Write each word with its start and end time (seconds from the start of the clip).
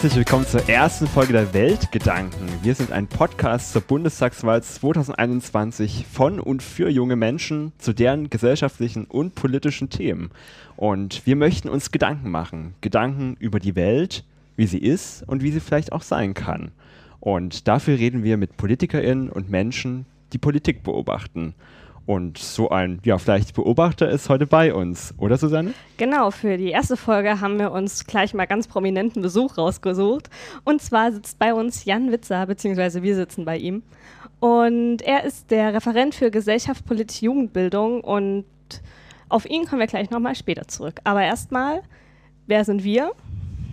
Herzlich 0.00 0.16
willkommen 0.16 0.46
zur 0.46 0.66
ersten 0.66 1.06
Folge 1.06 1.34
der 1.34 1.52
Weltgedanken. 1.52 2.48
Wir 2.62 2.74
sind 2.74 2.90
ein 2.90 3.06
Podcast 3.06 3.74
zur 3.74 3.82
Bundestagswahl 3.82 4.62
2021 4.62 6.06
von 6.10 6.40
und 6.40 6.62
für 6.62 6.88
junge 6.88 7.16
Menschen 7.16 7.72
zu 7.76 7.92
deren 7.92 8.30
gesellschaftlichen 8.30 9.04
und 9.04 9.34
politischen 9.34 9.90
Themen. 9.90 10.30
Und 10.78 11.26
wir 11.26 11.36
möchten 11.36 11.68
uns 11.68 11.90
Gedanken 11.90 12.30
machen. 12.30 12.72
Gedanken 12.80 13.36
über 13.40 13.60
die 13.60 13.76
Welt, 13.76 14.24
wie 14.56 14.66
sie 14.66 14.78
ist 14.78 15.22
und 15.28 15.42
wie 15.42 15.52
sie 15.52 15.60
vielleicht 15.60 15.92
auch 15.92 16.00
sein 16.00 16.32
kann. 16.32 16.70
Und 17.20 17.68
dafür 17.68 17.98
reden 17.98 18.24
wir 18.24 18.38
mit 18.38 18.56
PolitikerInnen 18.56 19.28
und 19.28 19.50
Menschen, 19.50 20.06
die 20.32 20.38
Politik 20.38 20.82
beobachten. 20.82 21.52
Und 22.10 22.38
so 22.38 22.70
ein, 22.70 22.98
ja, 23.04 23.18
vielleicht 23.18 23.54
Beobachter 23.54 24.10
ist 24.10 24.28
heute 24.28 24.44
bei 24.44 24.74
uns, 24.74 25.14
oder 25.16 25.36
Susanne? 25.36 25.74
Genau, 25.96 26.32
für 26.32 26.56
die 26.56 26.70
erste 26.70 26.96
Folge 26.96 27.40
haben 27.40 27.60
wir 27.60 27.70
uns 27.70 28.04
gleich 28.04 28.34
mal 28.34 28.48
ganz 28.48 28.66
prominenten 28.66 29.22
Besuch 29.22 29.56
rausgesucht. 29.56 30.28
Und 30.64 30.82
zwar 30.82 31.12
sitzt 31.12 31.38
bei 31.38 31.54
uns 31.54 31.84
Jan 31.84 32.10
Witzer, 32.10 32.46
beziehungsweise 32.46 33.04
wir 33.04 33.14
sitzen 33.14 33.44
bei 33.44 33.58
ihm. 33.58 33.84
Und 34.40 35.02
er 35.02 35.22
ist 35.22 35.52
der 35.52 35.72
Referent 35.72 36.16
für 36.16 36.32
gesellschaftspolitische 36.32 37.26
Jugendbildung 37.26 38.00
und 38.00 38.44
auf 39.28 39.48
ihn 39.48 39.66
kommen 39.66 39.78
wir 39.78 39.86
gleich 39.86 40.10
nochmal 40.10 40.34
später 40.34 40.66
zurück. 40.66 40.98
Aber 41.04 41.22
erstmal, 41.22 41.80
wer 42.48 42.64
sind 42.64 42.82
wir? 42.82 43.12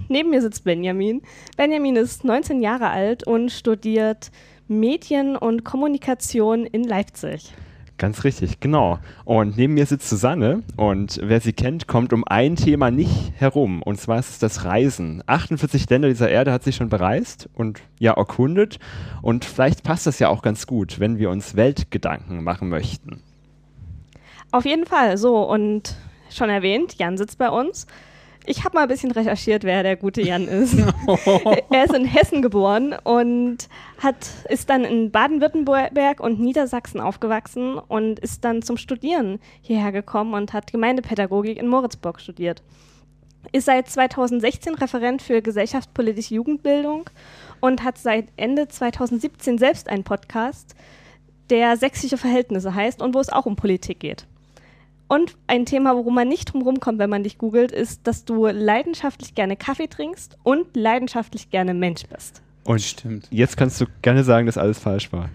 Neben 0.09 0.29
mir 0.29 0.43
sitzt 0.43 0.63
Benjamin. 0.63 1.23
Benjamin 1.57 1.95
ist 1.95 2.23
19 2.23 2.61
Jahre 2.61 2.89
alt 2.91 3.25
und 3.25 3.51
studiert 3.51 4.29
Medien 4.67 5.35
und 5.35 5.63
Kommunikation 5.63 6.67
in 6.67 6.83
Leipzig. 6.83 7.51
Ganz 7.97 8.23
richtig, 8.23 8.59
genau. 8.59 8.99
Und 9.25 9.57
neben 9.57 9.73
mir 9.73 9.87
sitzt 9.87 10.07
Susanne 10.07 10.61
und 10.75 11.19
wer 11.23 11.41
sie 11.41 11.53
kennt, 11.53 11.87
kommt 11.87 12.13
um 12.13 12.23
ein 12.27 12.55
Thema 12.55 12.91
nicht 12.91 13.33
herum. 13.37 13.81
Und 13.81 13.99
zwar 13.99 14.19
ist 14.19 14.29
es 14.29 14.39
das 14.39 14.65
Reisen. 14.65 15.23
48 15.25 15.89
Länder 15.89 16.07
dieser 16.07 16.29
Erde 16.29 16.51
hat 16.51 16.63
sie 16.63 16.73
schon 16.73 16.89
bereist 16.89 17.49
und 17.55 17.81
ja 17.97 18.13
erkundet. 18.13 18.77
Und 19.23 19.45
vielleicht 19.45 19.83
passt 19.83 20.05
das 20.05 20.19
ja 20.19 20.29
auch 20.29 20.43
ganz 20.43 20.67
gut, 20.67 20.99
wenn 20.99 21.17
wir 21.17 21.31
uns 21.31 21.55
Weltgedanken 21.55 22.43
machen 22.43 22.69
möchten. 22.69 23.23
Auf 24.51 24.65
jeden 24.65 24.85
Fall. 24.85 25.17
So, 25.17 25.41
und 25.41 25.95
schon 26.29 26.49
erwähnt, 26.51 26.95
Jan 26.99 27.17
sitzt 27.17 27.39
bei 27.39 27.49
uns. 27.49 27.87
Ich 28.49 28.63
habe 28.63 28.75
mal 28.75 28.83
ein 28.83 28.87
bisschen 28.87 29.11
recherchiert, 29.11 29.65
wer 29.65 29.83
der 29.83 29.97
gute 29.97 30.21
Jan 30.21 30.47
ist. 30.47 30.73
er 31.69 31.83
ist 31.83 31.93
in 31.93 32.05
Hessen 32.05 32.41
geboren 32.41 32.95
und 33.03 33.67
hat, 34.01 34.15
ist 34.47 34.69
dann 34.69 34.85
in 34.85 35.11
Baden-Württemberg 35.11 36.21
und 36.21 36.39
Niedersachsen 36.39 37.01
aufgewachsen 37.01 37.77
und 37.77 38.19
ist 38.19 38.45
dann 38.45 38.61
zum 38.61 38.77
Studieren 38.77 39.39
hierher 39.61 39.91
gekommen 39.91 40.33
und 40.33 40.53
hat 40.53 40.71
Gemeindepädagogik 40.71 41.57
in 41.57 41.67
Moritzburg 41.67 42.21
studiert. 42.21 42.63
Ist 43.51 43.65
seit 43.65 43.89
2016 43.89 44.75
Referent 44.75 45.21
für 45.21 45.41
gesellschaftspolitische 45.41 46.35
Jugendbildung 46.35 47.09
und 47.59 47.83
hat 47.83 47.97
seit 47.97 48.27
Ende 48.37 48.69
2017 48.69 49.57
selbst 49.57 49.89
einen 49.89 50.05
Podcast, 50.05 50.73
der 51.49 51.75
Sächsische 51.75 52.17
Verhältnisse 52.17 52.73
heißt 52.73 53.01
und 53.01 53.13
wo 53.13 53.19
es 53.19 53.29
auch 53.29 53.45
um 53.45 53.57
Politik 53.57 53.99
geht. 53.99 54.25
Und 55.07 55.37
ein 55.47 55.65
Thema, 55.65 55.95
worum 55.95 56.15
man 56.15 56.27
nicht 56.27 56.53
drum 56.53 56.79
kommt, 56.79 56.99
wenn 56.99 57.09
man 57.09 57.23
dich 57.23 57.37
googelt, 57.37 57.71
ist, 57.71 58.05
dass 58.07 58.25
du 58.25 58.47
leidenschaftlich 58.47 59.35
gerne 59.35 59.55
Kaffee 59.55 59.87
trinkst 59.87 60.37
und 60.43 60.75
leidenschaftlich 60.75 61.49
gerne 61.49 61.73
Mensch 61.73 62.03
bist. 62.07 62.41
Und 62.65 62.81
stimmt. 62.81 63.27
Jetzt 63.31 63.55
kannst 63.55 63.79
du 63.79 63.85
gerne 64.01 64.25
sagen, 64.25 64.45
dass 64.45 64.57
alles 64.57 64.77
falsch 64.77 65.13
war. 65.13 65.29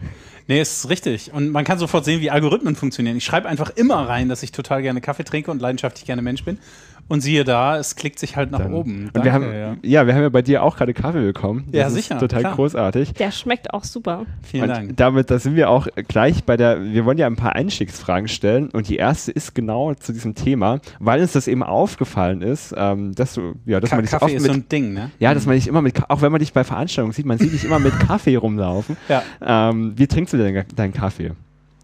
Nee, 0.48 0.60
ist 0.60 0.90
richtig. 0.90 1.32
Und 1.32 1.48
man 1.48 1.64
kann 1.64 1.78
sofort 1.78 2.04
sehen, 2.04 2.20
wie 2.20 2.30
Algorithmen 2.30 2.76
funktionieren. 2.76 3.16
Ich 3.16 3.24
schreibe 3.24 3.48
einfach 3.48 3.70
immer 3.70 4.06
rein, 4.06 4.28
dass 4.28 4.42
ich 4.42 4.52
total 4.52 4.82
gerne 4.82 5.00
Kaffee 5.00 5.24
trinke 5.24 5.50
und 5.50 5.62
leidenschaftlich 5.62 6.04
gerne 6.04 6.20
Mensch 6.20 6.44
bin. 6.44 6.58
Und 7.08 7.20
siehe 7.20 7.44
da, 7.44 7.78
es 7.78 7.96
klickt 7.96 8.18
sich 8.18 8.36
halt 8.36 8.50
nach 8.50 8.60
Dann. 8.60 8.72
oben. 8.72 9.10
Danke, 9.12 9.26
wir 9.26 9.32
haben, 9.32 9.44
ja. 9.52 9.76
ja. 9.82 10.06
wir 10.06 10.14
haben 10.14 10.22
ja 10.22 10.28
bei 10.30 10.42
dir 10.42 10.62
auch 10.62 10.76
gerade 10.76 10.94
Kaffee 10.94 11.20
bekommen. 11.20 11.64
Das 11.66 11.74
ja, 11.74 11.90
sicher. 11.90 12.18
total 12.18 12.40
klar. 12.40 12.54
großartig. 12.54 13.12
Der 13.14 13.30
schmeckt 13.30 13.74
auch 13.74 13.84
super. 13.84 14.24
Vielen 14.42 14.64
und 14.64 14.68
Dank. 14.70 14.96
Damit, 14.96 15.30
da 15.30 15.38
sind 15.38 15.56
wir 15.56 15.68
auch 15.68 15.88
gleich 16.08 16.44
bei 16.44 16.56
der, 16.56 16.82
wir 16.82 17.04
wollen 17.04 17.18
ja 17.18 17.26
ein 17.26 17.36
paar 17.36 17.54
Einstiegsfragen 17.54 18.28
stellen 18.28 18.70
und 18.70 18.88
die 18.88 18.96
erste 18.96 19.30
ist 19.30 19.54
genau 19.54 19.92
zu 19.94 20.12
diesem 20.12 20.34
Thema, 20.34 20.80
weil 21.00 21.20
uns 21.20 21.32
das 21.32 21.48
eben 21.48 21.62
aufgefallen 21.62 22.40
ist, 22.40 22.74
ähm, 22.76 23.14
dass 23.14 23.34
du, 23.34 23.54
ja, 23.66 23.80
dass 23.80 23.90
Ka 23.90 23.96
man 23.96 24.04
dich 24.04 24.12
Kaffee 24.12 24.34
ist 24.34 24.42
mit, 24.42 24.50
so 24.50 24.56
ein 24.56 24.68
Ding, 24.68 24.94
ne? 24.94 25.10
Ja, 25.18 25.34
dass 25.34 25.44
man 25.44 25.54
dich 25.54 25.68
immer 25.68 25.82
mit, 25.82 26.08
auch 26.08 26.22
wenn 26.22 26.32
man 26.32 26.38
dich 26.38 26.52
bei 26.52 26.64
Veranstaltungen 26.64 27.12
sieht, 27.12 27.26
man 27.26 27.38
sieht 27.38 27.52
dich 27.52 27.64
immer 27.64 27.78
mit 27.78 27.92
Kaffee 28.06 28.36
rumlaufen. 28.36 28.96
Ja. 29.08 29.22
Ähm, 29.44 29.92
wie 29.96 30.06
trinkst 30.06 30.32
du 30.32 30.38
denn 30.38 30.64
deinen 30.74 30.92
Kaffee? 30.92 31.32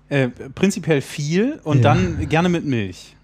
Äh, 0.09 0.29
prinzipiell 0.55 1.03
viel 1.03 1.61
und 1.65 1.79
ja. 1.79 1.95
dann 1.95 2.29
gerne 2.29 2.49
mit 2.49 2.65
Milch. 2.65 3.15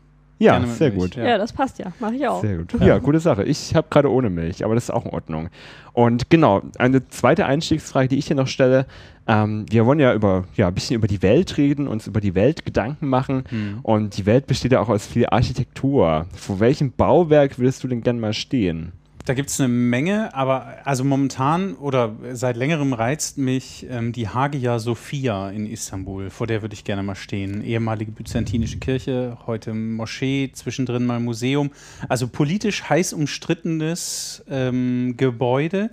Ja, 0.45 0.67
sehr 0.67 0.91
Milch. 0.91 1.01
gut. 1.01 1.17
Ja. 1.17 1.25
ja. 1.25 1.39
das 1.39 1.53
passt 1.53 1.79
ja. 1.79 1.93
Mache 1.99 2.15
ich 2.15 2.29
auch. 2.29 2.41
Sehr 2.41 2.59
gut. 2.59 2.75
Ja, 2.81 2.99
gute 2.99 3.21
Sache. 3.21 3.45
Ich 3.45 3.75
habe 3.75 3.87
gerade 3.91 4.11
ohne 4.11 4.31
Milch, 4.31 4.65
aber 4.65 4.75
das 4.75 4.85
ist 4.85 4.91
auch 4.91 5.05
in 5.05 5.11
Ordnung. 5.13 5.49
Und 5.93 6.29
genau, 6.31 6.63
eine 6.79 7.09
zweite 7.09 7.47
Einstiegsfrage, 7.47 8.09
die 8.09 8.19
ich 8.19 8.27
hier 8.27 8.37
noch 8.37 8.49
stelle. 8.49 8.87
Ähm, 9.27 9.65
wir 9.71 9.87
wollen 9.87 10.01
ja 10.01 10.13
über 10.13 10.45
ja, 10.55 10.69
ein 10.69 10.75
bisschen 10.75 10.97
über 10.97 11.07
die 11.07 11.23
Welt 11.23 11.57
reden, 11.57 11.89
uns 11.89 12.07
über 12.07 12.21
die 12.21 12.35
Welt 12.35 12.65
Gedanken 12.65 13.09
machen. 13.09 13.45
Mhm. 13.51 13.79
Und 13.83 14.17
die 14.17 14.27
Welt 14.27 14.47
besteht 14.47 14.73
ja 14.73 14.81
auch 14.81 14.89
aus 14.89 15.07
viel 15.07 15.27
Architektur. 15.27 16.27
Vor 16.35 16.61
welchem 16.61 16.93
Bauwerk 16.93 17.59
würdest 17.59 17.85
du 17.85 17.89
denn 17.89 18.03
gerne 18.03 18.21
mal 18.21 18.35
stehen? 18.35 18.93
Da 19.27 19.33
gibt 19.33 19.49
es 19.49 19.59
eine 19.59 19.69
Menge, 19.69 20.35
aber 20.35 20.81
also 20.85 21.03
momentan 21.03 21.77
oder 21.77 22.15
seit 22.33 22.59
längerem 22.59 22.93
reizt 22.93 23.39
mich 23.39 23.87
ähm, 23.89 24.13
die 24.13 24.29
Hagia 24.29 24.79
Sophia 24.79 25.49
in 25.49 25.65
Istanbul. 25.65 26.29
Vor 26.29 26.47
der 26.47 26.61
würde 26.61 26.75
ich 26.75 26.85
gerne 26.85 27.03
mal 27.03 27.15
stehen. 27.15 27.65
Ehemalige 27.65 28.13
byzantinische 28.13 28.77
Kirche, 28.79 29.39
heute 29.47 29.73
Moschee, 29.73 30.51
zwischendrin 30.53 31.07
mal 31.07 31.21
Museum. 31.21 31.71
Also 32.07 32.29
politisch 32.29 32.83
heiß 32.83 33.15
umstrittenes 33.15 34.45
ähm, 34.51 35.15
Gebäude 35.17 35.89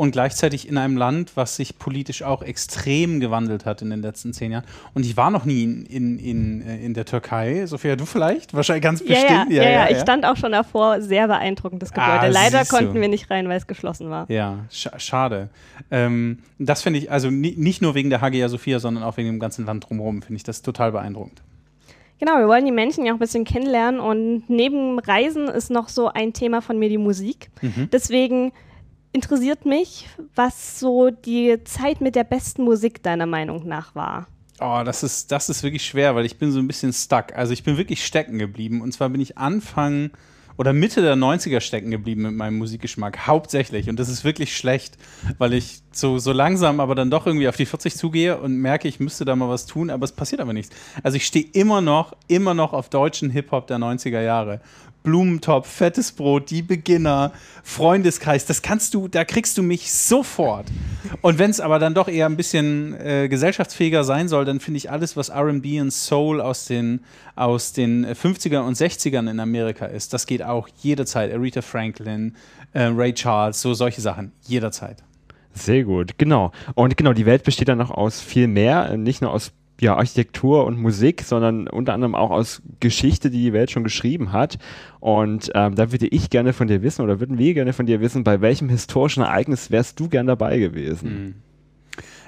und 0.00 0.12
gleichzeitig 0.12 0.66
in 0.66 0.78
einem 0.78 0.96
Land, 0.96 1.32
was 1.34 1.56
sich 1.56 1.78
politisch 1.78 2.22
auch 2.22 2.42
extrem 2.42 3.20
gewandelt 3.20 3.66
hat 3.66 3.82
in 3.82 3.90
den 3.90 4.00
letzten 4.00 4.32
zehn 4.32 4.50
Jahren. 4.50 4.64
Und 4.94 5.04
ich 5.04 5.18
war 5.18 5.30
noch 5.30 5.44
nie 5.44 5.62
in, 5.62 5.84
in, 5.84 6.18
in, 6.18 6.62
äh, 6.62 6.78
in 6.78 6.94
der 6.94 7.04
Türkei. 7.04 7.66
Sophia, 7.66 7.96
du 7.96 8.06
vielleicht? 8.06 8.54
Wahrscheinlich 8.54 8.82
ganz 8.82 9.00
bestimmt. 9.00 9.50
Ja, 9.50 9.62
ja, 9.62 9.62
ja, 9.62 9.70
ja, 9.70 9.90
ich 9.90 9.98
stand 9.98 10.24
auch 10.24 10.38
schon 10.38 10.52
davor. 10.52 11.02
Sehr 11.02 11.28
beeindruckendes 11.28 11.92
Gebäude. 11.92 12.12
Ah, 12.12 12.26
Leider 12.28 12.64
konnten 12.64 12.98
wir 12.98 13.08
nicht 13.08 13.28
rein, 13.30 13.46
weil 13.50 13.58
es 13.58 13.66
geschlossen 13.66 14.08
war. 14.08 14.24
Ja, 14.30 14.60
sch 14.70 14.88
schade. 14.96 15.50
Ähm, 15.90 16.38
das 16.58 16.80
finde 16.80 16.98
ich, 16.98 17.12
also 17.12 17.28
nicht 17.28 17.82
nur 17.82 17.94
wegen 17.94 18.08
der 18.08 18.22
Hagia 18.22 18.48
Sophia, 18.48 18.78
sondern 18.78 19.04
auch 19.04 19.18
wegen 19.18 19.28
dem 19.28 19.38
ganzen 19.38 19.66
Land 19.66 19.86
drumherum, 19.86 20.22
finde 20.22 20.36
ich 20.38 20.44
das 20.44 20.62
total 20.62 20.92
beeindruckend. 20.92 21.42
Genau, 22.18 22.38
wir 22.38 22.48
wollen 22.48 22.64
die 22.64 22.72
Menschen 22.72 23.04
ja 23.04 23.12
auch 23.12 23.16
ein 23.16 23.20
bisschen 23.20 23.44
kennenlernen 23.44 24.00
und 24.00 24.44
neben 24.48 24.98
Reisen 24.98 25.48
ist 25.48 25.70
noch 25.70 25.90
so 25.90 26.08
ein 26.08 26.32
Thema 26.32 26.62
von 26.62 26.78
mir 26.78 26.88
die 26.88 26.96
Musik. 26.96 27.50
Mhm. 27.60 27.90
Deswegen 27.92 28.52
interessiert 29.12 29.64
mich, 29.66 30.08
was 30.34 30.78
so 30.78 31.10
die 31.10 31.58
Zeit 31.64 32.00
mit 32.00 32.14
der 32.14 32.24
besten 32.24 32.64
Musik 32.64 33.02
deiner 33.02 33.26
Meinung 33.26 33.66
nach 33.66 33.94
war. 33.94 34.26
Oh, 34.60 34.82
das 34.84 35.02
ist, 35.02 35.32
das 35.32 35.48
ist 35.48 35.62
wirklich 35.62 35.84
schwer, 35.84 36.14
weil 36.14 36.26
ich 36.26 36.38
bin 36.38 36.52
so 36.52 36.58
ein 36.58 36.66
bisschen 36.66 36.92
stuck. 36.92 37.34
Also 37.34 37.52
ich 37.52 37.64
bin 37.64 37.78
wirklich 37.78 38.04
stecken 38.04 38.38
geblieben. 38.38 38.82
Und 38.82 38.92
zwar 38.92 39.08
bin 39.08 39.20
ich 39.20 39.38
Anfang 39.38 40.10
oder 40.60 40.74
Mitte 40.74 41.00
der 41.00 41.16
90er 41.16 41.60
stecken 41.62 41.90
geblieben 41.90 42.20
mit 42.20 42.34
meinem 42.34 42.58
Musikgeschmack, 42.58 43.26
hauptsächlich. 43.26 43.88
Und 43.88 43.98
das 43.98 44.10
ist 44.10 44.24
wirklich 44.24 44.54
schlecht, 44.54 44.98
weil 45.38 45.54
ich 45.54 45.80
so, 45.90 46.18
so 46.18 46.32
langsam 46.32 46.80
aber 46.80 46.94
dann 46.94 47.10
doch 47.10 47.26
irgendwie 47.26 47.48
auf 47.48 47.56
die 47.56 47.64
40 47.64 47.96
zugehe 47.96 48.36
und 48.36 48.58
merke, 48.58 48.86
ich 48.86 49.00
müsste 49.00 49.24
da 49.24 49.34
mal 49.34 49.48
was 49.48 49.64
tun, 49.64 49.88
aber 49.88 50.04
es 50.04 50.12
passiert 50.12 50.42
aber 50.42 50.52
nichts. 50.52 50.76
Also 51.02 51.16
ich 51.16 51.24
stehe 51.24 51.46
immer 51.54 51.80
noch, 51.80 52.12
immer 52.28 52.52
noch 52.52 52.74
auf 52.74 52.90
deutschen 52.90 53.30
Hip-Hop 53.30 53.68
der 53.68 53.78
90er 53.78 54.20
Jahre. 54.20 54.60
Blumentopf, 55.02 55.68
fettes 55.68 56.12
Brot, 56.12 56.50
die 56.50 56.62
Beginner, 56.62 57.32
Freundeskreis, 57.62 58.46
das 58.46 58.62
kannst 58.62 58.94
du, 58.94 59.08
da 59.08 59.24
kriegst 59.24 59.56
du 59.58 59.62
mich 59.62 59.92
sofort. 59.92 60.66
Und 61.22 61.38
wenn 61.38 61.50
es 61.50 61.60
aber 61.60 61.78
dann 61.78 61.94
doch 61.94 62.08
eher 62.08 62.26
ein 62.26 62.36
bisschen 62.36 62.94
äh, 63.00 63.28
gesellschaftsfähiger 63.28 64.04
sein 64.04 64.28
soll, 64.28 64.44
dann 64.44 64.60
finde 64.60 64.78
ich 64.78 64.90
alles, 64.90 65.16
was 65.16 65.30
RB 65.30 65.80
und 65.80 65.92
Soul 65.92 66.40
aus 66.40 66.66
den, 66.66 67.00
aus 67.36 67.72
den 67.72 68.06
50ern 68.06 68.60
und 68.60 68.76
60ern 68.76 69.30
in 69.30 69.40
Amerika 69.40 69.86
ist, 69.86 70.12
das 70.12 70.26
geht 70.26 70.42
auch 70.42 70.68
jederzeit. 70.80 71.32
Aretha 71.32 71.62
Franklin, 71.62 72.36
äh, 72.72 72.84
Ray 72.84 73.14
Charles, 73.14 73.60
so 73.60 73.74
solche 73.74 74.00
Sachen, 74.00 74.32
jederzeit. 74.46 75.02
Sehr 75.52 75.84
gut, 75.84 76.16
genau. 76.16 76.52
Und 76.74 76.96
genau, 76.96 77.12
die 77.12 77.26
Welt 77.26 77.42
besteht 77.42 77.68
dann 77.68 77.78
noch 77.78 77.90
aus 77.90 78.20
viel 78.20 78.46
mehr, 78.46 78.96
nicht 78.96 79.20
nur 79.20 79.32
aus 79.32 79.52
ja, 79.80 79.96
Architektur 79.96 80.64
und 80.66 80.78
Musik, 80.78 81.22
sondern 81.22 81.66
unter 81.66 81.94
anderem 81.94 82.14
auch 82.14 82.30
aus 82.30 82.62
Geschichte, 82.80 83.30
die 83.30 83.42
die 83.42 83.52
Welt 83.52 83.70
schon 83.70 83.84
geschrieben 83.84 84.32
hat. 84.32 84.58
Und 85.00 85.50
ähm, 85.54 85.74
da 85.74 85.90
würde 85.92 86.06
ich 86.06 86.30
gerne 86.30 86.52
von 86.52 86.68
dir 86.68 86.82
wissen 86.82 87.02
oder 87.02 87.20
würden 87.20 87.38
wir 87.38 87.54
gerne 87.54 87.72
von 87.72 87.86
dir 87.86 88.00
wissen, 88.00 88.22
bei 88.22 88.40
welchem 88.40 88.68
historischen 88.68 89.22
Ereignis 89.22 89.70
wärst 89.70 89.98
du 89.98 90.08
gern 90.08 90.26
dabei 90.26 90.58
gewesen? 90.58 91.08
Mhm. 91.08 91.34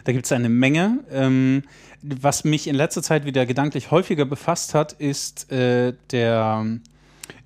Da 0.05 0.13
gibt 0.13 0.25
es 0.25 0.33
eine 0.33 0.49
Menge. 0.49 1.01
Ähm, 1.11 1.63
was 2.03 2.45
mich 2.45 2.67
in 2.67 2.75
letzter 2.75 3.03
Zeit 3.03 3.25
wieder 3.25 3.47
gedanklich 3.47 3.91
häufiger 3.91 4.25
befasst 4.25 4.75
hat, 4.75 4.93
ist 4.95 5.53
äh, 5.53 5.95
der, 6.11 6.67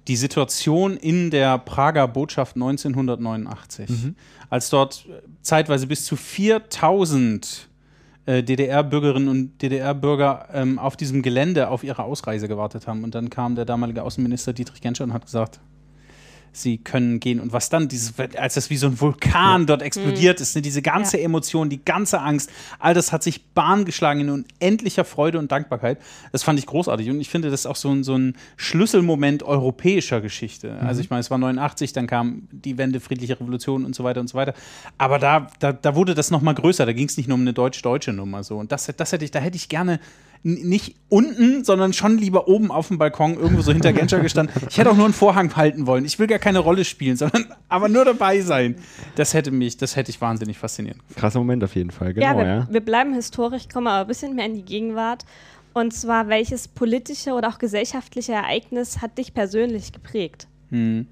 die 0.09 0.17
Situation 0.17 0.97
in 0.97 1.31
der 1.31 1.59
Prager 1.59 2.09
Botschaft 2.09 2.57
1989, 2.57 3.91
mhm. 3.91 4.15
als 4.49 4.71
dort 4.71 5.07
zeitweise 5.43 5.87
bis 5.87 6.05
zu 6.05 6.17
4000 6.17 7.69
äh, 8.27 8.43
DDR-Bürgerinnen 8.43 9.29
und 9.29 9.63
DDR-Bürger 9.63 10.49
ähm, 10.53 10.79
auf 10.79 10.97
diesem 10.97 11.23
Gelände 11.23 11.69
auf 11.69 11.85
ihre 11.85 12.03
Ausreise 12.03 12.49
gewartet 12.49 12.87
haben. 12.87 13.05
Und 13.05 13.15
dann 13.15 13.31
kam 13.31 13.55
der 13.55 13.65
damalige 13.65 14.03
Außenminister 14.03 14.53
Dietrich 14.53 14.81
Genscher 14.81 15.05
und 15.05 15.13
hat 15.13 15.25
gesagt, 15.25 15.61
sie 16.53 16.79
können 16.79 17.21
gehen. 17.21 17.41
Und 17.41 17.53
was 17.53 17.69
dann, 17.69 17.89
dieses, 17.89 18.15
als 18.37 18.55
das 18.55 18.71
wie 18.71 18.77
so 18.77 18.87
ein 18.87 19.01
Vulkan 19.01 19.63
ja. 19.63 19.67
dort 19.67 19.83
explodiert 19.83 20.39
mhm. 20.39 20.43
ist, 20.43 20.57
ne, 20.57 20.63
diese 20.63 20.83
ganze 20.83 21.19
ja. 21.19 21.25
Emotion, 21.25 21.69
die 21.69 21.85
ganze 21.85 22.21
Angst, 22.21 22.51
all 22.79 22.95
das 22.95 23.13
hat 23.13 23.23
sich 23.23 23.47
Bahn 23.49 23.85
geschlagen 23.85 24.21
in 24.21 24.31
unendlicher 24.31 25.05
Freude 25.05 25.39
und 25.39 25.53
Dankbarkeit. 25.53 25.99
Das 26.33 26.43
fand 26.43 26.59
ich 26.59 26.67
großartig. 26.67 27.11
Und 27.11 27.21
ich 27.21 27.29
finde, 27.29 27.51
das 27.51 27.61
ist 27.61 27.67
auch 27.67 27.77
so 27.77 27.91
ein, 27.91 28.05
so 28.05 28.17
ein 28.17 28.37
Schlüsselmoment 28.57 29.43
europäischer 29.43 30.21
Geschichte. 30.21 30.73
Mhm. 30.81 30.87
Also 30.87 31.01
ich 31.01 31.11
meine, 31.11 31.21
es 31.21 31.31
war 31.31 31.39
89, 31.39 31.93
dann 31.93 32.07
kam 32.07 32.49
die 32.51 32.79
Wende, 32.79 33.01
friedliche 33.01 33.39
Revolution 33.39 33.85
und 33.85 33.95
so 33.95 34.05
weiter 34.05 34.21
und 34.21 34.29
so 34.29 34.35
weiter. 34.35 34.55
Aber 34.99 35.19
da, 35.19 35.49
da, 35.59 35.73
da 35.73 35.95
wurde 35.95 36.15
das 36.15 36.31
noch 36.31 36.41
mal 36.41 36.55
größer. 36.55 36.87
Da 36.87 36.93
ging 36.93 37.09
es 37.09 37.17
nicht 37.17 37.29
nur 37.29 37.37
um 37.37 37.43
eine 37.43 37.53
deutsch-deutsche 37.53 38.13
Nummer 38.13 38.43
so. 38.45 38.57
Und 38.57 38.73
das, 38.73 38.93
das 38.97 39.13
hätte 39.13 39.25
ich, 39.25 39.31
da 39.31 39.41
hätte 39.41 39.57
ich 39.57 39.69
gerne 39.69 40.01
nicht 40.47 40.95
unten, 41.09 41.65
sondern 41.65 41.93
schon 41.93 42.19
lieber 42.19 42.47
oben 42.47 42.71
auf 42.71 42.89
dem 42.89 42.99
Balkon 42.99 43.35
irgendwo 43.35 43.63
so 43.63 43.73
hinter 43.73 43.93
Genscher 43.93 44.21
gestanden. 44.21 44.55
Ich 44.71 44.79
hätte 44.79 44.91
auch 44.91 44.97
nur 44.97 45.07
einen 45.07 45.15
Vorhang 45.15 45.55
halten 45.57 45.87
wollen. 45.87 46.05
Ich 46.05 46.19
will 46.19 46.27
gar 46.27 46.39
keine 46.39 46.61
Rolle 46.61 46.85
spielen, 46.85 47.17
sondern 47.17 47.47
aber 47.69 47.89
nur 47.89 48.05
dabei 48.05 48.41
sein. 48.41 48.77
Das 49.17 49.35
hätte 49.35 49.51
mich, 49.51 49.77
das 49.77 49.97
hätte 49.97 50.11
ich 50.11 50.21
wahnsinnig 50.21 50.59
faszinieren. 50.59 51.01
Krasser 51.17 51.41
Moment 51.41 51.65
auf 51.65 51.75
jeden 51.75 51.91
Fall, 51.91 52.15
genau. 52.15 52.27
Ja, 52.27 52.37
wir, 52.37 52.45
ja. 52.47 52.69
wir 52.71 52.81
bleiben 52.81 53.15
historisch, 53.15 53.69
kommen 53.69 53.89
aber 53.89 54.03
ein 54.03 54.07
bisschen 54.07 54.37
mehr 54.37 54.47
in 54.47 54.55
die 54.55 54.65
Gegenwart. 54.65 55.25
Und 55.73 55.93
zwar, 55.93 56.29
welches 56.29 56.69
politische 56.69 57.33
oder 57.33 57.49
auch 57.49 57.59
gesellschaftliche 57.59 58.33
Ereignis 58.33 59.03
hat 59.03 59.19
dich 59.19 59.35
persönlich 59.35 59.93
geprägt? 59.93 60.47
Hm 60.71 61.07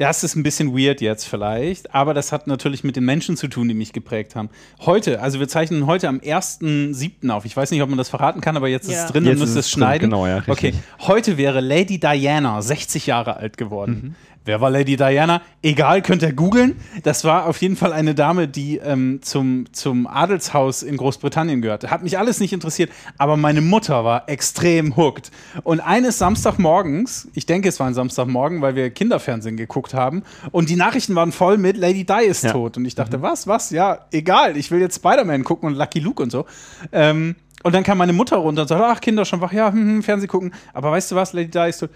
das 0.00 0.24
ist 0.24 0.34
ein 0.34 0.42
bisschen 0.42 0.74
weird 0.74 1.02
jetzt 1.02 1.26
vielleicht, 1.26 1.94
aber 1.94 2.14
das 2.14 2.32
hat 2.32 2.46
natürlich 2.46 2.82
mit 2.84 2.96
den 2.96 3.04
Menschen 3.04 3.36
zu 3.36 3.48
tun, 3.48 3.68
die 3.68 3.74
mich 3.74 3.92
geprägt 3.92 4.34
haben. 4.34 4.48
Heute, 4.80 5.20
also 5.20 5.40
wir 5.40 5.48
zeichnen 5.48 5.84
heute 5.84 6.08
am 6.08 6.20
1.7. 6.20 7.28
auf. 7.28 7.44
Ich 7.44 7.54
weiß 7.54 7.70
nicht, 7.70 7.82
ob 7.82 7.90
man 7.90 7.98
das 7.98 8.08
verraten 8.08 8.40
kann, 8.40 8.56
aber 8.56 8.68
jetzt 8.68 8.88
ja. 8.88 8.94
ist 8.94 9.04
es 9.04 9.12
drin, 9.12 9.26
jetzt 9.26 9.34
dann 9.34 9.40
müsst 9.40 9.56
ihr 9.56 9.60
es 9.60 9.70
schneiden. 9.70 10.08
Genau, 10.08 10.26
ja, 10.26 10.38
richtig. 10.38 10.50
Okay, 10.50 10.74
heute 11.00 11.36
wäre 11.36 11.60
Lady 11.60 12.00
Diana 12.00 12.62
60 12.62 13.06
Jahre 13.08 13.36
alt 13.36 13.58
geworden. 13.58 13.92
Mhm. 13.92 14.14
Wer 14.46 14.62
war 14.62 14.70
Lady 14.70 14.96
Diana? 14.96 15.42
Egal, 15.62 16.00
könnt 16.00 16.22
ihr 16.22 16.32
googeln. 16.32 16.76
Das 17.02 17.24
war 17.24 17.46
auf 17.46 17.60
jeden 17.60 17.76
Fall 17.76 17.92
eine 17.92 18.14
Dame, 18.14 18.48
die 18.48 18.78
ähm, 18.78 19.20
zum, 19.22 19.66
zum 19.72 20.06
Adelshaus 20.06 20.82
in 20.82 20.96
Großbritannien 20.96 21.60
gehörte. 21.60 21.90
Hat 21.90 22.02
mich 22.02 22.16
alles 22.16 22.40
nicht 22.40 22.54
interessiert, 22.54 22.90
aber 23.18 23.36
meine 23.36 23.60
Mutter 23.60 24.02
war 24.02 24.30
extrem 24.30 24.96
hooked. 24.96 25.30
Und 25.62 25.80
eines 25.80 26.16
Samstagmorgens, 26.16 27.28
ich 27.34 27.44
denke, 27.44 27.68
es 27.68 27.78
war 27.80 27.86
ein 27.86 27.94
Samstagmorgen, 27.94 28.62
weil 28.62 28.74
wir 28.76 28.88
Kinderfernsehen 28.88 29.58
geguckt 29.58 29.92
haben, 29.92 30.22
und 30.52 30.70
die 30.70 30.76
Nachrichten 30.76 31.14
waren 31.14 31.32
voll 31.32 31.58
mit 31.58 31.76
Lady 31.76 32.04
Di 32.04 32.24
ist 32.24 32.44
ja. 32.44 32.52
tot. 32.52 32.78
Und 32.78 32.86
ich 32.86 32.94
dachte, 32.94 33.18
mhm. 33.18 33.22
was, 33.22 33.46
was? 33.46 33.70
Ja, 33.70 34.06
egal, 34.10 34.56
ich 34.56 34.70
will 34.70 34.80
jetzt 34.80 34.96
Spider-Man 34.96 35.44
gucken 35.44 35.68
und 35.68 35.74
Lucky 35.74 36.00
Luke 36.00 36.22
und 36.22 36.32
so. 36.32 36.46
Ähm, 36.92 37.36
und 37.62 37.74
dann 37.74 37.84
kam 37.84 37.98
meine 37.98 38.14
Mutter 38.14 38.38
runter 38.38 38.62
und 38.62 38.68
sagte, 38.68 38.86
ach, 38.86 39.02
Kinder 39.02 39.26
schon 39.26 39.42
wach, 39.42 39.52
ja, 39.52 39.70
hm, 39.70 39.78
hm, 39.78 40.02
Fernsehen 40.02 40.28
gucken. 40.28 40.54
Aber 40.72 40.90
weißt 40.92 41.12
du 41.12 41.16
was, 41.16 41.34
Lady 41.34 41.50
Di 41.50 41.68
ist 41.68 41.80
tot 41.80 41.90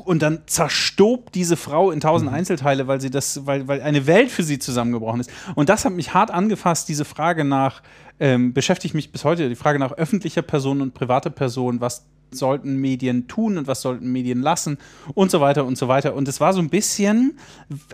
und 0.00 0.22
dann 0.22 0.42
zerstobt 0.46 1.34
diese 1.34 1.56
Frau 1.56 1.90
in 1.90 2.00
tausend 2.00 2.30
mhm. 2.30 2.36
Einzelteile, 2.36 2.86
weil 2.86 3.00
sie 3.00 3.10
das, 3.10 3.46
weil, 3.46 3.68
weil 3.68 3.82
eine 3.82 4.06
Welt 4.06 4.30
für 4.30 4.42
sie 4.42 4.58
zusammengebrochen 4.58 5.20
ist. 5.20 5.30
Und 5.54 5.68
das 5.68 5.84
hat 5.84 5.92
mich 5.92 6.14
hart 6.14 6.30
angefasst, 6.30 6.88
diese 6.88 7.04
Frage 7.04 7.44
nach, 7.44 7.82
ähm, 8.18 8.52
beschäftigt 8.52 8.94
mich 8.94 9.12
bis 9.12 9.24
heute, 9.24 9.48
die 9.48 9.54
Frage 9.54 9.78
nach 9.78 9.92
öffentlicher 9.92 10.42
Person 10.42 10.82
und 10.82 10.94
privater 10.94 11.30
Person, 11.30 11.80
was 11.80 12.06
sollten 12.32 12.76
Medien 12.76 13.28
tun 13.28 13.58
und 13.58 13.66
was 13.66 13.82
sollten 13.82 14.10
Medien 14.12 14.40
lassen 14.40 14.78
und 15.14 15.30
so 15.30 15.40
weiter 15.40 15.64
und 15.64 15.76
so 15.78 15.88
weiter. 15.88 16.14
Und 16.14 16.28
es 16.28 16.40
war 16.40 16.52
so 16.52 16.60
ein 16.60 16.70
bisschen, 16.70 17.38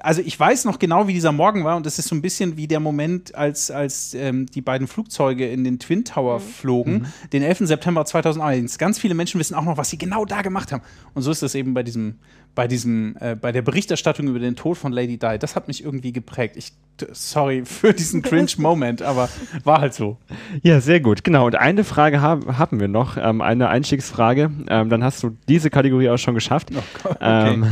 also 0.00 0.21
ich 0.21 0.38
weiß 0.38 0.65
noch 0.65 0.79
genau, 0.79 1.09
wie 1.09 1.12
dieser 1.12 1.33
Morgen 1.33 1.65
war 1.65 1.77
und 1.77 1.87
es 1.87 1.99
ist 1.99 2.09
so 2.09 2.15
ein 2.15 2.23
bisschen 2.23 2.56
wie 2.56 2.67
der 2.67 2.81
Moment, 2.81 3.35
als, 3.35 3.71
als 3.71 4.15
ähm, 4.15 4.47
die 4.47 4.62
beiden 4.62 4.87
Flugzeuge 4.87 5.49
in 5.49 5.65
den 5.65 5.79
Twin 5.79 6.05
Tower 6.05 6.38
mhm. 6.38 6.43
flogen, 6.43 6.93
mhm. 6.93 7.31
den 7.33 7.43
11. 7.43 7.59
September 7.61 8.05
2001. 8.05 8.79
Ganz 8.79 8.99
viele 8.99 9.15
Menschen 9.15 9.38
wissen 9.38 9.55
auch 9.55 9.65
noch, 9.65 9.77
was 9.77 9.91
sie 9.91 9.99
genau 9.99 10.25
da 10.25 10.43
gemacht 10.43 10.73
haben. 10.73 10.83
Und 11.15 11.23
so 11.23 11.31
ist 11.31 11.43
es 11.43 11.55
eben 11.55 11.75
bei 11.75 11.83
diesem 11.83 12.17
bei 12.56 12.67
diesem, 12.67 13.17
äh, 13.20 13.37
bei 13.37 13.53
der 13.53 13.62
Berichterstattung 13.62 14.26
über 14.26 14.41
den 14.41 14.56
Tod 14.56 14.79
von 14.79 14.91
Lady 14.91 15.19
Di, 15.19 15.38
das 15.38 15.55
hat 15.55 15.69
mich 15.69 15.85
irgendwie 15.85 16.12
geprägt. 16.12 16.56
Ich, 16.56 16.73
sorry 17.12 17.64
für 17.67 17.93
diesen 17.93 18.23
Cringe-Moment, 18.23 19.03
aber 19.03 19.29
war 19.62 19.82
halt 19.82 19.93
so. 19.93 20.17
Ja, 20.62 20.81
sehr 20.81 21.00
gut, 21.00 21.23
genau. 21.23 21.47
Und 21.47 21.55
eine 21.55 21.85
Frage 21.85 22.23
hab, 22.23 22.58
haben 22.58 22.81
wir 22.81 22.88
noch, 22.88 23.19
ähm, 23.19 23.43
eine 23.43 23.69
Einstiegsfrage. 23.69 24.50
Ähm, 24.69 24.88
dann 24.88 25.05
hast 25.05 25.23
du 25.23 25.37
diese 25.49 25.69
Kategorie 25.69 26.08
auch 26.08 26.17
schon 26.17 26.35
geschafft. 26.35 26.70
Oh 26.75 27.11
okay. 27.11 27.17
ähm, 27.20 27.67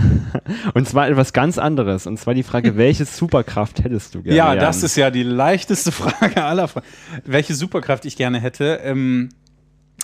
und 0.75 0.87
zwar 0.87 1.09
etwas 1.09 1.33
ganz 1.33 1.57
anderes. 1.57 2.07
Und 2.07 2.19
zwar 2.19 2.35
die 2.35 2.43
Frage, 2.43 2.77
welche 2.77 3.07
Superkraft 3.07 3.83
hättest 3.83 4.15
du 4.15 4.23
gerne? 4.23 4.37
Ja, 4.37 4.55
das 4.55 4.83
ist 4.83 4.97
ja 4.97 5.11
die 5.11 5.23
leichteste 5.23 5.93
Frage 5.93 6.45
aller 6.45 6.69
Fragen. 6.69 6.87
Welche 7.25 7.55
Superkraft 7.55 8.05
ich 8.05 8.17
gerne 8.17 8.39
hätte? 8.39 8.81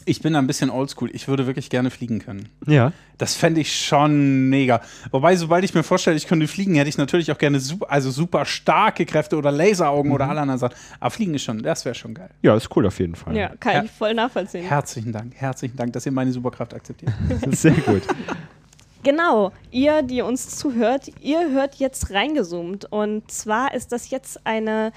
Ich 0.04 0.22
bin 0.22 0.34
ein 0.34 0.46
bisschen 0.46 0.70
oldschool. 0.70 1.10
Ich 1.12 1.28
würde 1.28 1.46
wirklich 1.46 1.70
gerne 1.70 1.90
fliegen 1.90 2.20
können. 2.20 2.48
Ja. 2.66 2.92
Das 3.18 3.34
fände 3.34 3.60
ich 3.60 3.74
schon 3.78 4.48
mega. 4.48 4.80
Wobei, 5.10 5.36
sobald 5.36 5.64
ich 5.64 5.74
mir 5.74 5.82
vorstelle, 5.82 6.16
ich 6.16 6.26
könnte 6.26 6.48
fliegen, 6.48 6.74
hätte 6.74 6.88
ich 6.88 6.98
natürlich 6.98 7.30
auch 7.32 7.38
gerne 7.38 7.60
super, 7.60 7.90
also 7.90 8.10
super 8.10 8.44
starke 8.46 9.04
Kräfte 9.04 9.36
oder 9.36 9.52
Laseraugen 9.52 10.08
mhm. 10.08 10.14
oder 10.14 10.28
alle 10.28 10.40
anderen 10.40 10.58
Sachen. 10.58 10.74
Aber 10.98 11.10
fliegen 11.10 11.34
ist 11.34 11.42
schon, 11.42 11.62
das 11.62 11.84
wäre 11.84 11.94
schon 11.94 12.14
geil. 12.14 12.30
Ja, 12.42 12.56
ist 12.56 12.74
cool 12.76 12.86
auf 12.86 12.98
jeden 12.98 13.14
Fall. 13.14 13.36
Ja, 13.36 13.52
kann 13.60 13.72
Her 13.72 13.84
ich 13.84 13.90
voll 13.90 14.14
nachvollziehen. 14.14 14.64
Herzlichen 14.64 15.12
Dank, 15.12 15.34
herzlichen 15.36 15.76
Dank, 15.76 15.92
dass 15.92 16.06
ihr 16.06 16.12
meine 16.12 16.32
Superkraft 16.32 16.74
akzeptiert. 16.74 17.12
Sehr 17.50 17.72
gut. 17.72 18.02
Genau, 19.02 19.52
ihr, 19.70 20.02
die 20.02 20.20
uns 20.20 20.56
zuhört, 20.56 21.10
ihr 21.20 21.50
hört 21.50 21.76
jetzt 21.76 22.10
reingezoomt. 22.10 22.90
Und 22.90 23.30
zwar 23.30 23.74
ist 23.74 23.92
das 23.92 24.10
jetzt 24.10 24.46
eine 24.46 24.92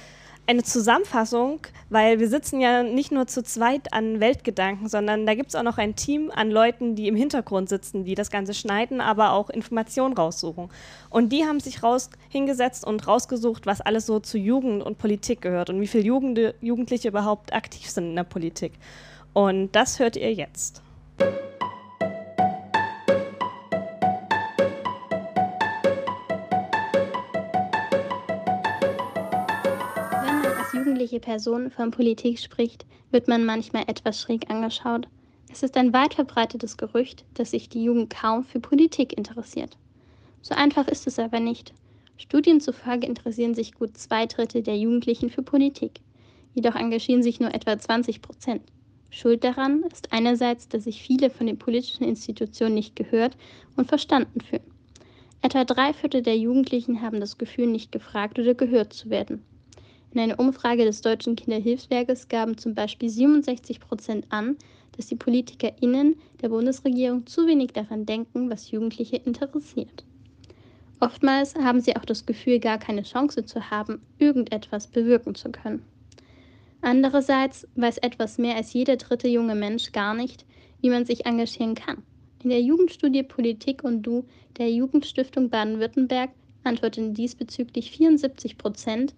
eine 0.46 0.64
Zusammenfassung, 0.64 1.60
weil 1.90 2.20
wir 2.20 2.28
sitzen 2.28 2.60
ja 2.60 2.84
nicht 2.84 3.12
nur 3.12 3.28
zu 3.28 3.44
zweit 3.44 3.94
an 3.94 4.20
Weltgedanken, 4.20 4.90
sondern 4.90 5.26
da 5.26 5.36
gibt 5.36 5.50
es 5.50 5.56
auch 5.56 5.64
noch 5.64 5.78
ein 5.78 5.96
Team 5.96 6.32
an 6.36 6.52
Leuten, 6.52 6.96
die 6.96 7.08
im 7.08 7.16
Hintergrund 7.16 7.70
sitzen, 7.70 8.04
die 8.04 8.16
das 8.16 8.30
Ganze 8.30 8.54
schneiden, 8.54 9.00
aber 9.00 9.32
auch 9.32 9.50
Informationen 9.50 10.14
raussuchen. 10.14 10.70
Und 11.10 11.30
die 11.30 11.46
haben 11.46 11.62
sich 11.62 11.82
raus 11.82 12.10
hingesetzt 12.30 12.86
und 12.86 13.08
rausgesucht, 13.08 13.66
was 13.66 13.80
alles 13.80 14.06
so 14.06 14.20
zu 14.20 14.38
Jugend 14.38 14.84
und 14.84 14.98
Politik 14.98 15.42
gehört 15.42 15.70
und 15.70 15.80
wie 15.80 15.88
viele 15.88 16.04
Jugend 16.04 16.40
Jugendliche 16.62 17.08
überhaupt 17.08 17.54
aktiv 17.54 17.90
sind 17.90 18.10
in 18.10 18.16
der 18.16 18.24
Politik. 18.24 18.74
Und 19.32 19.72
das 19.74 20.00
hört 20.00 20.18
ihr 20.18 20.34
jetzt. 20.34 20.82
Jugendliche 31.14 31.20
Person 31.20 31.70
von 31.70 31.92
Politik 31.92 32.40
spricht, 32.40 32.86
wird 33.12 33.28
man 33.28 33.46
manchmal 33.46 33.84
etwas 33.88 34.20
schräg 34.20 34.50
angeschaut. 34.50 35.08
Es 35.52 35.62
ist 35.62 35.78
ein 35.78 35.94
weit 35.94 36.16
verbreitetes 36.16 36.78
Gerücht, 36.78 37.24
dass 37.36 37.52
sich 37.52 37.70
die 37.70 37.84
Jugend 37.84 38.10
kaum 38.10 38.44
für 38.44 38.60
Politik 38.60 39.16
interessiert. 39.16 39.78
So 40.42 40.56
einfach 40.56 40.88
ist 40.88 41.06
es 41.06 41.20
aber 41.20 41.40
nicht. 41.40 41.74
Studien 42.18 42.60
zufolge 42.60 43.06
interessieren 43.06 43.54
sich 43.54 43.74
gut 43.76 43.96
zwei 43.96 44.26
Drittel 44.26 44.64
der 44.64 44.78
Jugendlichen 44.78 45.30
für 45.30 45.44
Politik. 45.44 46.00
Jedoch 46.56 46.76
engagieren 46.76 47.22
sich 47.22 47.40
nur 47.40 47.54
etwa 47.54 47.78
20 47.78 48.22
Prozent. 48.22 48.64
Schuld 49.12 49.44
daran 49.44 49.84
ist 49.84 50.12
einerseits, 50.12 50.68
dass 50.68 50.86
sich 50.86 51.04
viele 51.04 51.30
von 51.30 51.46
den 51.46 51.60
politischen 51.60 52.06
Institutionen 52.06 52.74
nicht 52.74 52.96
gehört 52.96 53.38
und 53.76 53.88
verstanden 53.88 54.42
fühlen. 54.42 54.64
Etwa 55.44 55.64
drei 55.64 55.94
Viertel 55.94 56.24
der 56.24 56.38
Jugendlichen 56.38 57.02
haben 57.02 57.20
das 57.20 57.38
Gefühl, 57.38 57.68
nicht 57.68 57.92
gefragt 57.92 58.40
oder 58.40 58.56
gehört 58.56 58.94
zu 58.94 59.12
werden. 59.12 59.44
In 60.14 60.20
einer 60.20 60.40
Umfrage 60.40 60.86
des 60.86 61.02
Deutschen 61.02 61.36
Kinderhilfswerkes 61.36 62.28
gaben 62.28 62.56
zum 62.56 62.76
Beispiel 62.76 63.10
67 63.10 63.80
Prozent 63.80 64.28
an, 64.30 64.58
dass 64.96 65.08
die 65.08 65.16
PolitikerInnen 65.16 66.16
der 66.40 66.50
Bundesregierung 66.50 67.26
zu 67.26 67.48
wenig 67.48 67.72
daran 67.72 68.06
denken, 68.06 68.48
was 68.52 68.70
Jugendliche 68.70 69.16
interessiert. 69.16 70.06
Oftmals 71.00 71.56
haben 71.56 71.82
sie 71.82 71.96
auch 71.96 72.06
das 72.06 72.28
Gefühl, 72.28 72.60
gar 72.60 72.78
keine 72.78 73.02
Chance 73.02 73.44
zu 73.46 73.72
haben, 73.72 74.04
irgendetwas 74.20 74.86
bewirken 74.86 75.34
zu 75.34 75.52
können. 75.52 75.82
Andererseits 76.82 77.68
weiß 77.76 77.98
etwas 77.98 78.38
mehr 78.38 78.56
als 78.56 78.72
jeder 78.72 78.98
dritte 78.98 79.28
junge 79.28 79.56
Mensch 79.56 79.94
gar 79.94 80.14
nicht, 80.14 80.46
wie 80.82 80.92
man 80.92 81.06
sich 81.06 81.26
engagieren 81.26 81.74
kann. 81.74 82.04
In 82.44 82.52
der 82.52 82.62
Jugendstudie 82.62 83.24
Politik 83.24 83.84
und 83.84 84.04
Du 84.04 84.26
der 84.58 84.70
Jugendstiftung 84.70 85.50
Baden-Württemberg 85.50 86.30
antworten 86.64 87.16
diesbezüglich 87.16 87.90
74 87.90 88.60
Prozent, 88.60 89.16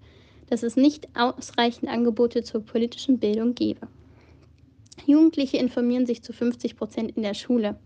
dass 0.49 0.63
es 0.63 0.75
nicht 0.75 1.07
ausreichend 1.15 1.89
Angebote 1.89 2.43
zur 2.43 2.61
politischen 2.61 3.19
Bildung 3.19 3.55
gebe. 3.55 3.87
Jugendliche 5.05 5.57
informieren 5.57 6.05
sich 6.05 6.23
zu 6.23 6.33
50 6.33 6.75
Prozent 6.77 7.15
in 7.15 7.23
der 7.23 7.33
Schule, 7.33 7.77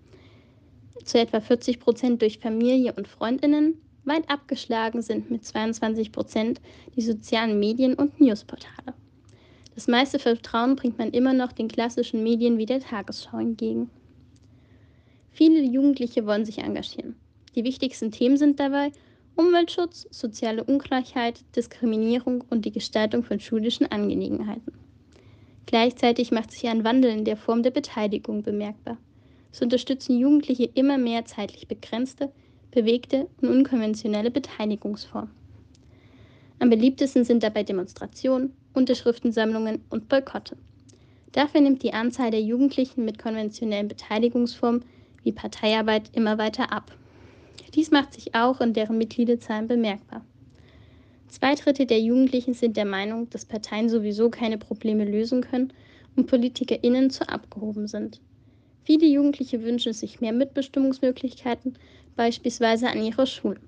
zu 1.04 1.20
etwa 1.20 1.39
40 1.39 1.80
Prozent 1.80 2.22
durch 2.22 2.39
Familie 2.39 2.94
und 2.94 3.08
Freundinnen. 3.08 3.75
Weit 4.06 4.30
abgeschlagen 4.30 5.01
sind 5.01 5.30
mit 5.30 5.44
22 5.44 6.12
Prozent 6.12 6.62
die 6.96 7.01
sozialen 7.01 7.60
Medien 7.60 7.96
und 7.96 8.20
Newsportale. 8.20 8.94
Das 9.75 9.88
meiste 9.88 10.20
Vertrauen 10.20 10.75
bringt 10.75 10.98
man 10.98 11.12
immer 11.12 11.34
noch 11.34 11.51
den 11.51 11.68
klassischen 11.68 12.24
Medien 12.24 12.58
wie 12.58 12.66
der 12.66 12.80
Tagesschau 12.80 13.38
entgegen. 13.38 13.89
Viele 15.32 15.62
Jugendliche 15.62 16.25
wollen 16.25 16.46
sich 16.46 16.58
engagieren. 16.58 17.16
Die 17.56 17.63
wichtigsten 17.63 18.12
Themen 18.12 18.38
sind 18.38 18.60
dabei 18.60 18.92
Umweltschutz, 19.39 20.05
soziale 20.12 20.65
Ungleichheit, 20.65 21.46
Diskriminierung 21.55 22.43
und 22.50 22.65
die 22.65 22.74
Gestaltung 22.74 23.24
von 23.24 23.39
schulischen 23.39 23.89
Angelegenheiten. 23.89 24.74
Gleichzeitig 25.65 26.31
macht 26.31 26.51
sich 26.51 26.67
ein 26.67 26.84
Wandel 26.84 27.12
in 27.12 27.24
der 27.24 27.38
Form 27.38 27.63
der 27.63 27.72
Beteiligung 27.72 28.43
bemerkbar. 28.43 28.98
so 29.53 29.63
unterstützen 29.63 30.19
Jugendliche 30.19 30.65
immer 30.65 30.98
mehr 30.98 31.24
zeitlich 31.24 31.69
begrenzte, 31.69 32.34
bewegte 32.72 33.29
und 33.41 33.48
unkonventionelle 33.48 34.29
Beteiligungsformen. 34.29 35.31
Am 36.60 36.69
beliebtesten 36.69 37.24
sind 37.24 37.41
dabei 37.41 37.63
Demonstrationen, 37.63 38.51
Unterschriftensammlungen 38.74 39.86
und 39.89 40.10
Boykotte. 40.10 40.58
Dafür 41.31 41.62
nimmt 41.62 41.81
die 41.84 41.93
Anzahl 41.93 42.31
der 42.31 42.41
Jugendlichen 42.41 43.05
mit 43.05 43.17
konventionellen 43.17 43.88
Beteiligungsformen 43.88 44.84
wie 45.24 45.31
Parteiarbeit 45.31 46.10
immer 46.12 46.38
weiter 46.38 46.74
ab. 46.74 46.99
Dies 47.76 47.92
macht 47.92 48.14
sich 48.14 48.36
auch 48.36 48.62
in 48.62 48.74
deren 48.74 48.98
Mitgliederzahlen 48.98 49.68
bemerkbar. 49.68 50.26
Zwei 51.28 51.54
Drittel 51.54 51.86
der 51.86 52.00
Jugendlichen 52.00 52.56
sind 52.56 52.76
der 52.76 52.86
Meinung, 52.86 53.30
dass 53.30 53.46
Parteien 53.46 53.88
sowieso 53.88 54.30
keine 54.30 54.58
Probleme 54.58 55.06
lösen 55.06 55.42
können 55.42 55.72
und 56.16 56.26
PolitikerInnen 56.26 57.12
zu 57.12 57.30
abgehoben 57.30 57.88
sind. 57.88 58.20
Viele 58.84 59.06
Jugendliche 59.06 59.62
wünschen 59.62 59.94
sich 59.94 60.20
mehr 60.20 60.34
Mitbestimmungsmöglichkeiten, 60.34 61.78
beispielsweise 62.16 62.90
an 62.90 63.04
ihrer 63.04 63.28
Schule. 63.28 63.60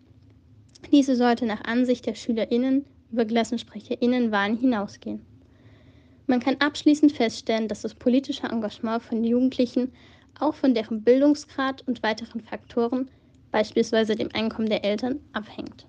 Diese 0.91 1.15
sollte 1.15 1.45
nach 1.45 1.63
Ansicht 1.63 2.07
der 2.07 2.15
SchülerInnen 2.15 2.85
über 3.11 3.25
KlassensprecherInnen-Wahlen 3.25 4.57
hinausgehen. 4.57 5.21
Man 6.25 6.39
kann 6.39 6.55
abschließend 6.59 7.11
feststellen, 7.11 7.67
dass 7.67 7.81
das 7.81 7.93
politische 7.93 8.47
Engagement 8.47 9.03
von 9.03 9.23
Jugendlichen 9.23 9.91
auch 10.39 10.55
von 10.55 10.73
deren 10.73 11.03
Bildungsgrad 11.03 11.87
und 11.87 12.01
weiteren 12.03 12.41
Faktoren, 12.41 13.09
beispielsweise 13.51 14.15
dem 14.15 14.29
Einkommen 14.33 14.69
der 14.69 14.83
Eltern, 14.83 15.19
abhängt. 15.33 15.85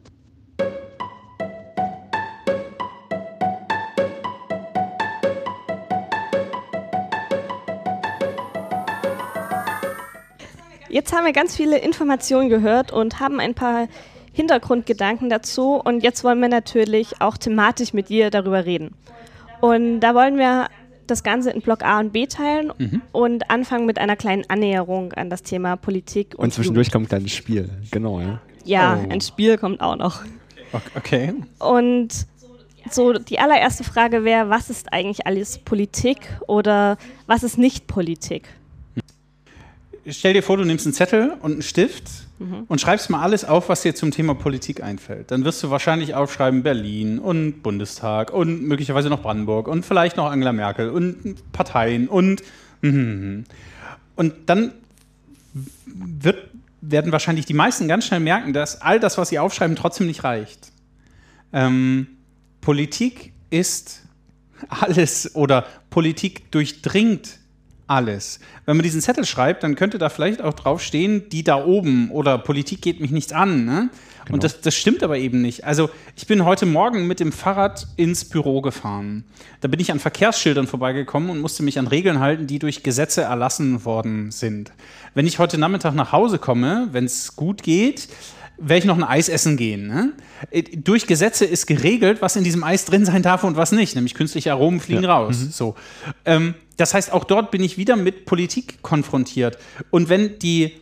Jetzt 10.89 11.15
haben 11.15 11.25
wir 11.25 11.33
ganz 11.33 11.57
viele 11.57 11.79
Informationen 11.79 12.51
gehört 12.51 12.93
und 12.93 13.19
haben 13.19 13.41
ein 13.41 13.55
paar 13.55 13.89
Hintergrundgedanken 14.35 15.31
dazu. 15.31 15.81
Und 15.83 16.03
jetzt 16.03 16.23
wollen 16.23 16.41
wir 16.41 16.49
natürlich 16.49 17.21
auch 17.21 17.39
thematisch 17.39 17.95
mit 17.95 18.11
dir 18.11 18.29
darüber 18.29 18.67
reden. 18.67 18.95
Und 19.63 20.01
da 20.01 20.15
wollen 20.15 20.37
wir 20.37 20.67
das 21.07 21.23
Ganze 21.23 21.51
in 21.51 21.61
Block 21.61 21.83
A 21.85 22.01
und 22.01 22.13
B 22.13 22.27
teilen 22.27 22.73
mhm. 22.79 23.03
und 23.13 23.51
anfangen 23.51 23.87
mit 23.87 23.99
einer 23.99 24.17
kleinen 24.17 24.45
Annäherung 24.49 25.13
an 25.13 25.31
das 25.31 25.43
Thema 25.43 25.77
Politik. 25.77 26.35
Und, 26.37 26.45
und 26.45 26.53
zwischendurch 26.53 26.89
Jugend. 26.89 26.93
kommt 26.93 27.07
ein 27.07 27.09
kleines 27.09 27.33
Spiel, 27.33 27.71
genau, 27.91 28.21
ja. 28.21 28.41
Ja, 28.65 29.01
oh. 29.03 29.11
ein 29.11 29.21
Spiel 29.21 29.59
kommt 29.59 29.81
auch 29.81 29.97
noch. 29.97 30.23
Okay. 30.95 31.35
Und 31.59 32.27
so 32.91 33.13
die 33.13 33.39
allererste 33.39 33.85
Frage 33.85 34.25
wäre, 34.25 34.51
was 34.51 34.71
ist 34.71 34.93
eigentlich 34.93 35.27
alles 35.27 35.59
Politik 35.59 36.19
oder 36.47 36.97
was 37.27 37.43
ist 37.43 37.59
nicht 37.59 37.87
Politik? 37.87 38.49
Stell 40.09 40.33
dir 40.35 40.43
vor, 40.43 40.57
du 40.57 40.65
nimmst 40.65 40.87
einen 40.87 40.95
Zettel 40.95 41.37
und 41.41 41.53
einen 41.53 41.63
Stift 41.63 42.05
mhm. 42.39 42.65
und 42.69 42.81
schreibst 42.81 43.11
mal 43.11 43.23
alles 43.23 43.45
auf, 43.45 43.69
was 43.69 43.83
dir 43.83 43.95
zum 43.95 44.11
Thema 44.11 44.35
Politik 44.35 44.83
einfällt. 44.83 45.31
Dann 45.31 45.45
wirst 45.45 45.63
du 45.63 45.71
wahrscheinlich 45.71 46.15
aufschreiben 46.15 46.63
Berlin 46.63 47.19
und 47.19 47.63
Bundestag 47.63 48.33
und 48.33 48.63
möglicherweise 48.63 49.09
noch 49.09 49.23
Brandenburg 49.23 49.69
und 49.69 49.85
vielleicht 49.85 50.17
noch 50.17 50.31
Angela 50.31 50.53
Merkel 50.53 50.91
und 50.91 51.53
Parteien 51.53 52.09
und 52.09 52.43
mhm. 52.81 53.45
und 54.17 54.35
dann 54.47 54.73
wird, 55.85 56.49
werden 56.81 57.13
wahrscheinlich 57.13 57.47
die 57.47 57.55
meisten 57.55 57.87
ganz 57.87 58.07
schnell 58.07 58.21
merken, 58.21 58.53
dass 58.53 58.81
all 58.81 58.99
das, 58.99 59.19
was 59.19 59.29
sie 59.29 59.39
aufschreiben, 59.39 59.77
trotzdem 59.77 60.07
nicht 60.07 60.25
reicht. 60.25 60.73
Ähm, 61.53 62.07
Politik 62.61 63.33
ist 63.51 64.03
alles 64.69 65.35
oder 65.35 65.67
Politik 65.91 66.51
durchdringt 66.51 67.39
alles. 67.93 68.41
Wenn 68.65 68.77
man 68.77 68.85
diesen 68.85 69.01
Zettel 69.01 69.27
schreibt, 69.27 69.63
dann 69.63 69.77
könnte 69.77 69.99
da 69.99 70.09
vielleicht 70.09 70.41
auch 70.41 70.55
drauf 70.55 70.83
stehen, 70.83 71.29
die 71.29 71.45
da 71.45 71.63
oben 71.65 72.11
oder 72.11 72.39
Politik 72.39 72.81
geht 72.81 73.01
mich 73.01 73.11
nichts 73.11 73.33
an. 73.33 73.65
Ne? 73.67 73.91
Genau. 74.25 74.35
Und 74.35 74.45
das, 74.45 74.61
das 74.63 74.75
stimmt 74.75 75.03
aber 75.03 75.19
eben 75.19 75.43
nicht. 75.43 75.65
Also 75.65 75.91
ich 76.17 76.27
bin 76.27 76.45
heute 76.45 76.65
Morgen 76.65 77.07
mit 77.07 77.21
dem 77.21 77.33
Fahrrad 77.33 77.87
ins 77.97 78.25
Büro 78.25 78.63
gefahren. 78.63 79.25
Da 79.61 79.69
bin 79.69 79.79
ich 79.79 79.93
an 79.93 80.01
Verkehrsschildern 80.01 80.67
vorbeigekommen 80.67 81.29
und 81.29 81.41
musste 81.41 81.63
mich 81.63 81.79
an 81.79 81.87
Regeln 81.87 82.21
halten, 82.21 82.47
die 82.47 82.59
durch 82.59 82.83
Gesetze 82.83 83.23
erlassen 83.23 83.85
worden 83.85 84.31
sind. 84.31 84.73
Wenn 85.15 85.27
ich 85.27 85.39
heute 85.39 85.59
Nachmittag 85.59 85.95
nach 85.95 86.13
Hause 86.13 86.39
komme, 86.39 86.89
wenn 86.93 87.05
es 87.05 87.37
gut 87.37 87.63
geht, 87.63 88.09
werde 88.57 88.79
ich 88.79 88.85
noch 88.85 88.97
ein 88.97 89.05
Eis 89.05 89.29
essen 89.29 89.57
gehen. 89.57 89.89
Ne? 89.89 90.13
Äh, 90.51 90.63
durch 90.63 91.07
Gesetze 91.07 91.45
ist 91.45 91.67
geregelt, 91.67 92.23
was 92.23 92.37
in 92.37 92.45
diesem 92.45 92.65
Eis 92.65 92.85
drin 92.85 93.05
sein 93.05 93.23
darf 93.23 93.45
und 93.45 93.57
was 93.57 93.73
nicht. 93.73 93.97
Nämlich 93.97 94.15
künstliche 94.15 94.53
Aromen 94.53 94.81
fliegen 94.81 95.05
ja. 95.05 95.15
raus. 95.15 95.41
Mhm. 95.41 95.51
So. 95.51 95.75
Ähm, 96.25 96.55
das 96.83 96.95
heißt, 96.95 97.13
auch 97.13 97.23
dort 97.23 97.53
bin 97.53 97.63
ich 97.63 97.79
wieder 97.79 97.95
mit 97.95 98.25
Politik 98.25 98.83
konfrontiert. 98.83 99.57
Und 99.91 100.09
wenn 100.09 100.41
die, 100.41 100.73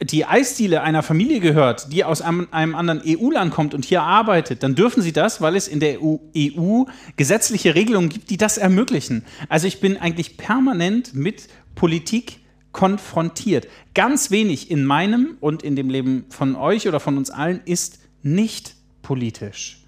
die 0.00 0.24
Eisdiele 0.24 0.82
einer 0.82 1.02
Familie 1.02 1.40
gehört, 1.40 1.92
die 1.92 2.04
aus 2.04 2.22
einem, 2.22 2.46
einem 2.52 2.76
anderen 2.76 3.02
EU-Land 3.04 3.52
kommt 3.52 3.74
und 3.74 3.84
hier 3.84 4.04
arbeitet, 4.04 4.62
dann 4.62 4.76
dürfen 4.76 5.02
sie 5.02 5.12
das, 5.12 5.40
weil 5.40 5.56
es 5.56 5.66
in 5.66 5.80
der 5.80 6.00
EU, 6.00 6.18
EU 6.36 6.84
gesetzliche 7.16 7.74
Regelungen 7.74 8.08
gibt, 8.08 8.30
die 8.30 8.36
das 8.36 8.56
ermöglichen. 8.56 9.24
Also 9.48 9.66
ich 9.66 9.80
bin 9.80 9.96
eigentlich 9.96 10.36
permanent 10.36 11.12
mit 11.12 11.48
Politik 11.74 12.38
konfrontiert. 12.70 13.66
Ganz 13.94 14.30
wenig 14.30 14.70
in 14.70 14.84
meinem 14.84 15.38
und 15.40 15.64
in 15.64 15.74
dem 15.74 15.90
Leben 15.90 16.26
von 16.28 16.54
euch 16.54 16.86
oder 16.86 17.00
von 17.00 17.18
uns 17.18 17.30
allen 17.30 17.62
ist 17.64 17.98
nicht 18.22 18.76
politisch. 19.02 19.82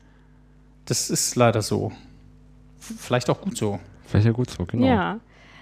Das 0.87 1.11
ist 1.11 1.37
leider 1.37 1.63
so. 1.63 1.93
Vielleicht 2.81 3.31
auch 3.31 3.41
gut 3.41 3.57
so. 3.57 3.79
Vielleicht 4.09 4.27
ja 4.27 4.33
gut 4.33 4.51
so, 4.51 4.65
genau. 4.65 4.87
Ja. 4.87 5.21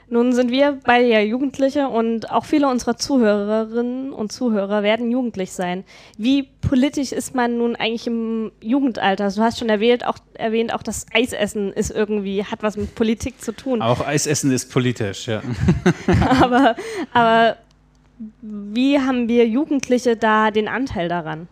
Nun 0.09 0.33
sind 0.33 0.53
wir 0.53 0.79
beide 0.85 1.09
ja 1.09 1.21
Jugendliche 1.21 1.89
und 1.89 2.31
auch 2.31 2.45
viele 2.45 2.69
unserer 2.69 2.97
Zuhörerinnen 2.97 4.13
und 4.13 4.31
Zuhörer 4.31 4.85
werden 4.85 5.11
jugendlich 5.11 5.51
sein. 5.51 5.83
Wie 6.17 6.45
politisch 6.45 7.11
ist 7.11 7.35
man 7.35 7.59
nun 7.59 7.75
eigentlich 7.75 8.07
im 8.07 8.53
Jugendalter? 8.61 9.29
Du 9.29 9.43
hast 9.43 9.59
schon 9.59 9.69
erwähnt, 9.69 10.07
auch, 10.07 10.19
erwähnt, 10.35 10.73
auch 10.73 10.85
das 10.85 11.07
Eisessen 11.13 11.73
ist 11.73 11.91
irgendwie, 11.91 12.45
hat 12.45 12.63
was 12.63 12.77
mit 12.77 12.95
Politik 12.95 13.41
zu 13.41 13.51
tun. 13.51 13.83
Auch 13.83 14.07
Eisessen 14.07 14.53
ist 14.53 14.71
politisch, 14.71 15.27
ja. 15.27 15.43
aber, 16.41 16.77
aber 17.13 17.57
wie 18.41 19.01
haben 19.01 19.29
wir 19.29 19.47
Jugendliche 19.49 20.17
da 20.17 20.53
den 20.53 20.69
Anteil 20.69 21.09
daran? 21.09 21.49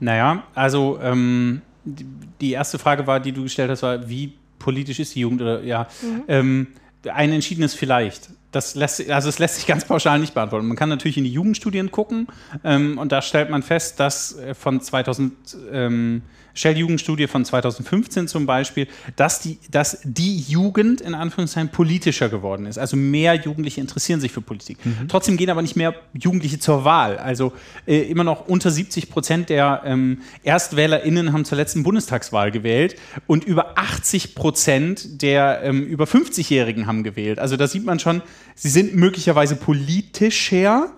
Naja, 0.00 0.42
also 0.54 0.98
ähm, 1.00 1.62
die, 1.84 2.06
die, 2.40 2.50
erste 2.52 2.78
Frage 2.78 3.06
war, 3.06 3.20
die 3.20 3.32
du 3.32 3.44
gestellt 3.44 3.70
hast, 3.70 3.82
war, 3.82 4.08
wie 4.08 4.32
politisch 4.58 4.98
ist 4.98 5.14
die 5.14 5.20
Jugend 5.20 5.42
oder 5.42 5.62
ja. 5.62 5.86
Mhm. 6.02 6.22
Ähm, 6.26 6.66
ein 7.08 7.32
entschiedenes 7.32 7.74
Vielleicht. 7.74 8.30
Das 8.52 8.74
lässt, 8.74 9.08
also 9.10 9.28
es 9.28 9.38
lässt 9.38 9.56
sich 9.56 9.66
ganz 9.66 9.84
pauschal 9.84 10.18
nicht 10.18 10.34
beantworten. 10.34 10.66
Man 10.66 10.76
kann 10.76 10.88
natürlich 10.88 11.16
in 11.16 11.24
die 11.24 11.32
Jugendstudien 11.32 11.90
gucken 11.90 12.26
ähm, 12.64 12.98
und 12.98 13.12
da 13.12 13.22
stellt 13.22 13.48
man 13.48 13.62
fest, 13.62 14.00
dass 14.00 14.36
äh, 14.38 14.54
von 14.54 14.80
2000 14.80 15.32
ähm, 15.72 16.22
Shell-Jugendstudie 16.60 17.26
von 17.26 17.44
2015 17.44 18.28
zum 18.28 18.46
Beispiel, 18.46 18.86
dass 19.16 19.40
die, 19.40 19.58
dass 19.70 19.98
die 20.04 20.38
Jugend 20.38 21.00
in 21.00 21.14
Anführungszeichen 21.14 21.70
politischer 21.70 22.28
geworden 22.28 22.66
ist. 22.66 22.78
Also 22.78 22.96
mehr 22.96 23.34
Jugendliche 23.34 23.80
interessieren 23.80 24.20
sich 24.20 24.32
für 24.32 24.42
Politik. 24.42 24.78
Mhm. 24.84 25.08
Trotzdem 25.08 25.36
gehen 25.36 25.50
aber 25.50 25.62
nicht 25.62 25.76
mehr 25.76 25.94
Jugendliche 26.12 26.58
zur 26.58 26.84
Wahl. 26.84 27.18
Also 27.18 27.52
äh, 27.86 28.00
immer 28.02 28.24
noch 28.24 28.46
unter 28.46 28.70
70 28.70 29.10
Prozent 29.10 29.48
der 29.48 29.82
ähm, 29.84 30.20
ErstwählerInnen 30.44 31.32
haben 31.32 31.44
zur 31.44 31.56
letzten 31.56 31.82
Bundestagswahl 31.82 32.50
gewählt 32.50 32.96
und 33.26 33.44
über 33.44 33.78
80 33.78 34.34
Prozent 34.34 35.22
der 35.22 35.62
ähm, 35.62 35.84
über 35.84 36.04
50-Jährigen 36.04 36.86
haben 36.86 37.02
gewählt. 37.02 37.38
Also 37.38 37.56
da 37.56 37.66
sieht 37.66 37.84
man 37.84 37.98
schon, 37.98 38.22
sie 38.54 38.68
sind 38.68 38.94
möglicherweise 38.94 39.56
politischer, 39.56 40.92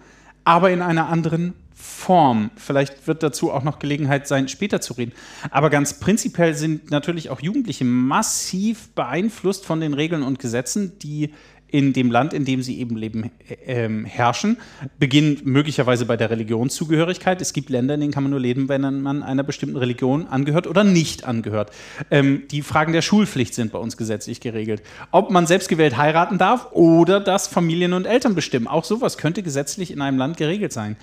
aber 0.45 0.71
in 0.71 0.83
einer 0.83 1.09
anderen 1.09 1.54
Form. 2.02 2.50
Vielleicht 2.56 3.06
wird 3.06 3.23
dazu 3.23 3.52
auch 3.52 3.62
noch 3.62 3.78
Gelegenheit 3.78 4.26
sein, 4.26 4.49
später 4.49 4.80
zu 4.80 4.94
reden. 4.94 5.12
Aber 5.50 5.71
ganz 5.71 6.00
prinzipiell 6.00 6.54
sind 6.54 6.90
natürlich 6.90 7.30
auch 7.30 7.40
Jugendliche 7.40 7.85
massiv 7.85 8.88
beeinflusst 8.94 9.64
von 9.64 9.80
den 9.80 9.94
Regeln 9.94 10.25
und 10.25 10.40
Gesetzen, 10.40 10.99
die 10.99 11.32
in 11.73 11.95
dem 11.95 12.11
Land, 12.11 12.35
in 12.35 12.45
dem 12.45 12.62
sie 12.62 12.79
eben 12.79 12.97
leben, 12.97 13.31
äh, 13.67 13.88
herrschen. 14.05 14.59
Beginnt 14.99 15.45
möglicherweise 15.45 16.05
bei 16.05 16.19
der 16.19 16.31
Religionszugehörigkeit. 16.31 17.41
Es 17.41 17.55
gibt 17.55 17.71
Länder, 17.71 17.95
in 17.95 18.00
denen 18.00 18.12
kann 18.12 18.23
man 18.23 18.31
nur 18.31 18.41
leben, 18.41 18.69
wenn 18.69 19.02
man 19.02 19.23
einer 19.23 19.43
bestimmten 19.43 19.79
Religion 19.79 20.26
angehört 20.26 20.67
oder 20.67 20.85
nicht 20.85 21.25
angehört. 21.25 21.73
Ähm, 22.11 22.43
die 22.50 22.61
Fragen 22.61 22.93
der 22.93 23.00
Schulpflicht 23.00 23.55
sind 23.55 23.73
bei 23.73 23.79
uns 23.79 23.97
gesetzlich 23.97 24.41
geregelt. 24.41 24.83
Ob 25.11 25.31
man 25.31 25.47
selbstgewählt 25.47 25.97
heiraten 25.97 26.37
darf 26.37 26.69
oder 26.73 27.21
das 27.21 27.49
Familien 27.49 27.95
und 27.95 28.07
Eltern 28.07 28.35
bestimmen. 28.35 28.67
Auch 28.67 28.85
sowas 28.85 29.17
könnte 29.17 29.43
gesetzlich 29.43 29.91
in 29.91 30.02
einem 30.02 30.19
Land 30.19 30.37
geregelt 30.37 30.75
sein. 30.75 30.97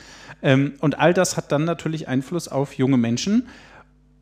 Ähm, 0.44 0.74
und 0.82 1.00
all 1.00 1.16
das 1.16 1.36
hat 1.36 1.52
dann 1.52 1.66
natürlich 1.66 2.08
Einfluss 2.08 2.48
auf 2.48 2.74
junge 2.74 2.98
Menschen. 2.98 3.48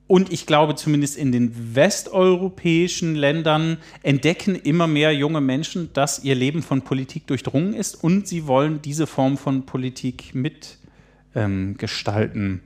Und 0.08 0.32
ich 0.32 0.46
glaube, 0.46 0.76
zumindest 0.76 1.18
in 1.18 1.34
den 1.34 1.76
westeuropäischen 1.76 3.16
Ländern 3.16 3.78
entdecken 4.04 4.56
immer 4.56 4.88
mehr 4.88 5.14
junge 5.14 5.42
Menschen, 5.42 5.92
dass 5.94 6.24
ihr 6.24 6.36
Leben 6.36 6.64
von 6.64 6.82
Politik 6.82 7.28
durchdrungen 7.28 7.74
ist 7.74 8.02
und 8.04 8.28
sie 8.28 8.48
wollen 8.48 8.82
diese 8.82 9.06
Form 9.06 9.38
von 9.38 9.66
Politik 9.66 10.34
mitgestalten. 10.34 12.42
Ähm, 12.42 12.62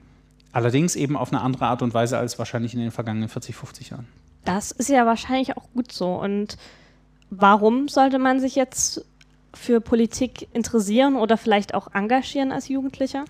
Allerdings 0.52 0.96
eben 0.96 1.16
auf 1.16 1.32
eine 1.32 1.40
andere 1.40 1.64
Art 1.64 1.80
und 1.80 1.94
Weise 1.94 2.18
als 2.18 2.38
wahrscheinlich 2.38 2.74
in 2.74 2.80
den 2.80 2.90
vergangenen 2.90 3.30
40, 3.30 3.56
50 3.56 3.90
Jahren. 3.90 4.06
Das 4.44 4.70
ist 4.70 4.90
ja 4.90 5.06
wahrscheinlich 5.06 5.56
auch 5.56 5.64
gut 5.72 5.92
so. 5.92 6.14
Und 6.14 6.58
warum 7.30 7.88
sollte 7.88 8.18
man 8.18 8.38
sich 8.38 8.54
jetzt 8.54 9.02
für 9.54 9.80
Politik 9.80 10.48
interessieren 10.52 11.16
oder 11.16 11.38
vielleicht 11.38 11.74
auch 11.74 11.94
engagieren 11.94 12.52
als 12.52 12.68
Jugendlicher? 12.68 13.24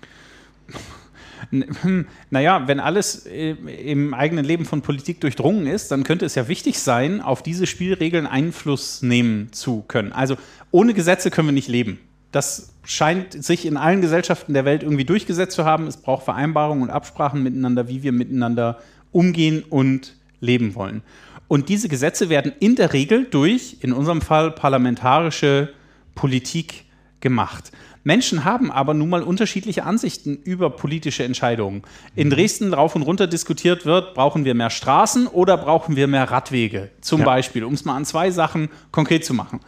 Hm, 1.51 2.05
naja, 2.29 2.67
wenn 2.67 2.79
alles 2.79 3.25
äh, 3.25 3.51
im 3.51 4.13
eigenen 4.13 4.45
Leben 4.45 4.65
von 4.65 4.81
Politik 4.81 5.21
durchdrungen 5.21 5.67
ist, 5.67 5.91
dann 5.91 6.03
könnte 6.03 6.25
es 6.25 6.35
ja 6.35 6.47
wichtig 6.47 6.79
sein, 6.79 7.21
auf 7.21 7.43
diese 7.43 7.67
Spielregeln 7.67 8.27
Einfluss 8.27 9.01
nehmen 9.01 9.51
zu 9.51 9.83
können. 9.87 10.11
Also 10.11 10.35
ohne 10.71 10.93
Gesetze 10.93 11.31
können 11.31 11.49
wir 11.49 11.53
nicht 11.53 11.67
leben. 11.67 11.99
Das 12.31 12.73
scheint 12.83 13.43
sich 13.43 13.65
in 13.65 13.77
allen 13.77 14.01
Gesellschaften 14.01 14.53
der 14.53 14.65
Welt 14.65 14.83
irgendwie 14.83 15.05
durchgesetzt 15.05 15.55
zu 15.55 15.65
haben. 15.65 15.87
Es 15.87 15.97
braucht 15.97 16.25
Vereinbarungen 16.25 16.83
und 16.83 16.89
Absprachen 16.89 17.43
miteinander, 17.43 17.87
wie 17.87 18.03
wir 18.03 18.11
miteinander 18.11 18.79
umgehen 19.11 19.63
und 19.69 20.15
leben 20.39 20.75
wollen. 20.75 21.03
Und 21.47 21.69
diese 21.69 21.87
Gesetze 21.87 22.29
werden 22.29 22.51
in 22.59 22.75
der 22.75 22.93
Regel 22.93 23.25
durch, 23.29 23.77
in 23.81 23.93
unserem 23.93 24.21
Fall, 24.21 24.51
parlamentarische 24.51 25.69
Politik 26.15 26.85
gemacht. 27.19 27.71
Menschen 28.03 28.43
haben 28.43 28.71
aber 28.71 28.93
nun 28.93 29.09
mal 29.09 29.23
unterschiedliche 29.23 29.83
Ansichten 29.85 30.35
über 30.35 30.69
politische 30.69 31.23
Entscheidungen. 31.23 31.83
In 32.15 32.29
Dresden 32.29 32.73
rauf 32.73 32.95
und 32.95 33.03
runter 33.03 33.27
diskutiert 33.27 33.85
wird, 33.85 34.13
brauchen 34.13 34.45
wir 34.45 34.55
mehr 34.55 34.69
Straßen 34.69 35.27
oder 35.27 35.57
brauchen 35.57 35.95
wir 35.95 36.07
mehr 36.07 36.29
Radwege? 36.29 36.89
Zum 37.01 37.21
ja. 37.21 37.25
Beispiel, 37.25 37.63
um 37.63 37.73
es 37.73 37.85
mal 37.85 37.95
an 37.95 38.05
zwei 38.05 38.31
Sachen 38.31 38.69
konkret 38.91 39.23
zu 39.23 39.33
machen. 39.33 39.61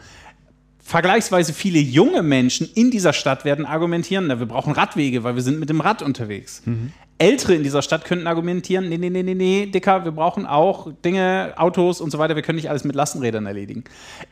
Vergleichsweise 0.78 1.52
viele 1.52 1.80
junge 1.80 2.22
Menschen 2.22 2.68
in 2.74 2.90
dieser 2.92 3.12
Stadt 3.12 3.44
werden 3.44 3.64
argumentieren, 3.64 4.28
na, 4.28 4.38
wir 4.38 4.46
brauchen 4.46 4.72
Radwege, 4.72 5.24
weil 5.24 5.34
wir 5.34 5.42
sind 5.42 5.58
mit 5.58 5.68
dem 5.68 5.80
Rad 5.80 6.02
unterwegs. 6.02 6.62
Mhm. 6.64 6.92
Ältere 7.18 7.54
in 7.54 7.62
dieser 7.62 7.82
Stadt 7.82 8.04
könnten 8.04 8.26
argumentieren, 8.26 8.88
nee, 8.88 8.98
nee, 8.98 9.10
nee, 9.10 9.22
nee, 9.22 9.34
nee, 9.34 9.66
Dicker, 9.66 10.04
wir 10.04 10.12
brauchen 10.12 10.46
auch 10.46 10.92
Dinge, 11.04 11.54
Autos 11.56 12.00
und 12.00 12.10
so 12.10 12.18
weiter, 12.18 12.36
wir 12.36 12.42
können 12.42 12.56
nicht 12.56 12.68
alles 12.68 12.84
mit 12.84 12.94
Lastenrädern 12.94 13.46
erledigen. 13.46 13.84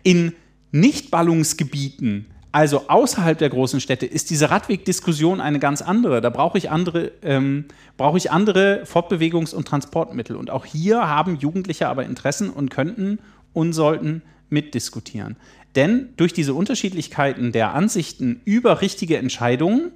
In 0.02 0.34
Nichtballungsgebieten 0.70 2.26
also 2.54 2.86
außerhalb 2.86 3.36
der 3.36 3.48
großen 3.50 3.80
Städte 3.80 4.06
ist 4.06 4.30
diese 4.30 4.48
Radwegdiskussion 4.48 5.40
eine 5.40 5.58
ganz 5.58 5.82
andere. 5.82 6.20
Da 6.20 6.30
brauche 6.30 6.56
ich 6.56 6.70
andere, 6.70 7.10
ähm, 7.24 7.64
brauche 7.96 8.16
ich 8.16 8.30
andere 8.30 8.84
Fortbewegungs- 8.84 9.52
und 9.52 9.66
Transportmittel. 9.66 10.36
Und 10.36 10.50
auch 10.50 10.64
hier 10.64 11.08
haben 11.08 11.34
Jugendliche 11.34 11.88
aber 11.88 12.04
Interessen 12.04 12.50
und 12.50 12.70
könnten 12.70 13.18
und 13.54 13.72
sollten 13.72 14.22
mitdiskutieren. 14.50 15.34
Denn 15.74 16.10
durch 16.16 16.32
diese 16.32 16.54
Unterschiedlichkeiten 16.54 17.50
der 17.50 17.74
Ansichten 17.74 18.40
über 18.44 18.80
richtige 18.82 19.18
Entscheidungen, 19.18 19.90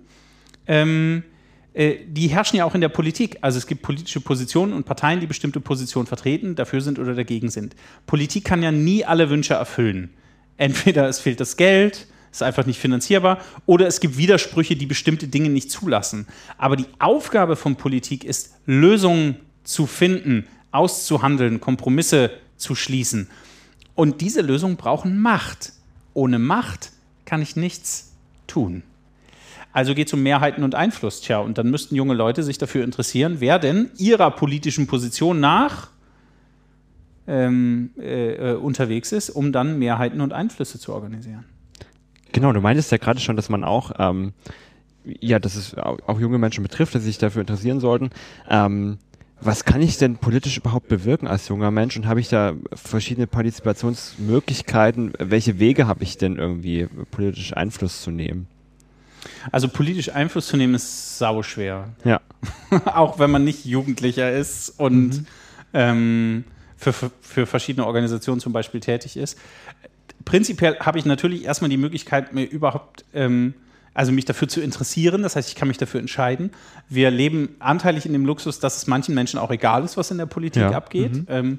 ähm, 0.66 1.22
äh, 1.74 1.94
die 2.08 2.26
herrschen 2.26 2.56
ja 2.56 2.64
auch 2.64 2.74
in 2.74 2.80
der 2.80 2.88
Politik. 2.88 3.38
Also 3.40 3.58
es 3.58 3.68
gibt 3.68 3.82
politische 3.82 4.20
Positionen 4.20 4.72
und 4.72 4.84
Parteien, 4.84 5.20
die 5.20 5.28
bestimmte 5.28 5.60
Positionen 5.60 6.08
vertreten, 6.08 6.56
dafür 6.56 6.80
sind 6.80 6.98
oder 6.98 7.14
dagegen 7.14 7.50
sind. 7.50 7.76
Politik 8.08 8.44
kann 8.44 8.64
ja 8.64 8.72
nie 8.72 9.04
alle 9.04 9.30
Wünsche 9.30 9.54
erfüllen. 9.54 10.10
Entweder 10.56 11.08
es 11.08 11.20
fehlt 11.20 11.38
das 11.38 11.56
Geld, 11.56 12.08
ist 12.30 12.42
einfach 12.42 12.66
nicht 12.66 12.78
finanzierbar. 12.78 13.38
Oder 13.66 13.86
es 13.86 14.00
gibt 14.00 14.16
Widersprüche, 14.16 14.76
die 14.76 14.86
bestimmte 14.86 15.28
Dinge 15.28 15.50
nicht 15.50 15.70
zulassen. 15.70 16.26
Aber 16.56 16.76
die 16.76 16.86
Aufgabe 16.98 17.56
von 17.56 17.76
Politik 17.76 18.24
ist, 18.24 18.54
Lösungen 18.66 19.36
zu 19.64 19.86
finden, 19.86 20.46
auszuhandeln, 20.70 21.60
Kompromisse 21.60 22.30
zu 22.56 22.74
schließen. 22.74 23.28
Und 23.94 24.20
diese 24.20 24.42
Lösungen 24.42 24.76
brauchen 24.76 25.18
Macht. 25.20 25.72
Ohne 26.14 26.38
Macht 26.38 26.92
kann 27.24 27.42
ich 27.42 27.56
nichts 27.56 28.12
tun. 28.46 28.82
Also 29.72 29.94
geht 29.94 30.08
es 30.08 30.14
um 30.14 30.22
Mehrheiten 30.22 30.64
und 30.64 30.74
Einfluss. 30.74 31.20
Tja, 31.20 31.38
und 31.38 31.58
dann 31.58 31.70
müssten 31.70 31.94
junge 31.94 32.14
Leute 32.14 32.42
sich 32.42 32.58
dafür 32.58 32.84
interessieren, 32.84 33.36
wer 33.38 33.58
denn 33.58 33.90
ihrer 33.98 34.30
politischen 34.30 34.86
Position 34.86 35.40
nach 35.40 35.90
ähm, 37.26 37.90
äh, 37.98 38.52
äh 38.52 38.54
unterwegs 38.56 39.12
ist, 39.12 39.30
um 39.30 39.52
dann 39.52 39.78
Mehrheiten 39.78 40.20
und 40.20 40.32
Einflüsse 40.32 40.78
zu 40.78 40.94
organisieren. 40.94 41.44
Genau, 42.32 42.52
du 42.52 42.60
meintest 42.60 42.92
ja 42.92 42.98
gerade 42.98 43.20
schon, 43.20 43.36
dass 43.36 43.48
man 43.48 43.64
auch, 43.64 43.92
ähm, 43.98 44.32
ja, 45.04 45.38
dass 45.38 45.54
es 45.54 45.76
auch 45.76 46.20
junge 46.20 46.38
Menschen 46.38 46.62
betrifft, 46.62 46.94
dass 46.94 47.02
sie 47.02 47.08
sich 47.08 47.18
dafür 47.18 47.40
interessieren 47.40 47.80
sollten. 47.80 48.10
Ähm, 48.48 48.98
was 49.40 49.64
kann 49.64 49.80
ich 49.80 49.98
denn 49.98 50.16
politisch 50.16 50.56
überhaupt 50.56 50.88
bewirken 50.88 51.28
als 51.28 51.48
junger 51.48 51.70
Mensch 51.70 51.96
und 51.96 52.06
habe 52.06 52.18
ich 52.20 52.28
da 52.28 52.54
verschiedene 52.72 53.28
Partizipationsmöglichkeiten? 53.28 55.12
Welche 55.18 55.60
Wege 55.60 55.86
habe 55.86 56.02
ich 56.02 56.18
denn 56.18 56.36
irgendwie 56.36 56.88
politisch 57.10 57.56
Einfluss 57.56 58.02
zu 58.02 58.10
nehmen? 58.10 58.48
Also 59.52 59.68
politisch 59.68 60.10
Einfluss 60.10 60.48
zu 60.48 60.56
nehmen 60.56 60.74
ist 60.74 61.18
sau 61.18 61.42
schwer. 61.42 61.90
Ja. 62.04 62.20
auch 62.84 63.18
wenn 63.18 63.30
man 63.30 63.44
nicht 63.44 63.64
Jugendlicher 63.64 64.32
ist 64.32 64.70
und 64.70 65.20
mhm. 65.20 65.26
ähm, 65.72 66.44
für, 66.76 66.92
für, 66.92 67.10
für 67.20 67.46
verschiedene 67.46 67.86
Organisationen 67.86 68.40
zum 68.40 68.52
Beispiel 68.52 68.80
tätig 68.80 69.16
ist 69.16 69.38
prinzipiell 70.24 70.78
habe 70.80 70.98
ich 70.98 71.04
natürlich 71.04 71.44
erstmal 71.44 71.70
die 71.70 71.76
Möglichkeit, 71.76 72.32
mir 72.32 72.44
überhaupt, 72.44 73.04
ähm, 73.14 73.54
also 73.94 74.12
mich 74.12 74.24
dafür 74.24 74.48
zu 74.48 74.60
interessieren. 74.60 75.22
Das 75.22 75.36
heißt, 75.36 75.48
ich 75.48 75.54
kann 75.54 75.68
mich 75.68 75.78
dafür 75.78 76.00
entscheiden. 76.00 76.50
Wir 76.88 77.10
leben 77.10 77.56
anteilig 77.58 78.06
in 78.06 78.12
dem 78.12 78.26
Luxus, 78.26 78.60
dass 78.60 78.76
es 78.76 78.86
manchen 78.86 79.14
Menschen 79.14 79.38
auch 79.38 79.50
egal 79.50 79.84
ist, 79.84 79.96
was 79.96 80.10
in 80.10 80.18
der 80.18 80.26
Politik 80.26 80.62
ja. 80.62 80.70
abgeht. 80.70 81.14
Mhm. 81.14 81.26
Ähm, 81.28 81.58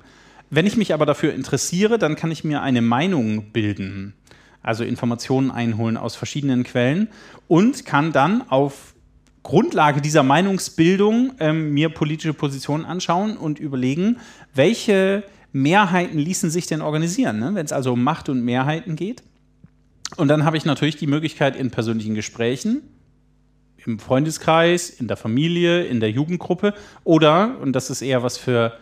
wenn 0.49 0.65
ich 0.65 0.77
mich 0.77 0.93
aber 0.93 1.05
dafür 1.05 1.33
interessiere, 1.33 1.99
dann 1.99 2.15
kann 2.15 2.31
ich 2.31 2.43
mir 2.43 2.61
eine 2.61 2.81
Meinung 2.81 3.51
bilden. 3.51 4.13
Also 4.61 4.83
Informationen 4.83 5.51
einholen 5.51 5.95
aus 5.95 6.15
verschiedenen 6.15 6.63
Quellen 6.63 7.09
und 7.47 7.85
kann 7.85 8.11
dann 8.11 8.49
auf 8.49 8.93
Grundlage 9.43 10.01
dieser 10.01 10.23
Meinungsbildung 10.23 11.33
ähm, 11.39 11.73
mir 11.73 11.89
politische 11.89 12.33
Positionen 12.33 12.85
anschauen 12.85 13.37
und 13.37 13.59
überlegen, 13.59 14.17
welche 14.53 15.23
Mehrheiten 15.51 16.19
ließen 16.19 16.49
sich 16.49 16.67
denn 16.67 16.81
organisieren, 16.81 17.39
ne? 17.39 17.55
wenn 17.55 17.65
es 17.65 17.71
also 17.71 17.93
um 17.93 18.03
Macht 18.03 18.29
und 18.29 18.43
Mehrheiten 18.43 18.95
geht. 18.95 19.23
Und 20.17 20.27
dann 20.27 20.45
habe 20.45 20.57
ich 20.57 20.65
natürlich 20.65 20.97
die 20.97 21.07
Möglichkeit 21.07 21.55
in 21.55 21.71
persönlichen 21.71 22.15
Gesprächen, 22.15 22.81
im 23.85 23.99
Freundeskreis, 23.99 24.89
in 24.89 25.07
der 25.07 25.17
Familie, 25.17 25.85
in 25.85 25.99
der 25.99 26.11
Jugendgruppe 26.11 26.73
oder, 27.03 27.57
und 27.61 27.73
das 27.73 27.89
ist 27.89 28.01
eher 28.01 28.23
was 28.23 28.37
für 28.37 28.73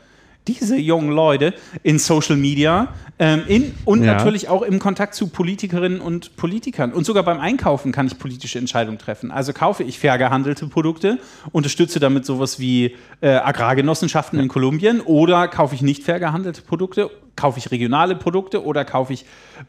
diese 0.48 0.78
jungen 0.78 1.12
Leute 1.12 1.54
in 1.84 2.00
Social 2.00 2.38
Media 2.38 2.94
ähm, 3.20 3.44
in, 3.48 3.74
und 3.86 4.04
ja. 4.04 4.14
natürlich 4.14 4.48
auch 4.50 4.62
im 4.62 4.80
Kontakt 4.80 5.16
zu 5.16 5.28
Politikerinnen 5.28 6.00
und 6.00 6.36
Politikern. 6.36 6.94
Und 6.94 7.06
sogar 7.06 7.24
beim 7.24 7.40
Einkaufen 7.40 7.92
kann 7.92 8.08
ich 8.08 8.20
politische 8.20 8.60
Entscheidungen 8.60 9.00
treffen. 9.00 9.32
Also 9.32 9.54
kaufe 9.54 9.84
ich 9.84 9.98
fair 10.00 10.18
gehandelte 10.18 10.68
Produkte, 10.68 11.20
unterstütze 11.52 12.00
damit 12.00 12.26
sowas 12.26 12.60
wie 12.60 12.96
äh, 13.22 13.30
Agrargenossenschaften 13.30 14.40
in 14.40 14.48
Kolumbien 14.48 15.02
oder 15.02 15.48
kaufe 15.48 15.74
ich 15.74 15.82
nicht 15.82 16.04
fair 16.04 16.20
gehandelte 16.20 16.62
Produkte 16.62 17.10
kaufe 17.38 17.60
ich 17.60 17.72
regionale 17.72 18.16
Produkte 18.16 18.66
oder 18.66 18.84
kaufe 18.84 19.14
ich 19.14 19.26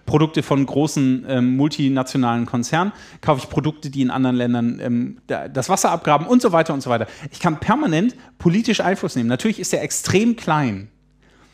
Produkte 0.06 0.42
von 0.42 0.66
großen 0.66 1.24
ähm, 1.28 1.56
multinationalen 1.56 2.46
Konzernen, 2.46 2.92
kaufe 3.20 3.42
ich 3.44 3.48
Produkte, 3.48 3.90
die 3.90 4.02
in 4.02 4.10
anderen 4.10 4.34
Ländern 4.34 4.80
ähm, 4.82 5.18
das 5.28 5.68
Wasser 5.68 5.92
abgraben 5.92 6.26
und 6.26 6.42
so 6.42 6.50
weiter 6.50 6.74
und 6.74 6.80
so 6.80 6.90
weiter. 6.90 7.06
Ich 7.30 7.38
kann 7.38 7.60
permanent 7.60 8.16
politisch 8.38 8.80
Einfluss 8.80 9.14
nehmen. 9.14 9.28
Natürlich 9.28 9.60
ist 9.60 9.72
er 9.72 9.82
extrem 9.82 10.34
klein. 10.34 10.88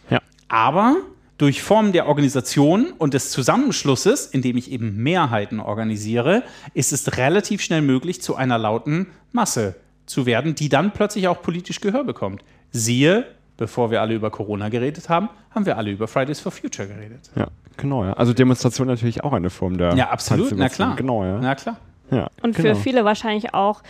Ja. 0.09 0.21
Aber 0.49 0.97
durch 1.37 1.63
Formen 1.63 1.93
der 1.93 2.07
Organisation 2.07 2.93
und 2.97 3.13
des 3.13 3.31
Zusammenschlusses, 3.31 4.27
indem 4.27 4.57
ich 4.57 4.71
eben 4.71 5.03
Mehrheiten 5.03 5.61
organisiere, 5.61 6.45
ist 6.75 6.93
es 6.93 7.17
relativ 7.17 7.61
schnell 7.61 7.83
möglich, 7.83 8.23
zu 8.23 8.37
einer 8.37 8.57
lauten 8.57 9.09
Masse 9.33 9.75
zu 10.07 10.27
werden, 10.27 10.55
die 10.55 10.69
dann 10.69 10.93
plötzlich 10.93 11.29
auch 11.29 11.43
politisch 11.43 11.81
Gehör 11.81 12.05
bekommt. 12.05 12.45
Siehe 12.71 13.27
bevor 13.57 13.91
wir 13.91 14.01
alle 14.01 14.15
über 14.15 14.31
Corona 14.31 14.69
geredet 14.69 15.09
haben, 15.09 15.29
haben 15.51 15.67
wir 15.67 15.77
alle 15.77 15.91
über 15.91 16.09
Fridays 16.09 16.41
for 16.41 16.53
Future 16.53 16.89
geredet. 16.89 17.31
Ja, 17.37 17.49
genau, 17.77 18.05
ja. 18.05 18.15
Also 18.15 18.33
Demonstration 18.33 18.87
natürlich 18.87 19.25
auch 19.25 19.33
eine 19.33 19.51
Form 19.51 19.79
der. 19.79 19.95
Ja, 19.95 20.11
absolut, 20.11 20.53
na 20.57 20.69
klar. 20.69 20.97
Genau, 20.97 21.25
ja. 21.25 21.39
Na 21.41 21.55
klar. 21.55 21.77
Ja, 22.11 22.29
Und 22.43 22.57
genau. 22.57 22.75
für 22.75 22.81
viele 22.81 23.05
wahrscheinlich 23.05 23.55
auch 23.55 23.83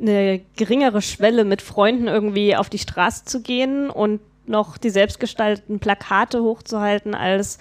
eine 0.00 0.40
geringere 0.56 1.02
Schwelle, 1.02 1.44
mit 1.44 1.62
Freunden 1.62 2.08
irgendwie 2.08 2.56
auf 2.56 2.70
die 2.70 2.78
Straße 2.78 3.24
zu 3.26 3.42
gehen 3.42 3.90
und 3.90 4.20
noch 4.46 4.78
die 4.78 4.90
selbstgestalteten 4.90 5.78
Plakate 5.78 6.42
hochzuhalten, 6.42 7.14
als 7.14 7.58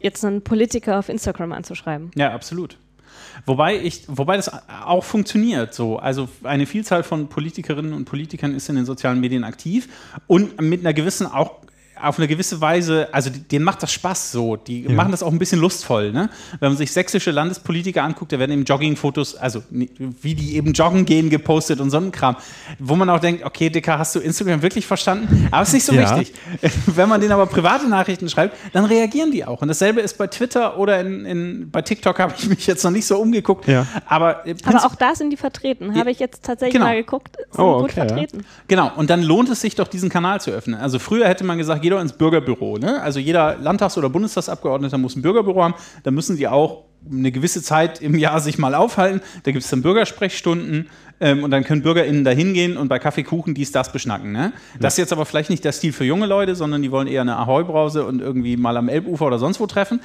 jetzt 0.00 0.24
einen 0.24 0.42
Politiker 0.42 0.98
auf 0.98 1.08
Instagram 1.08 1.52
anzuschreiben. 1.52 2.10
Ja, 2.14 2.32
absolut. 2.32 2.78
Wobei 3.46 3.80
ich, 3.80 4.04
wobei 4.08 4.36
das 4.36 4.50
auch 4.84 5.04
funktioniert 5.04 5.74
so. 5.74 5.98
Also 5.98 6.28
eine 6.42 6.66
Vielzahl 6.66 7.02
von 7.02 7.28
Politikerinnen 7.28 7.92
und 7.92 8.04
Politikern 8.04 8.54
ist 8.54 8.68
in 8.68 8.76
den 8.76 8.84
sozialen 8.84 9.20
Medien 9.20 9.44
aktiv 9.44 9.88
und 10.26 10.60
mit 10.60 10.80
einer 10.80 10.94
gewissen 10.94 11.26
auch 11.26 11.64
auf 12.00 12.18
eine 12.18 12.28
gewisse 12.28 12.60
Weise, 12.60 13.08
also 13.12 13.30
denen 13.30 13.64
macht 13.64 13.82
das 13.82 13.92
Spaß 13.92 14.32
so. 14.32 14.56
Die 14.56 14.82
ja. 14.82 14.92
machen 14.92 15.10
das 15.10 15.22
auch 15.22 15.32
ein 15.32 15.38
bisschen 15.38 15.60
lustvoll. 15.60 16.12
Ne? 16.12 16.28
Wenn 16.60 16.70
man 16.70 16.76
sich 16.76 16.92
sächsische 16.92 17.30
Landespolitiker 17.30 18.02
anguckt, 18.02 18.32
da 18.32 18.38
werden 18.38 18.52
eben 18.52 18.64
Joggingfotos, 18.64 19.36
also 19.36 19.62
wie 19.70 20.34
die 20.34 20.56
eben 20.56 20.72
joggen 20.72 21.04
gehen, 21.04 21.30
gepostet 21.30 21.80
und 21.80 21.90
so 21.90 21.98
ein 21.98 22.12
Kram. 22.12 22.36
Wo 22.78 22.96
man 22.96 23.08
auch 23.10 23.20
denkt, 23.20 23.44
okay, 23.44 23.70
Dicker, 23.70 23.98
hast 23.98 24.14
du 24.14 24.20
Instagram 24.20 24.62
wirklich 24.62 24.86
verstanden? 24.86 25.48
Aber 25.50 25.62
es 25.62 25.68
ist 25.68 25.74
nicht 25.74 25.86
so 25.86 25.92
ja. 25.94 26.18
wichtig. 26.18 26.34
Wenn 26.86 27.08
man 27.08 27.20
denen 27.20 27.32
aber 27.32 27.46
private 27.46 27.88
Nachrichten 27.88 28.28
schreibt, 28.28 28.56
dann 28.72 28.84
reagieren 28.84 29.30
die 29.30 29.44
auch. 29.44 29.62
Und 29.62 29.68
dasselbe 29.68 30.00
ist 30.00 30.18
bei 30.18 30.26
Twitter 30.26 30.78
oder 30.78 31.00
in, 31.00 31.24
in 31.24 31.70
bei 31.70 31.82
TikTok 31.82 32.18
habe 32.18 32.34
ich 32.36 32.48
mich 32.48 32.66
jetzt 32.66 32.82
noch 32.84 32.90
nicht 32.90 33.06
so 33.06 33.18
umgeguckt. 33.18 33.68
Ja. 33.68 33.86
Aber, 34.06 34.46
äh, 34.46 34.54
aber 34.64 34.84
auch 34.84 34.94
da 34.94 35.14
sind 35.14 35.30
die 35.30 35.36
vertreten. 35.36 35.94
Habe 35.98 36.10
ich 36.10 36.18
jetzt 36.18 36.44
tatsächlich 36.44 36.74
genau. 36.74 36.86
mal 36.86 36.96
geguckt. 36.96 37.36
Sind 37.36 37.64
oh, 37.64 37.74
okay, 37.74 37.82
gut 37.82 37.92
vertreten. 37.92 38.44
Genau. 38.68 38.90
Und 38.96 39.10
dann 39.10 39.22
lohnt 39.22 39.48
es 39.48 39.60
sich 39.60 39.74
doch, 39.74 39.88
diesen 39.88 40.08
Kanal 40.08 40.40
zu 40.40 40.50
öffnen. 40.50 40.80
Also 40.80 40.98
früher 40.98 41.28
hätte 41.28 41.44
man 41.44 41.58
gesagt, 41.58 41.83
jeder 41.84 42.00
ins 42.00 42.14
Bürgerbüro. 42.14 42.78
Ne? 42.78 43.00
Also 43.00 43.20
jeder 43.20 43.56
Landtags- 43.58 43.96
oder 43.96 44.08
Bundestagsabgeordneter 44.08 44.98
muss 44.98 45.14
ein 45.14 45.22
Bürgerbüro 45.22 45.62
haben. 45.62 45.74
Da 46.02 46.10
müssen 46.10 46.36
die 46.36 46.48
auch 46.48 46.84
eine 47.10 47.30
gewisse 47.30 47.62
Zeit 47.62 48.00
im 48.00 48.18
Jahr 48.18 48.40
sich 48.40 48.58
mal 48.58 48.74
aufhalten. 48.74 49.20
Da 49.44 49.52
gibt 49.52 49.64
es 49.64 49.70
dann 49.70 49.82
Bürgersprechstunden 49.82 50.88
ähm, 51.20 51.44
und 51.44 51.50
dann 51.50 51.64
können 51.64 51.82
BürgerInnen 51.82 52.24
da 52.24 52.30
hingehen 52.30 52.76
und 52.76 52.88
bei 52.88 52.98
Kaffeekuchen 52.98 53.54
dies, 53.54 53.72
das 53.72 53.92
beschnacken. 53.92 54.32
Ne? 54.32 54.52
Das 54.80 54.94
ist 54.94 54.98
jetzt 54.98 55.12
aber 55.12 55.26
vielleicht 55.26 55.50
nicht 55.50 55.64
der 55.64 55.72
Stil 55.72 55.92
für 55.92 56.04
junge 56.04 56.26
Leute, 56.26 56.54
sondern 56.56 56.82
die 56.82 56.90
wollen 56.90 57.06
eher 57.06 57.20
eine 57.20 57.36
Ahoi-Brause 57.36 58.04
und 58.06 58.20
irgendwie 58.20 58.56
mal 58.56 58.76
am 58.76 58.88
Elbufer 58.88 59.26
oder 59.26 59.38
sonst 59.38 59.60
wo 59.60 59.66
treffen. 59.66 60.00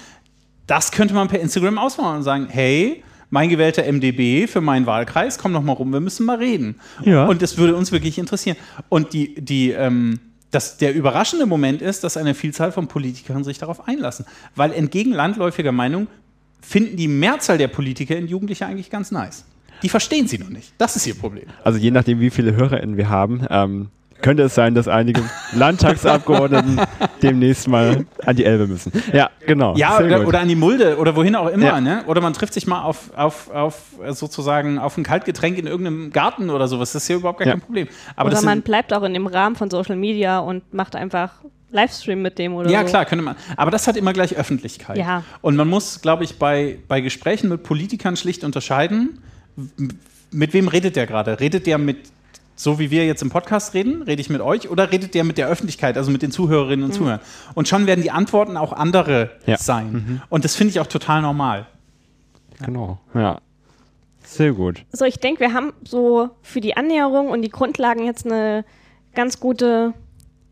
Das 0.67 0.91
könnte 0.91 1.13
man 1.13 1.27
per 1.29 1.39
Instagram 1.39 1.77
ausmachen 1.77 2.17
und 2.17 2.23
sagen, 2.23 2.47
hey, 2.49 3.03
mein 3.29 3.49
gewählter 3.49 3.83
MDB 3.83 4.47
für 4.47 4.61
meinen 4.61 4.85
Wahlkreis, 4.85 5.37
komm 5.37 5.53
doch 5.53 5.61
mal 5.61 5.73
rum, 5.73 5.93
wir 5.93 5.99
müssen 5.99 6.25
mal 6.25 6.37
reden. 6.37 6.75
Ja. 7.03 7.25
Und 7.25 7.41
das 7.41 7.57
würde 7.57 7.75
uns 7.75 7.91
wirklich 7.91 8.17
interessieren. 8.17 8.57
Und 8.89 9.13
die, 9.13 9.35
die, 9.35 9.71
ähm, 9.71 10.19
das, 10.51 10.77
der 10.77 10.95
überraschende 10.95 11.45
Moment 11.45 11.81
ist, 11.81 12.03
dass 12.03 12.17
eine 12.17 12.33
Vielzahl 12.33 12.71
von 12.71 12.87
Politikern 12.87 13.43
sich 13.43 13.59
darauf 13.59 13.87
einlassen. 13.87 14.25
Weil 14.55 14.73
entgegen 14.73 15.11
landläufiger 15.11 15.71
Meinung 15.71 16.07
finden 16.61 16.97
die 16.97 17.07
Mehrzahl 17.07 17.57
der 17.57 17.67
Politiker 17.67 18.17
in 18.17 18.27
Jugendliche 18.27 18.65
eigentlich 18.65 18.89
ganz 18.89 19.11
nice. 19.11 19.45
Die 19.83 19.89
verstehen 19.89 20.27
sie 20.27 20.37
noch 20.37 20.49
nicht. 20.49 20.73
Das 20.77 20.95
ist 20.95 21.07
ihr 21.07 21.15
Problem. 21.15 21.45
Also 21.63 21.79
je 21.79 21.91
nachdem, 21.91 22.19
wie 22.19 22.29
viele 22.29 22.55
HörerInnen 22.55 22.97
wir 22.97 23.09
haben, 23.09 23.45
ähm, 23.49 23.89
könnte 24.21 24.43
es 24.43 24.55
sein, 24.55 24.75
dass 24.75 24.87
einige 24.87 25.21
Landtagsabgeordneten 25.53 26.79
demnächst 27.23 27.67
mal 27.67 28.05
an 28.25 28.35
die 28.35 28.45
Elbe 28.45 28.67
müssen. 28.67 28.91
Ja, 29.13 29.29
genau. 29.45 29.75
Ja, 29.75 29.97
oder, 29.99 30.27
oder 30.27 30.39
an 30.39 30.47
die 30.47 30.55
Mulde 30.55 30.97
oder 30.97 31.15
wohin 31.15 31.35
auch 31.35 31.47
immer. 31.47 31.65
Ja. 31.65 31.81
Ne? 31.81 32.03
Oder 32.07 32.21
man 32.21 32.33
trifft 32.33 32.53
sich 32.53 32.67
mal 32.67 32.81
auf, 32.83 33.11
auf, 33.15 33.49
auf 33.51 33.81
äh, 34.03 34.13
sozusagen 34.13 34.77
auf 34.79 34.97
ein 34.97 35.03
Kaltgetränk 35.03 35.57
in 35.57 35.67
irgendeinem 35.67 36.11
Garten 36.11 36.49
oder 36.49 36.67
sowas. 36.67 36.91
Das 36.91 37.03
ist 37.03 37.09
ja 37.09 37.15
überhaupt 37.15 37.39
gar 37.39 37.47
Ja. 37.47 37.53
kein 37.53 37.61
Problem. 37.61 37.87
Aber 38.15 38.27
oder 38.27 38.35
das 38.35 38.43
man 38.45 38.61
bleibt 38.61 38.93
auch 38.93 39.03
in 39.03 39.13
dem 39.13 39.27
Rahmen 39.27 39.55
von 39.55 39.69
Social 39.69 39.95
Media 39.95 40.39
und 40.39 40.73
macht 40.73 40.95
einfach 40.95 41.31
Livestream 41.71 42.21
mit 42.21 42.39
dem 42.39 42.55
oder 42.55 42.69
Ja, 42.69 42.81
so. 42.81 42.87
klar, 42.87 43.05
könnte 43.05 43.23
man. 43.23 43.35
Aber 43.55 43.71
das 43.71 43.87
hat 43.87 43.95
immer 43.95 44.11
gleich 44.11 44.35
Öffentlichkeit. 44.35 44.97
Ja. 44.97 45.23
Und 45.41 45.55
man 45.55 45.67
muss, 45.67 46.01
glaube 46.01 46.23
ich, 46.23 46.39
bei, 46.39 46.79
bei 46.87 46.99
Gesprächen 47.01 47.49
mit 47.49 47.63
Politikern 47.63 48.15
schlicht 48.17 48.43
unterscheiden, 48.43 49.19
mit 50.31 50.53
wem 50.53 50.67
redet 50.67 50.95
der 50.95 51.05
gerade? 51.05 51.39
Redet 51.39 51.67
der 51.67 51.77
mit, 51.77 51.97
so 52.59 52.77
wie 52.77 52.91
wir 52.91 53.05
jetzt 53.05 53.21
im 53.21 53.29
Podcast 53.29 53.73
reden, 53.73 54.01
rede 54.01 54.19
ich 54.19 54.29
mit 54.29 54.41
euch, 54.41 54.69
oder 54.69 54.91
redet 54.91 55.13
der 55.13 55.23
mit 55.23 55.37
der 55.37 55.47
Öffentlichkeit, 55.47 55.95
also 55.97 56.11
mit 56.11 56.21
den 56.21 56.29
Zuhörerinnen 56.29 56.83
und 56.83 56.93
Zuhörern? 56.93 57.21
Und 57.55 57.69
schon 57.69 57.87
werden 57.87 58.01
die 58.01 58.11
Antworten 58.11 58.57
auch 58.57 58.73
andere 58.73 59.31
Ja. 59.45 59.57
sein. 59.57 60.21
Und 60.27 60.43
das 60.43 60.57
finde 60.57 60.71
ich 60.71 60.81
auch 60.81 60.87
total 60.87 61.21
normal. 61.21 61.67
Genau. 62.65 62.99
Ja. 63.13 63.39
Sehr 64.25 64.51
gut. 64.51 64.83
So, 64.91 65.05
ich 65.05 65.19
denke, 65.19 65.39
wir 65.39 65.53
haben 65.53 65.71
so 65.87 66.31
für 66.41 66.59
die 66.59 66.75
Annäherung 66.75 67.29
und 67.29 67.43
die 67.43 67.49
Grundlagen 67.49 68.03
jetzt 68.05 68.25
eine 68.25 68.65
ganz 69.15 69.39
gute 69.39 69.93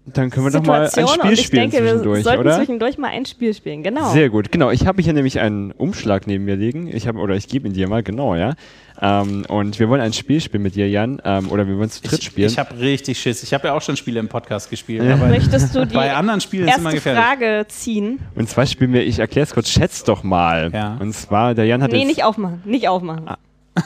Dann 0.06 0.30
können 0.30 0.46
wir 0.46 0.52
doch 0.52 0.66
mal 0.66 0.84
ein 0.84 0.90
Spiel 0.90 1.04
und 1.04 1.32
ich 1.34 1.46
spielen 1.46 1.70
denke, 1.70 1.84
wir 1.84 1.92
zwischendurch, 1.92 2.24
sollten 2.24 2.40
oder? 2.40 2.56
zwischendurch 2.56 2.98
mal 2.98 3.10
ein 3.10 3.26
Spiel 3.26 3.54
spielen, 3.54 3.84
genau. 3.84 4.14
Sehr 4.14 4.30
gut, 4.30 4.54
genau. 4.54 4.72
Ich 4.72 4.88
habe 4.88 5.02
hier 5.02 5.12
nämlich 5.12 5.42
einen 5.42 5.74
Umschlag 5.74 6.26
neben 6.26 6.46
mir 6.46 6.56
liegen. 6.56 6.88
Ich 6.88 7.06
habe 7.06 7.20
oder 7.20 7.36
ich 7.36 7.50
gebe 7.50 7.68
ihn 7.68 7.74
dir 7.74 7.90
mal, 7.90 8.02
genau, 8.02 8.34
ja. 8.34 8.56
Ähm, 9.00 9.46
und 9.48 9.80
wir 9.80 9.90
wollen 9.90 10.02
ein 10.02 10.14
Spiel 10.14 10.42
spielen 10.42 10.64
mit 10.64 10.76
dir, 10.76 10.90
Jan, 10.90 11.22
ähm, 11.24 11.52
oder 11.52 11.68
wir 11.68 11.78
wollen 11.78 11.90
zu 11.90 12.02
dritt 12.02 12.20
Ich, 12.20 12.26
spielen. 12.26 12.48
ich 12.48 12.58
habe 12.58 12.80
richtig 12.80 13.20
Schiss. 13.20 13.44
Ich 13.44 13.54
habe 13.54 13.68
ja 13.68 13.74
auch 13.74 13.82
schon 13.82 13.96
Spiele 13.96 14.20
im 14.20 14.28
Podcast 14.28 14.70
gespielt. 14.70 15.04
Ja. 15.04 15.14
Aber 15.14 15.28
Möchtest 15.28 15.76
du 15.76 15.86
die 15.88 15.94
bei 15.94 16.14
anderen 16.16 16.42
Spielen 16.42 16.68
ist 16.68 16.74
es 16.74 16.80
immer 16.80 16.94
erste 16.94 16.98
gefährlich. 17.12 17.24
Frage 17.24 17.66
ziehen? 17.68 18.20
und 18.36 18.50
zwar 18.50 18.66
spielen 18.66 18.94
wir, 18.94 19.06
ich 19.06 19.20
erkläre 19.20 19.44
es 19.46 19.54
kurz, 19.54 19.70
schätz 19.70 20.04
doch 20.04 20.24
mal. 20.24 20.72
Ja. 20.74 20.98
Und 21.00 21.14
zwar, 21.14 21.54
der 21.54 21.66
Jan 21.66 21.84
hat 21.84 21.92
Nee, 21.92 22.00
jetzt, 22.00 22.08
nicht 22.08 22.24
aufmachen, 22.24 22.62
nicht 22.66 22.88
aufmachen. 22.88 23.28
Ah. 23.28 23.38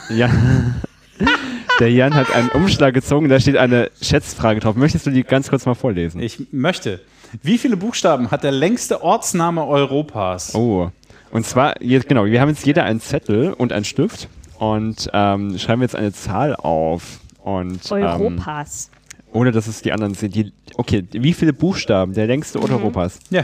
Ja. 0.10 0.30
der 1.80 1.92
Jan 1.92 2.14
hat 2.16 2.34
einen 2.34 2.50
Umschlag 2.50 2.94
gezogen, 2.94 3.28
da 3.30 3.40
steht 3.40 3.58
eine 3.58 3.92
Schätzfrage 4.02 4.60
drauf. 4.62 4.76
Möchtest 4.76 5.06
du 5.06 5.10
die 5.12 5.24
ganz 5.24 5.50
kurz 5.50 5.66
mal 5.66 5.76
vorlesen? 5.76 6.22
Ich 6.22 6.48
möchte. 6.52 7.02
Wie 7.44 7.58
viele 7.58 7.78
Buchstaben 7.78 8.32
hat 8.32 8.44
der 8.44 8.52
längste 8.52 9.04
Ortsname 9.04 9.66
Europas? 9.66 10.54
Oh. 10.56 10.90
Und 11.32 11.46
zwar, 11.46 11.82
jetzt, 11.82 12.10
genau, 12.10 12.26
wir 12.26 12.42
haben 12.42 12.50
jetzt 12.50 12.66
jeder 12.66 12.84
einen 12.84 13.00
Zettel 13.00 13.54
und 13.54 13.72
einen 13.72 13.86
Stift 13.86 14.28
und 14.62 15.10
ähm, 15.12 15.58
schreiben 15.58 15.82
jetzt 15.82 15.96
eine 15.96 16.14
Zahl 16.14 16.56
auf. 16.56 17.20
Und, 17.44 17.92
Ähm, 17.92 18.04
Europas. 18.04 18.92
ohne 19.34 19.52
dass 19.52 19.66
es 19.66 19.82
die 19.82 19.92
anderen 19.92 20.14
sehen. 20.14 20.32
Die, 20.32 20.54
okay, 20.76 21.04
wie 21.12 21.34
viele 21.34 21.52
Buchstaben? 21.52 22.14
Der 22.14 22.28
längste 22.28 22.62
Ort 22.62 22.70
Europas. 22.70 23.18
Ja. 23.32 23.44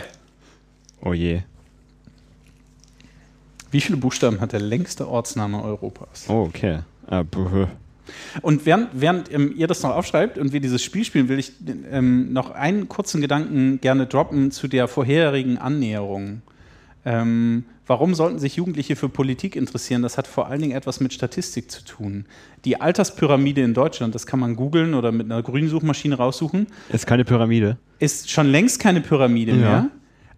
Oh 1.02 1.14
je. 1.14 1.42
Wie 3.72 3.82
viele 3.82 3.98
Buchstaben 3.98 4.40
hat 4.40 4.54
der 4.54 4.60
längste 4.60 5.08
Ortsname 5.08 5.64
Europas? 5.64 6.26
Oh, 6.30 6.44
okay. 6.44 6.82
Äh, 7.10 7.24
bäh. 7.24 7.66
Und 8.44 8.68
während, 8.68 8.90
während 8.94 9.34
ähm, 9.34 9.56
ihr 9.58 9.66
das 9.66 9.82
noch 9.82 9.96
aufschreibt 9.96 10.38
und 10.38 10.54
wir 10.54 10.60
dieses 10.60 10.84
Spiel 10.84 11.04
spielen, 11.04 11.30
will 11.30 11.40
ich 11.40 11.54
ähm, 11.92 12.32
noch 12.32 12.52
einen 12.52 12.90
kurzen 12.90 13.22
Gedanken 13.22 13.82
gerne 13.82 14.06
droppen 14.06 14.52
zu 14.52 14.68
der 14.68 14.88
vorherigen 14.88 15.58
Annäherung. 15.58 16.44
Ähm, 17.06 17.66
warum 17.88 18.14
sollten 18.14 18.38
sich 18.40 18.56
Jugendliche 18.58 18.96
für 18.96 19.10
Politik 19.10 19.56
interessieren? 19.56 20.02
Das 20.02 20.18
hat 20.18 20.28
vor 20.28 20.48
allen 20.48 20.62
Dingen 20.62 20.76
etwas 20.76 21.00
mit 21.00 21.14
Statistik 21.14 21.72
zu 21.72 21.84
tun. 21.84 22.26
Die 22.66 22.80
Alterspyramide 22.80 23.62
in 23.62 23.74
Deutschland, 23.74 24.14
das 24.14 24.26
kann 24.28 24.40
man 24.40 24.56
googeln 24.56 24.94
oder 24.94 25.12
mit 25.12 25.26
einer 25.26 25.42
grünen 25.42 25.70
Suchmaschine 25.70 26.16
raussuchen, 26.16 26.68
Ist 26.90 27.08
keine 27.08 27.26
Pyramide. 27.26 27.78
ist 28.00 28.30
schon 28.30 28.48
längst 28.48 28.80
keine 28.80 29.02
Pyramide 29.02 29.52
Ja. 29.54 29.58
mehr, 29.58 29.90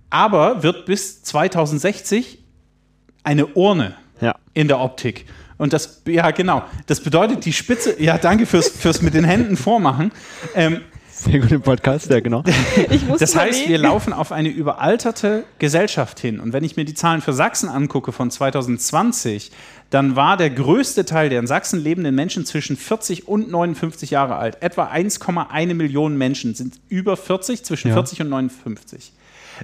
aber 0.09 0.63
wird 0.63 0.85
bis 0.85 1.21
2060 1.23 2.39
eine 3.23 3.47
Urne 3.47 3.95
Ja. 4.21 4.35
in 4.53 4.67
der 4.67 4.79
Optik. 4.79 5.25
Und 5.57 5.73
das, 5.73 6.03
ja, 6.07 6.31
genau. 6.31 6.63
Das 6.87 7.01
bedeutet, 7.01 7.43
die 7.45 7.51
Spitze, 7.51 8.01
ja, 8.01 8.17
danke 8.17 8.45
fürs, 8.45 8.69
fürs 8.69 9.01
mit 9.01 9.13
den 9.13 9.25
Händen 9.25 9.57
vormachen. 9.57 10.11
Ähm, 10.55 10.79
Sehr 11.21 11.39
gut 11.39 11.51
im 11.51 11.61
Podcast, 11.61 12.09
ja, 12.09 12.21
genau. 12.21 12.43
Ich 12.89 13.05
muss 13.05 13.19
das 13.19 13.35
heißt, 13.35 13.67
wir 13.67 13.77
laufen 13.77 14.13
auf 14.13 14.31
eine 14.31 14.47
überalterte 14.47 15.43
Gesellschaft 15.59 16.17
hin. 16.17 16.39
Und 16.39 16.53
wenn 16.53 16.63
ich 16.63 16.77
mir 16.77 16.85
die 16.85 16.93
Zahlen 16.93 17.19
für 17.19 17.33
Sachsen 17.33 17.67
angucke 17.67 18.13
von 18.13 18.31
2020, 18.31 19.51
dann 19.89 20.15
war 20.15 20.37
der 20.37 20.49
größte 20.49 21.03
Teil 21.03 21.29
der 21.29 21.41
in 21.41 21.47
Sachsen 21.47 21.83
lebenden 21.83 22.15
Menschen 22.15 22.45
zwischen 22.45 22.77
40 22.77 23.27
und 23.27 23.51
59 23.51 24.11
Jahre 24.11 24.37
alt. 24.37 24.61
Etwa 24.61 24.85
1,1 24.89 25.73
Millionen 25.73 26.17
Menschen 26.17 26.55
sind 26.55 26.79
über 26.87 27.17
40, 27.17 27.65
zwischen 27.65 27.89
Ja. 27.89 27.95
40 27.95 28.21
und 28.21 28.29
59. 28.29 29.11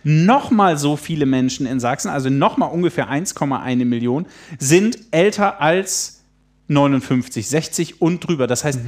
Nochmal 0.04 0.78
so 0.78 0.98
viele 0.98 1.26
Menschen 1.26 1.66
in 1.68 1.80
Sachsen, 1.80 2.10
also 2.10 2.30
nochmal 2.30 2.70
ungefähr 2.70 3.10
1,1 3.10 3.86
Millionen, 3.86 4.26
sind 4.60 4.98
älter 5.12 5.62
als 5.62 6.22
59, 6.68 7.48
60 7.48 8.02
und 8.02 8.28
drüber. 8.28 8.46
Das 8.46 8.66
heißt 8.66 8.80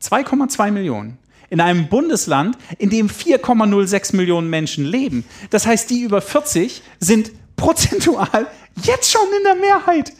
2,2 0.00 0.70
Millionen. 0.70 1.18
In 1.50 1.60
einem 1.60 1.88
Bundesland, 1.88 2.56
in 2.78 2.90
dem 2.90 3.08
4,06 3.08 4.16
Millionen 4.16 4.50
Menschen 4.50 4.84
leben. 4.84 5.24
Das 5.50 5.66
heißt, 5.66 5.90
die 5.90 6.00
über 6.00 6.20
40 6.20 6.82
sind 7.00 7.30
prozentual 7.56 8.46
jetzt 8.82 9.10
schon 9.10 9.26
in 9.38 9.44
der 9.44 9.54
Mehrheit. 9.54 10.12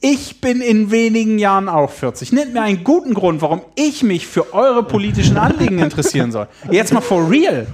Ich 0.00 0.40
bin 0.40 0.60
in 0.60 0.90
wenigen 0.90 1.38
Jahren 1.38 1.68
auch 1.68 1.90
40. 1.90 2.32
Nennt 2.32 2.52
mir 2.52 2.62
einen 2.62 2.84
guten 2.84 3.14
Grund, 3.14 3.40
warum 3.40 3.62
ich 3.76 4.02
mich 4.02 4.26
für 4.26 4.52
eure 4.52 4.82
politischen 4.82 5.38
Anliegen 5.38 5.78
interessieren 5.78 6.32
soll. 6.32 6.48
Jetzt 6.70 6.92
mal 6.92 7.00
for 7.00 7.28
real. 7.30 7.66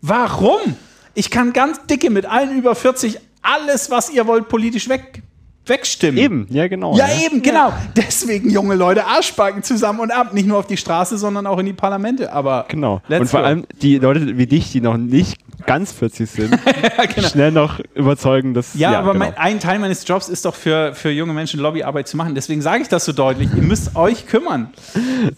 Warum? 0.00 0.76
Ich 1.14 1.30
kann 1.30 1.52
ganz 1.52 1.84
dicke 1.86 2.08
mit 2.08 2.24
allen 2.24 2.56
über 2.56 2.74
40 2.74 3.18
alles, 3.42 3.90
was 3.90 4.10
ihr 4.10 4.26
wollt, 4.26 4.48
politisch 4.48 4.88
weg, 4.88 5.22
wegstimmen. 5.70 6.18
Eben, 6.18 6.46
ja, 6.50 6.68
genau. 6.68 6.94
Ja, 6.96 7.06
eben, 7.24 7.40
genau. 7.40 7.72
Deswegen, 7.96 8.50
junge 8.50 8.74
Leute, 8.74 9.06
Arschbacken 9.06 9.62
zusammen 9.62 10.00
und 10.00 10.10
ab. 10.10 10.34
Nicht 10.34 10.46
nur 10.46 10.58
auf 10.58 10.66
die 10.66 10.76
Straße, 10.76 11.16
sondern 11.16 11.46
auch 11.46 11.58
in 11.58 11.64
die 11.64 11.72
Parlamente. 11.72 12.30
Aber 12.32 12.66
Genau. 12.68 13.00
let's 13.08 13.22
und 13.22 13.26
vor 13.28 13.40
go. 13.40 13.46
allem 13.46 13.64
die 13.80 13.96
Leute 13.98 14.36
wie 14.36 14.46
dich, 14.46 14.70
die 14.72 14.82
noch 14.82 14.98
nicht 14.98 15.38
ganz 15.66 15.92
40 15.92 16.30
sind, 16.30 16.58
schnell 17.30 17.52
noch 17.52 17.80
überzeugen, 17.94 18.52
dass. 18.54 18.72
genau. 18.72 18.82
Ja, 18.92 18.98
aber 18.98 19.12
genau. 19.12 19.24
mein, 19.26 19.36
ein 19.38 19.60
Teil 19.60 19.78
meines 19.78 20.06
Jobs 20.06 20.28
ist 20.28 20.44
doch 20.44 20.54
für, 20.54 20.94
für 20.94 21.10
junge 21.10 21.32
Menschen 21.32 21.60
Lobbyarbeit 21.60 22.08
zu 22.08 22.16
machen. 22.16 22.34
Deswegen 22.34 22.60
sage 22.60 22.82
ich 22.82 22.88
das 22.88 23.04
so 23.06 23.12
deutlich. 23.12 23.48
Ihr 23.56 23.62
müsst 23.62 23.94
euch 23.96 24.26
kümmern. 24.26 24.70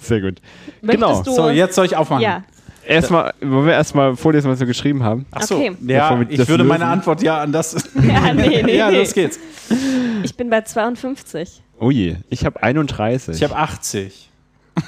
Sehr 0.01 0.21
gut. 0.21 0.41
Möchtest 0.81 1.03
genau. 1.05 1.23
du- 1.23 1.33
So, 1.35 1.51
jetzt 1.51 1.75
soll 1.75 1.87
ich 1.87 1.97
aufmachen. 1.97 2.23
Ja, 2.23 2.43
Erstmal, 2.87 3.33
wollen 3.41 3.67
wir 3.67 3.73
erstmal 3.75 4.17
vorlesen, 4.17 4.51
was 4.51 4.59
wir 4.61 4.67
geschrieben 4.67 5.03
haben? 5.03 5.27
Ach 5.31 5.43
so, 5.43 5.57
Okay. 5.57 5.73
ja, 5.87 6.21
ich 6.29 6.49
würde 6.49 6.65
meine. 6.65 6.87
Antwort 6.87 7.23
ja 7.23 7.41
an 7.41 7.53
das. 7.53 7.75
Ja, 8.03 8.33
nee, 8.33 8.63
nee, 8.63 8.77
ja, 8.77 8.89
los 8.91 9.13
geht's. 9.15 9.39
ich 10.23 10.37
bin 10.37 10.51
bei 10.51 10.61
52. 10.63 11.63
Oh 11.79 11.91
je, 11.91 12.17
ich 12.29 12.45
habe 12.45 12.63
31. 12.63 13.37
Ich 13.37 13.43
habe 13.43 13.57
80. 13.57 14.29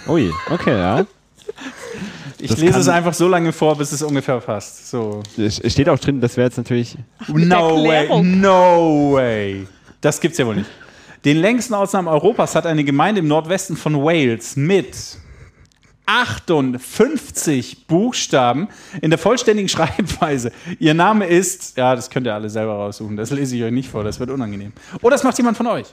oh 0.09 0.17
je, 0.17 0.31
okay, 0.51 0.77
ja. 0.79 1.07
Ich 2.39 2.51
Das 2.51 2.59
lese 2.59 2.79
es 2.81 2.89
einfach 2.89 3.15
so 3.15 3.29
lange 3.29 3.53
vor, 3.53 3.77
bis 3.77 3.93
es 3.93 4.03
ungefähr 4.03 4.39
passt. 4.41 4.91
So. 4.91 5.23
Es 5.37 5.57
steht 5.73 5.89
auch 5.89 5.99
drin, 5.99 6.21
das 6.21 6.37
wäre 6.37 6.47
jetzt 6.49 6.57
natürlich. 6.57 6.97
No 7.29 7.85
way, 7.85 8.23
no 8.23 9.13
way. 9.15 9.67
Das 10.01 10.21
gibt's 10.21 10.39
ja 10.39 10.47
wohl 10.47 10.57
nicht. 10.57 10.71
Den 11.25 11.39
längsten 11.39 11.73
Ortsnamen 11.75 12.09
Europas 12.13 12.55
hat 12.55 12.67
eine 12.67 12.85
Gemeinde 12.85 13.21
im 13.21 13.29
Nordwesten 13.29 13.77
von 13.77 14.03
Wales 14.03 14.57
mit 14.57 14.95
58 16.07 17.87
Buchstaben 17.87 18.69
in 19.01 19.11
der 19.11 19.19
vollständigen 19.19 19.69
Schreibweise. 19.71 20.53
Ihr 20.79 20.95
Name 20.95 21.27
ist, 21.27 21.77
ja, 21.77 21.95
das 21.97 22.11
könnt 22.11 22.27
ihr 22.27 22.35
alle 22.35 22.51
selber 22.51 22.75
raussuchen. 22.75 23.17
Das 23.17 23.31
lese 23.31 23.57
ich 23.57 23.63
euch 23.65 23.73
nicht 23.73 23.89
vor, 23.91 24.05
das 24.05 24.21
wird 24.21 24.31
unangenehm. 24.31 24.73
Oder 25.03 25.11
das 25.17 25.25
macht 25.25 25.37
jemand 25.39 25.57
von 25.57 25.67
euch. 25.67 25.87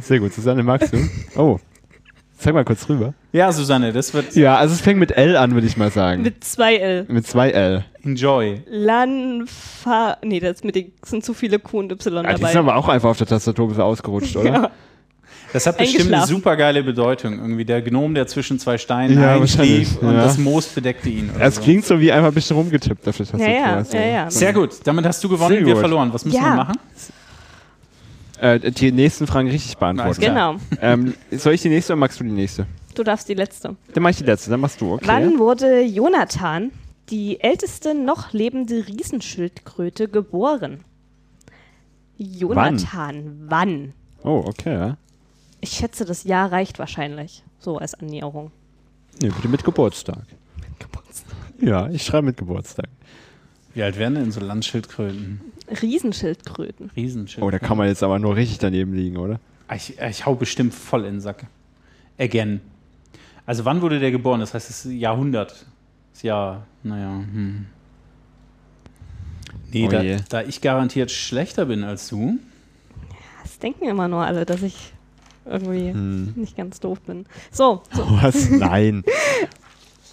Sehr 0.00 0.20
gut, 0.20 0.32
Susanne, 0.32 0.62
magst 0.62 0.92
du? 0.92 0.98
Oh. 1.36 1.58
Zeig 2.38 2.52
mal 2.52 2.66
kurz 2.66 2.86
rüber. 2.90 3.14
Ja, 3.32 3.50
Susanne, 3.50 3.94
das 3.94 4.12
wird 4.12 4.36
Ja, 4.36 4.56
also 4.58 4.74
es 4.74 4.82
fängt 4.82 5.00
mit 5.00 5.10
L 5.12 5.36
an, 5.38 5.54
würde 5.54 5.66
ich 5.66 5.78
mal 5.78 5.90
sagen. 5.90 6.20
Mit, 6.20 6.34
Mit 6.34 6.44
zwei 6.44 6.76
L. 6.76 7.06
zwei 7.24 7.50
L. 7.50 7.84
Enjoy. 8.04 8.60
Lanfa. 8.68 10.18
Nee, 10.22 10.40
das 10.40 10.62
mit 10.62 10.74
den, 10.74 10.92
sind 11.02 11.24
zu 11.24 11.32
viele 11.32 11.58
Q 11.58 11.78
und 11.78 11.92
Y 11.92 12.14
Ja, 12.14 12.22
die 12.34 12.40
dabei. 12.40 12.52
sind 12.52 12.58
aber 12.58 12.76
auch 12.76 12.88
einfach 12.88 13.08
auf 13.08 13.16
der 13.16 13.26
Tastatur 13.26 13.64
ein 13.64 13.68
bisschen 13.68 13.84
ausgerutscht, 13.84 14.36
oder? 14.36 14.52
Ja. 14.52 14.70
Das 15.52 15.66
hat 15.66 15.78
bestimmt 15.78 16.12
eine 16.12 16.26
super 16.26 16.56
geile 16.56 16.82
Bedeutung. 16.82 17.34
Irgendwie 17.34 17.64
der 17.64 17.80
Gnom, 17.82 18.14
der 18.14 18.26
zwischen 18.26 18.58
zwei 18.58 18.78
Steinen 18.78 19.20
Ja, 19.20 19.34
einschlief 19.36 19.96
und 20.02 20.12
ja. 20.14 20.24
das 20.24 20.38
Moos 20.38 20.66
bedeckte 20.66 21.08
ihn. 21.08 21.30
Oder 21.34 21.44
Es 21.46 21.56
so. 21.56 21.62
klingt 21.62 21.84
so 21.84 21.98
wie 22.00 22.10
einfach 22.12 22.28
ein 22.28 22.34
bisschen 22.34 22.56
rumgetippt 22.56 23.06
auf 23.08 23.16
der 23.16 23.26
Tastatur. 23.26 23.46
Ja, 23.46 23.80
ja, 23.80 23.84
ja, 23.92 24.06
ja. 24.06 24.30
Sehr 24.30 24.52
gut. 24.52 24.70
Damit 24.84 25.06
hast 25.06 25.22
du 25.24 25.28
gewonnen, 25.28 25.64
wir 25.64 25.76
verloren. 25.76 26.12
Was 26.12 26.24
müssen 26.24 26.36
Ja. 26.36 26.42
wir 26.50 26.56
machen? 26.56 26.76
Äh, 28.38 28.70
die 28.70 28.92
nächsten 28.92 29.26
Fragen 29.26 29.48
richtig 29.48 29.76
beantworten. 29.78 30.20
Genau. 30.20 30.56
Ähm, 30.82 31.14
soll 31.30 31.54
ich 31.54 31.62
die 31.62 31.70
nächste 31.70 31.94
oder 31.94 32.00
magst 32.00 32.20
du 32.20 32.24
die 32.24 32.30
nächste? 32.30 32.66
Du 32.94 33.02
darfst 33.02 33.28
die 33.28 33.34
letzte. 33.34 33.76
Dann 33.94 34.02
mach 34.02 34.10
ich 34.10 34.16
die 34.18 34.24
letzte, 34.24 34.50
dann 34.50 34.60
machst 34.60 34.80
du, 34.80 34.92
okay. 34.94 35.04
Wann 35.06 35.38
wurde 35.38 35.80
Jonathan, 35.82 36.70
die 37.08 37.40
älteste 37.40 37.94
noch 37.94 38.32
lebende 38.32 38.86
Riesenschildkröte, 38.86 40.08
geboren? 40.08 40.80
Jonathan, 42.18 43.44
wann? 43.48 43.92
Oh, 44.22 44.42
okay, 44.46 44.72
ja. 44.74 44.96
Ich 45.60 45.70
schätze, 45.70 46.04
das 46.04 46.24
Jahr 46.24 46.52
reicht 46.52 46.78
wahrscheinlich. 46.78 47.42
So 47.58 47.78
als 47.78 47.94
Annäherung. 47.94 48.50
Nee, 49.20 49.28
bitte 49.28 49.48
mit 49.48 49.64
Geburtstag. 49.64 50.24
Ja, 51.60 51.88
ich 51.88 52.04
schreibe 52.04 52.26
mit 52.26 52.36
Geburtstag. 52.36 52.88
Wie 53.74 53.82
alt 53.82 53.98
werden 53.98 54.14
denn 54.14 54.30
so 54.30 54.40
Landschildkröten? 54.40 55.40
Riesenschildkröten. 55.82 56.90
Riesenschildkröten. 56.94 57.42
Oh, 57.46 57.50
da 57.50 57.58
kann 57.58 57.78
man 57.78 57.88
jetzt 57.88 58.02
aber 58.02 58.18
nur 58.18 58.36
richtig 58.36 58.58
daneben 58.58 58.94
liegen, 58.94 59.16
oder? 59.16 59.40
Ich, 59.74 59.98
ich 59.98 60.26
hau 60.26 60.34
bestimmt 60.34 60.74
voll 60.74 61.04
in 61.04 61.14
den 61.14 61.20
Sack. 61.20 61.46
Again. 62.18 62.60
Also 63.46 63.64
wann 63.64 63.82
wurde 63.82 63.98
der 63.98 64.10
geboren? 64.10 64.40
Das 64.40 64.54
heißt, 64.54 64.68
das 64.68 64.84
ist 64.84 64.92
Jahrhundert. 64.92 65.66
Das 66.12 66.22
Jahr, 66.22 66.66
naja. 66.82 67.10
Hm. 67.10 67.66
Nee, 69.72 69.86
Oh 69.86 69.90
da, 69.90 70.02
da 70.28 70.42
ich 70.42 70.60
garantiert 70.60 71.10
schlechter 71.10 71.66
bin 71.66 71.84
als 71.84 72.08
du. 72.08 72.38
Das 73.42 73.58
denken 73.58 73.88
immer 73.88 74.08
nur 74.08 74.24
alle, 74.24 74.46
dass 74.46 74.62
ich 74.62 74.92
irgendwie 75.48 75.90
Hm. 75.92 76.32
nicht 76.36 76.56
ganz 76.56 76.80
doof 76.80 77.00
bin. 77.02 77.26
So, 77.50 77.82
so 77.92 78.02
Was? 78.22 78.48
Nein. 78.50 79.04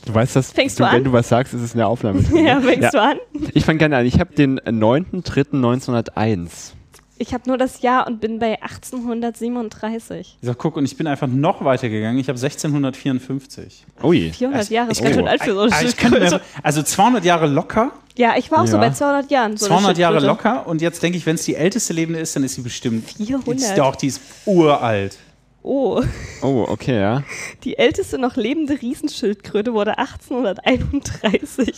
Du 0.05 0.13
weißt 0.13 0.35
das, 0.35 0.51
Fängst 0.51 0.79
du, 0.79 0.83
du 0.83 0.89
wenn 0.89 0.97
an? 0.97 1.03
du 1.05 1.13
was 1.13 1.29
sagst, 1.29 1.53
ist 1.53 1.61
es 1.61 1.73
eine 1.73 1.87
Aufnahme. 1.87 2.19
ja, 2.35 2.59
fängst 2.59 2.93
du 2.93 3.01
an? 3.01 3.17
Ich 3.53 3.63
fange 3.65 3.79
gerne 3.79 3.95
an. 3.97 4.05
Ich 4.05 4.19
habe 4.19 4.33
den 4.35 4.59
9.3.1901. 4.59 6.73
Ich 7.19 7.34
habe 7.34 7.43
nur 7.47 7.58
das 7.58 7.82
Jahr 7.82 8.08
und 8.08 8.19
bin 8.19 8.39
bei 8.39 8.60
1837. 8.62 10.38
Ich 10.41 10.47
sag, 10.47 10.58
guck, 10.58 10.76
und 10.78 10.86
ich 10.86 10.97
bin 10.97 11.06
einfach 11.08 11.28
noch 11.28 11.63
weiter 11.63 11.88
gegangen. 11.89 12.17
Ich 12.17 12.28
habe 12.28 12.38
1654. 12.39 13.86
Ui. 14.04 14.32
400 14.32 14.69
Jahre 14.69 14.91
ist 14.91 14.97
ich 14.97 15.04
ganz 15.04 15.15
kann- 15.15 15.23
schön 15.23 15.28
alt 15.30 15.43
für 15.43 15.54
so 15.54 15.60
eine 15.62 15.71
Ah, 15.73 15.82
ich 15.84 16.10
mir, 16.10 16.41
also 16.63 16.82
200 16.84 17.23
Jahre 17.23 17.47
locker. 17.47 17.91
Ja, 18.15 18.34
ich 18.38 18.52
war 18.52 18.62
auch 18.63 18.67
so 18.67 18.78
Ja. 18.78 18.82
bei 18.82 18.89
200 18.91 19.32
Jahren. 19.32 19.58
So 19.58 19.65
eine 19.67 19.76
200 19.76 19.97
Jahre 19.97 20.19
locker. 20.19 20.67
Und 20.67 20.82
jetzt 20.82 21.02
denke 21.04 21.17
ich, 21.17 21.26
wenn 21.26 21.36
es 21.36 21.43
die 21.45 21.56
älteste 21.56 21.93
lebende 21.93 22.19
ist, 22.19 22.36
dann 22.36 22.43
ist 22.43 22.56
sie 22.56 22.62
bestimmt. 22.62 23.10
400. 23.17 23.56
Ist 23.58 23.78
doch, 23.78 23.95
die 23.95 24.08
ist 24.08 24.21
uralt. 24.45 25.17
Oh, 25.65 26.04
Oh, 26.41 26.65
okay, 26.67 26.99
ja. 26.99 27.23
die 27.63 27.78
älteste 27.78 28.17
noch 28.17 28.36
lebende 28.36 28.82
Riesenschildkröte 28.82 29.73
wurde 29.73 29.97
1831 29.97 31.69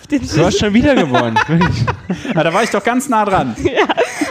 auf 0.00 0.06
den, 0.06 0.20
Du 0.22 0.44
hast 0.44 0.58
schon 0.60 0.72
wieder 0.72 0.94
gewonnen. 1.04 1.36
Wirklich. 1.48 1.84
Ah, 2.34 2.44
da 2.44 2.54
war 2.54 2.62
ich 2.62 2.70
doch 2.70 2.84
ganz 2.84 3.08
nah 3.08 3.24
dran. 3.24 3.56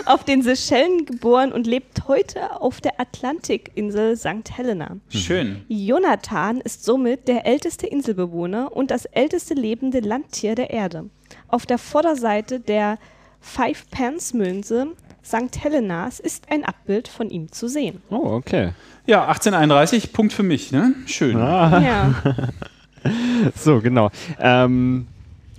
auf 0.06 0.24
den 0.24 0.42
Seychellen 0.42 1.06
geboren 1.06 1.52
und 1.52 1.68
lebt 1.68 2.08
heute 2.08 2.62
auf 2.62 2.80
der 2.80 3.00
Atlantikinsel 3.00 4.16
St. 4.16 4.56
Helena. 4.56 4.98
Schön. 5.10 5.66
Jonathan 5.68 6.62
ist 6.62 6.86
somit 6.86 7.28
der 7.28 7.46
älteste 7.46 7.88
Inselbewohner 7.88 8.72
und 8.76 8.90
das 8.90 9.04
älteste 9.06 9.54
lebende 9.54 10.00
Landtier 10.00 10.56
der 10.56 10.70
Erde. 10.70 11.10
Auf 11.50 11.66
der 11.66 11.78
Vorderseite 11.78 12.60
der 12.62 12.98
Five 13.42 13.90
Pence 13.92 14.34
Münze 14.34 14.88
St. 15.26 15.64
Helenas 15.64 16.20
ist 16.20 16.52
ein 16.52 16.66
Abbild 16.66 17.08
von 17.08 17.30
ihm 17.30 17.50
zu 17.52 17.70
sehen. 17.70 18.02
Oh, 18.10 18.34
okay. 18.34 18.72
Ja, 19.06 19.28
1831, 19.28 20.14
Punkt 20.14 20.34
für 20.34 20.44
mich, 20.44 20.72
ne? 20.72 20.94
Schön. 21.06 21.38
Ja, 21.38 22.14
So, 23.56 23.82
genau. 23.82 24.10
Ähm, 24.40 25.08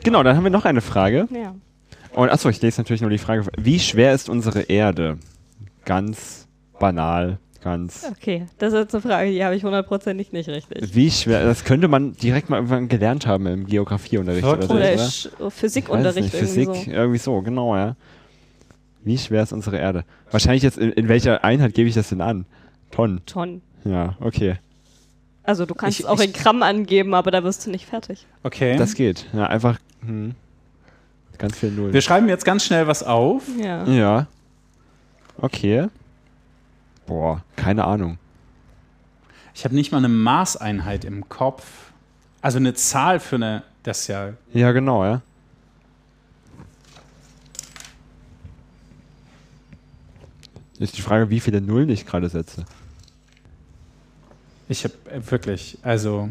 genau, 0.02 0.22
dann 0.22 0.36
haben 0.36 0.44
wir 0.44 0.50
noch 0.50 0.64
eine 0.64 0.80
Frage. 0.80 1.28
ja. 1.30 1.54
Und 2.14 2.30
achso, 2.30 2.48
ich 2.48 2.62
lese 2.62 2.80
natürlich 2.80 3.00
nur 3.00 3.10
die 3.10 3.18
Frage. 3.18 3.44
Wie 3.58 3.80
schwer 3.80 4.14
ist 4.14 4.28
unsere 4.28 4.60
Erde? 4.62 5.18
Ganz 5.84 6.46
banal, 6.78 7.38
ganz. 7.60 8.06
Okay, 8.08 8.46
das 8.58 8.72
ist 8.72 8.78
jetzt 8.78 8.94
eine 8.94 9.02
Frage, 9.02 9.32
die 9.32 9.44
habe 9.44 9.56
ich 9.56 9.64
hundertprozentig 9.64 10.30
nicht 10.30 10.48
richtig. 10.48 10.94
Wie 10.94 11.10
schwer? 11.10 11.44
Das 11.44 11.64
könnte 11.64 11.88
man 11.88 12.12
direkt 12.12 12.50
mal 12.50 12.58
irgendwann 12.58 12.86
gelernt 12.86 13.26
haben 13.26 13.46
im 13.48 13.66
Geografieunterricht 13.66 14.44
oder 14.46 14.62
so. 14.62 14.74
Oder 14.74 14.84
oder? 14.84 14.94
Weiß 14.94 15.28
Physikunterricht 15.48 16.32
nicht, 16.32 16.36
Physik, 16.36 16.68
irgendwie 16.68 16.84
so. 16.84 16.92
irgendwie 16.92 17.18
so, 17.18 17.42
genau, 17.42 17.76
ja. 17.76 17.96
Wie 19.02 19.18
schwer 19.18 19.42
ist 19.42 19.52
unsere 19.52 19.78
Erde? 19.78 20.04
Wahrscheinlich 20.30 20.62
jetzt, 20.62 20.78
in, 20.78 20.92
in 20.92 21.08
welcher 21.08 21.42
Einheit 21.42 21.74
gebe 21.74 21.88
ich 21.88 21.96
das 21.96 22.10
denn 22.10 22.20
an? 22.20 22.46
Tonnen. 22.94 23.24
Tonnen. 23.26 23.60
Ja, 23.84 24.16
okay. 24.20 24.56
Also 25.42 25.66
du 25.66 25.74
kannst 25.74 25.98
Ich- 25.98 26.04
es 26.04 26.10
auch 26.10 26.20
ich- 26.20 26.26
in 26.26 26.32
Gramm 26.32 26.62
angeben, 26.62 27.12
aber 27.14 27.30
da 27.30 27.42
wirst 27.44 27.66
du 27.66 27.70
nicht 27.70 27.86
fertig. 27.86 28.26
Okay. 28.44 28.76
Das 28.76 28.94
geht. 28.94 29.26
Ja, 29.32 29.46
einfach 29.46 29.78
hm, 30.00 30.34
ganz 31.38 31.58
viel 31.58 31.70
Null. 31.70 31.92
Wir 31.92 32.00
schreiben 32.00 32.28
jetzt 32.28 32.44
ganz 32.44 32.64
schnell 32.64 32.86
was 32.86 33.02
auf. 33.02 33.42
Ja. 33.60 33.84
Ja. 33.84 34.26
Okay. 35.36 35.88
Boah, 37.06 37.42
keine 37.56 37.84
Ahnung. 37.84 38.18
Ich 39.54 39.64
habe 39.64 39.74
nicht 39.74 39.92
mal 39.92 39.98
eine 39.98 40.08
Maßeinheit 40.08 41.04
im 41.04 41.28
Kopf. 41.28 41.64
Also 42.40 42.58
eine 42.58 42.74
Zahl 42.74 43.20
für 43.20 43.36
eine. 43.36 43.62
Das 43.82 44.00
ist 44.02 44.06
ja. 44.08 44.32
Ja, 44.52 44.72
genau, 44.72 45.04
ja. 45.04 45.20
Ist 50.78 50.96
die 50.96 51.02
Frage, 51.02 51.30
wie 51.30 51.40
viele 51.40 51.60
Nullen 51.60 51.88
ich 51.88 52.04
gerade 52.06 52.28
setze. 52.28 52.64
Ich 54.68 54.84
habe 54.84 54.94
wirklich. 55.30 55.78
Also. 55.82 56.28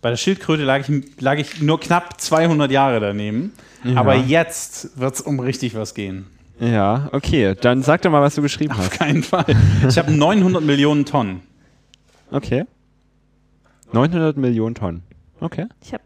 Bei 0.00 0.10
der 0.10 0.16
Schildkröte 0.16 0.62
lag 0.62 0.88
ich, 0.88 1.20
lag 1.20 1.38
ich 1.38 1.60
nur 1.60 1.80
knapp 1.80 2.20
200 2.20 2.70
Jahre 2.70 3.00
daneben. 3.00 3.52
Ja. 3.82 3.96
Aber 3.96 4.14
jetzt 4.14 4.96
wird 4.98 5.14
es 5.14 5.20
um 5.20 5.40
richtig 5.40 5.74
was 5.74 5.92
gehen. 5.94 6.26
Ja, 6.60 7.08
okay. 7.12 7.56
Dann 7.60 7.82
sag 7.82 8.02
doch 8.02 8.10
mal, 8.10 8.22
was 8.22 8.36
du 8.36 8.42
geschrieben 8.42 8.72
Auf 8.72 8.78
hast. 8.78 8.90
keinen 8.92 9.22
Fall. 9.24 9.44
Ich 9.88 9.98
habe 9.98 10.12
900 10.12 10.62
Millionen 10.62 11.04
Tonnen. 11.04 11.40
Okay. 12.30 12.64
900 13.92 14.36
Millionen 14.36 14.74
Tonnen. 14.74 15.02
Okay. 15.40 15.66
Ich 15.82 15.92
habe 15.92 16.02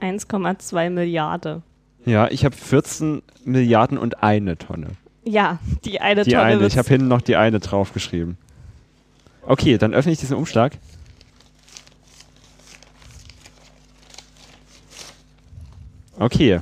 1,2 0.00 0.90
Milliarden. 0.90 1.62
Ja, 2.04 2.28
ich 2.30 2.44
habe 2.44 2.54
14 2.56 3.22
Milliarden 3.44 3.98
und 3.98 4.22
eine 4.22 4.56
Tonne. 4.58 4.88
Ja, 5.24 5.58
die 5.84 6.00
eine 6.00 6.24
Die 6.24 6.32
Tonne. 6.32 6.42
eine. 6.42 6.66
Ich 6.66 6.76
habe 6.78 6.88
hinten 6.88 7.08
noch 7.08 7.22
die 7.22 7.36
eine 7.36 7.60
draufgeschrieben. 7.60 8.36
Okay, 9.46 9.78
dann 9.78 9.94
öffne 9.94 10.12
ich 10.12 10.18
diesen 10.18 10.36
Umschlag. 10.36 10.78
Okay. 16.18 16.60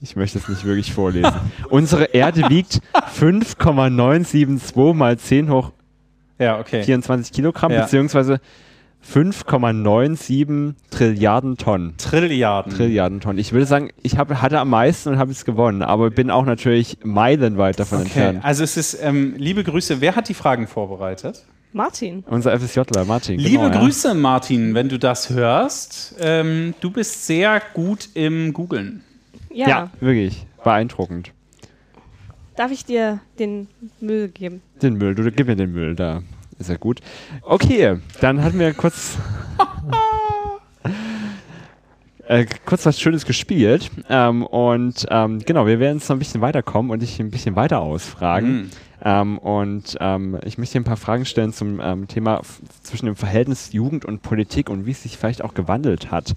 Ich 0.00 0.16
möchte 0.16 0.38
es 0.38 0.48
nicht 0.48 0.64
wirklich 0.64 0.92
vorlesen. 0.92 1.32
Unsere 1.68 2.04
Erde 2.04 2.48
wiegt 2.48 2.80
5,972 3.12 4.94
mal 4.94 5.18
10 5.18 5.50
hoch 5.50 5.72
Ja, 6.38 6.58
okay. 6.58 6.82
24 6.82 7.32
Kilogramm, 7.32 7.72
Ja. 7.72 7.82
beziehungsweise 7.82 8.40
5,97 9.06 10.74
Trilliarden 10.90 11.56
Tonnen. 11.56 11.94
Trilliarden. 11.96 12.72
Trilliarden 12.72 13.20
Tonnen. 13.20 13.38
Ich 13.38 13.52
würde 13.52 13.66
sagen, 13.66 13.90
ich 14.02 14.18
hab, 14.18 14.30
hatte 14.42 14.58
am 14.60 14.70
meisten 14.70 15.10
und 15.10 15.18
habe 15.18 15.30
es 15.32 15.44
gewonnen, 15.44 15.82
aber 15.82 16.10
bin 16.10 16.30
auch 16.30 16.44
natürlich 16.44 16.98
meilenweit 17.02 17.80
davon 17.80 17.98
Okay, 18.00 18.06
entfernt. 18.06 18.44
also 18.44 18.62
es 18.62 18.76
ist, 18.76 18.98
ähm, 19.02 19.34
liebe 19.36 19.64
Grüße, 19.64 20.00
wer 20.00 20.16
hat 20.16 20.28
die 20.28 20.34
Fragen 20.34 20.66
vorbereitet? 20.66 21.44
Martin. 21.72 22.24
Unser 22.26 22.58
FSJler, 22.58 23.04
Martin. 23.04 23.38
Liebe 23.38 23.70
genau, 23.70 23.78
Grüße, 23.80 24.14
Martin, 24.14 24.74
wenn 24.74 24.88
du 24.88 24.98
das 24.98 25.30
hörst. 25.30 26.16
Ähm, 26.18 26.74
du 26.80 26.90
bist 26.90 27.26
sehr 27.26 27.62
gut 27.74 28.08
im 28.14 28.52
Googlen. 28.52 29.04
Ja. 29.52 29.68
Ja. 29.68 29.68
ja, 29.68 29.90
wirklich. 30.00 30.46
Beeindruckend. 30.64 31.32
Darf 32.56 32.72
ich 32.72 32.84
dir 32.84 33.20
den 33.38 33.68
Müll 34.00 34.28
geben? 34.28 34.62
Den 34.82 34.94
Müll, 34.94 35.14
du 35.14 35.30
gib 35.30 35.46
mir 35.46 35.56
den 35.56 35.72
Müll, 35.72 35.94
da 35.94 36.22
ist 36.60 36.68
er 36.70 36.78
gut. 36.78 37.00
Okay, 37.42 37.96
dann 38.20 38.44
hatten 38.44 38.58
wir 38.58 38.72
kurz. 38.74 39.18
Äh, 42.28 42.46
kurz 42.64 42.86
was 42.86 43.00
Schönes 43.00 43.24
gespielt 43.24 43.90
ähm, 44.08 44.46
und 44.46 45.04
ähm, 45.10 45.40
genau, 45.40 45.66
wir 45.66 45.80
werden 45.80 45.98
jetzt 45.98 46.08
noch 46.08 46.14
ein 46.14 46.20
bisschen 46.20 46.40
weiterkommen 46.40 46.92
und 46.92 47.02
dich 47.02 47.18
ein 47.18 47.32
bisschen 47.32 47.56
weiter 47.56 47.80
ausfragen. 47.80 48.52
Mhm. 48.52 48.70
Ähm, 49.02 49.38
und 49.38 49.96
ähm, 49.98 50.38
ich 50.44 50.56
möchte 50.56 50.74
dir 50.74 50.82
ein 50.82 50.84
paar 50.84 50.96
Fragen 50.96 51.24
stellen 51.24 51.52
zum 51.52 51.80
ähm, 51.80 52.06
Thema 52.06 52.40
zwischen 52.84 53.06
dem 53.06 53.16
Verhältnis 53.16 53.72
Jugend 53.72 54.04
und 54.04 54.22
Politik 54.22 54.70
und 54.70 54.86
wie 54.86 54.92
es 54.92 55.02
sich 55.02 55.18
vielleicht 55.18 55.42
auch 55.42 55.54
gewandelt 55.54 56.12
hat. 56.12 56.36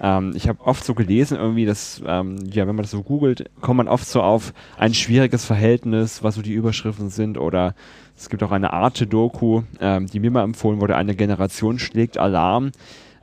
Ähm, 0.00 0.32
ich 0.34 0.48
habe 0.48 0.60
oft 0.64 0.84
so 0.84 0.94
gelesen, 0.94 1.36
irgendwie, 1.38 1.64
dass, 1.64 2.02
ähm, 2.06 2.36
ja, 2.52 2.66
wenn 2.66 2.76
man 2.76 2.82
das 2.82 2.90
so 2.90 3.02
googelt, 3.02 3.50
kommt 3.60 3.78
man 3.78 3.88
oft 3.88 4.06
so 4.06 4.22
auf 4.22 4.52
ein 4.76 4.94
schwieriges 4.94 5.44
Verhältnis, 5.44 6.22
was 6.22 6.34
so 6.34 6.42
die 6.42 6.52
Überschriften 6.52 7.08
sind 7.08 7.38
oder 7.38 7.74
Es 8.22 8.28
gibt 8.28 8.44
auch 8.44 8.52
eine 8.52 8.72
Arte-Doku, 8.72 9.62
ähm, 9.80 10.06
die 10.06 10.20
mir 10.20 10.30
mal 10.30 10.44
empfohlen 10.44 10.80
wurde, 10.80 10.94
eine 10.94 11.16
Generation 11.16 11.80
schlägt 11.80 12.18
Alarm. 12.18 12.70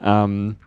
Ähm, 0.03 0.57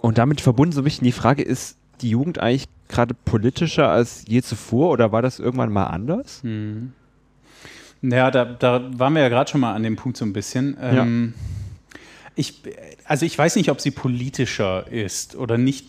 und 0.00 0.18
damit 0.18 0.40
verbunden 0.40 0.72
so 0.72 0.82
ein 0.82 0.84
bisschen 0.84 1.04
die 1.04 1.12
Frage, 1.12 1.42
ist 1.42 1.76
die 2.00 2.10
Jugend 2.10 2.38
eigentlich 2.38 2.68
gerade 2.88 3.14
politischer 3.14 3.88
als 3.88 4.24
je 4.28 4.40
zuvor 4.40 4.90
oder 4.90 5.10
war 5.10 5.20
das 5.20 5.40
irgendwann 5.40 5.72
mal 5.72 5.86
anders? 5.86 6.44
Hm. 6.44 6.92
Naja, 8.02 8.30
da, 8.30 8.44
da 8.44 8.88
waren 8.96 9.14
wir 9.14 9.22
ja 9.22 9.28
gerade 9.28 9.50
schon 9.50 9.60
mal 9.60 9.74
an 9.74 9.82
dem 9.82 9.96
Punkt 9.96 10.16
so 10.16 10.24
ein 10.24 10.32
bisschen. 10.32 10.76
Ähm, 10.80 11.34
ja. 11.34 11.98
ich, 12.36 12.62
also 13.04 13.26
ich 13.26 13.36
weiß 13.36 13.56
nicht, 13.56 13.70
ob 13.72 13.80
sie 13.80 13.90
politischer 13.90 14.86
ist 14.92 15.34
oder 15.34 15.58
nicht 15.58 15.88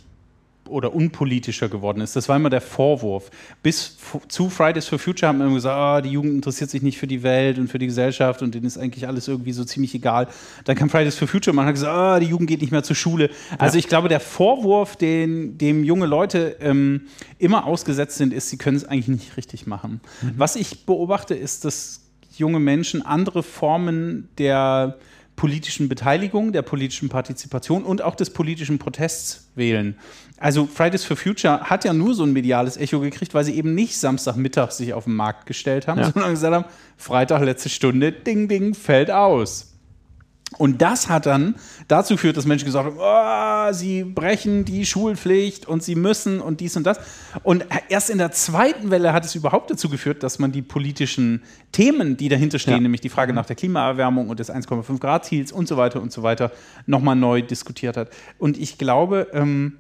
oder 0.70 0.94
unpolitischer 0.94 1.70
geworden 1.70 2.02
ist. 2.02 2.16
Das 2.16 2.30
war 2.30 2.36
immer 2.36 2.50
der 2.50 2.62
Vorwurf. 2.62 3.30
Bis 3.64 3.98
zu 4.28 4.50
Fridays 4.50 4.88
for 4.88 5.00
Future 5.00 5.30
haben 5.30 5.40
wir 5.40 5.46
immer 5.46 5.56
gesagt, 5.56 5.78
oh, 5.78 6.08
die 6.08 6.14
Jugend 6.14 6.34
interessiert 6.34 6.70
sich 6.70 6.82
nicht 6.82 6.98
für 6.98 7.08
die 7.08 7.24
Welt 7.24 7.58
und 7.58 7.70
für 7.70 7.80
die 7.80 7.88
Gesellschaft 7.88 8.42
und 8.42 8.54
denen 8.56 8.66
ist 8.66 8.78
eigentlich 8.78 9.08
alles 9.08 9.28
irgendwie 9.28 9.52
so 9.52 9.64
ziemlich 9.64 9.94
egal. 9.96 10.28
Dann 10.66 10.76
kam 10.76 10.90
Fridays 10.90 11.16
for 11.16 11.28
Future 11.28 11.52
und 11.52 11.58
man 11.58 11.66
hat 11.66 11.74
gesagt, 11.74 11.94
oh, 11.96 12.20
die 12.24 12.30
Jugend 12.30 12.50
geht 12.50 12.62
nicht 12.62 12.72
mehr 12.72 12.84
zur 12.84 12.96
Schule. 12.96 13.30
Also 13.58 13.76
ja. 13.76 13.80
ich 13.80 13.88
glaube, 13.88 14.10
der 14.10 14.20
Vorwurf, 14.20 14.96
den 14.96 15.58
dem 15.58 15.84
junge 15.84 16.06
Leute 16.06 16.58
ähm, 16.60 17.02
immer 17.40 17.66
ausgesetzt 17.66 18.18
sind, 18.18 18.34
ist, 18.34 18.50
sie 18.50 18.58
können 18.58 18.78
es 18.78 18.86
eigentlich 18.86 19.08
nicht 19.08 19.38
richtig 19.38 19.68
machen. 19.68 20.02
Mhm. 20.22 20.34
Was 20.38 20.56
ich 20.56 20.86
beobachte, 20.86 21.36
ist, 21.36 21.66
dass 21.66 22.02
junge 22.38 22.60
Menschen 22.60 23.02
andere 23.06 23.44
Formen 23.44 24.30
der 24.38 24.98
politischen 25.38 25.88
Beteiligung, 25.88 26.52
der 26.52 26.64
politischen 26.64 27.08
Partizipation 27.08 27.84
und 27.84 28.02
auch 28.02 28.16
des 28.16 28.32
politischen 28.32 28.80
Protests 28.80 29.48
wählen. 29.56 29.96
Also 30.40 30.66
Fridays 30.66 31.06
for 31.06 31.16
Future 31.16 31.62
hat 31.62 31.86
ja 31.86 31.94
nur 31.94 32.14
so 32.14 32.24
ein 32.24 32.34
mediales 32.34 32.76
Echo 32.76 33.00
gekriegt, 33.00 33.34
weil 33.34 33.46
sie 33.46 33.56
eben 33.56 33.74
nicht 33.74 33.98
Samstagmittag 33.98 34.72
sich 34.72 34.94
auf 34.94 35.06
den 35.06 35.16
Markt 35.16 35.46
gestellt 35.46 35.88
haben, 35.88 36.02
ja. 36.02 36.12
sondern 36.12 36.32
gesagt 36.32 36.54
haben, 36.54 36.66
Freitag 36.98 37.44
letzte 37.44 37.70
Stunde, 37.70 38.12
ding, 38.12 38.50
ding, 38.50 38.74
fällt 38.74 39.10
aus. 39.10 39.77
Und 40.58 40.82
das 40.82 41.10
hat 41.10 41.26
dann 41.26 41.56
dazu 41.90 42.14
geführt, 42.16 42.38
dass 42.38 42.46
Menschen 42.46 42.66
gesagt 42.66 42.86
haben, 42.86 42.98
oh, 42.98 43.74
sie 43.74 44.04
brechen 44.04 44.64
die 44.64 44.86
Schulpflicht 44.86 45.68
und 45.68 45.84
sie 45.84 45.96
müssen 45.96 46.40
und 46.40 46.62
dies 46.62 46.78
und 46.78 46.86
das. 46.86 47.00
Und 47.44 47.66
erst 47.90 48.10
in 48.10 48.18
der 48.18 48.32
zweiten 48.32 48.90
Welle 48.90 49.12
hat 49.12 49.26
es 49.26 49.36
überhaupt 49.36 49.70
dazu 49.70 49.90
geführt, 49.90 50.24
dass 50.24 50.40
man 50.40 50.54
die 50.54 50.62
politischen 50.62 51.44
Themen, 51.74 52.16
die 52.16 52.30
dahinter 52.30 52.60
stehen, 52.60 52.76
ja. 52.76 52.80
nämlich 52.80 53.02
die 53.02 53.10
Frage 53.10 53.34
nach 53.34 53.46
der 53.46 53.58
Klimaerwärmung 53.58 54.30
und 54.30 54.40
des 54.40 54.50
1,5 54.50 55.00
Grad 55.00 55.26
Ziels 55.26 55.52
und 55.52 55.68
so 55.68 55.76
weiter 55.76 56.02
und 56.02 56.14
so 56.14 56.24
weiter, 56.24 56.52
nochmal 56.86 57.18
neu 57.18 57.42
diskutiert 57.42 57.98
hat. 57.98 58.10
Und 58.40 58.58
ich 58.58 58.78
glaube, 58.78 59.28
ähm, 59.34 59.80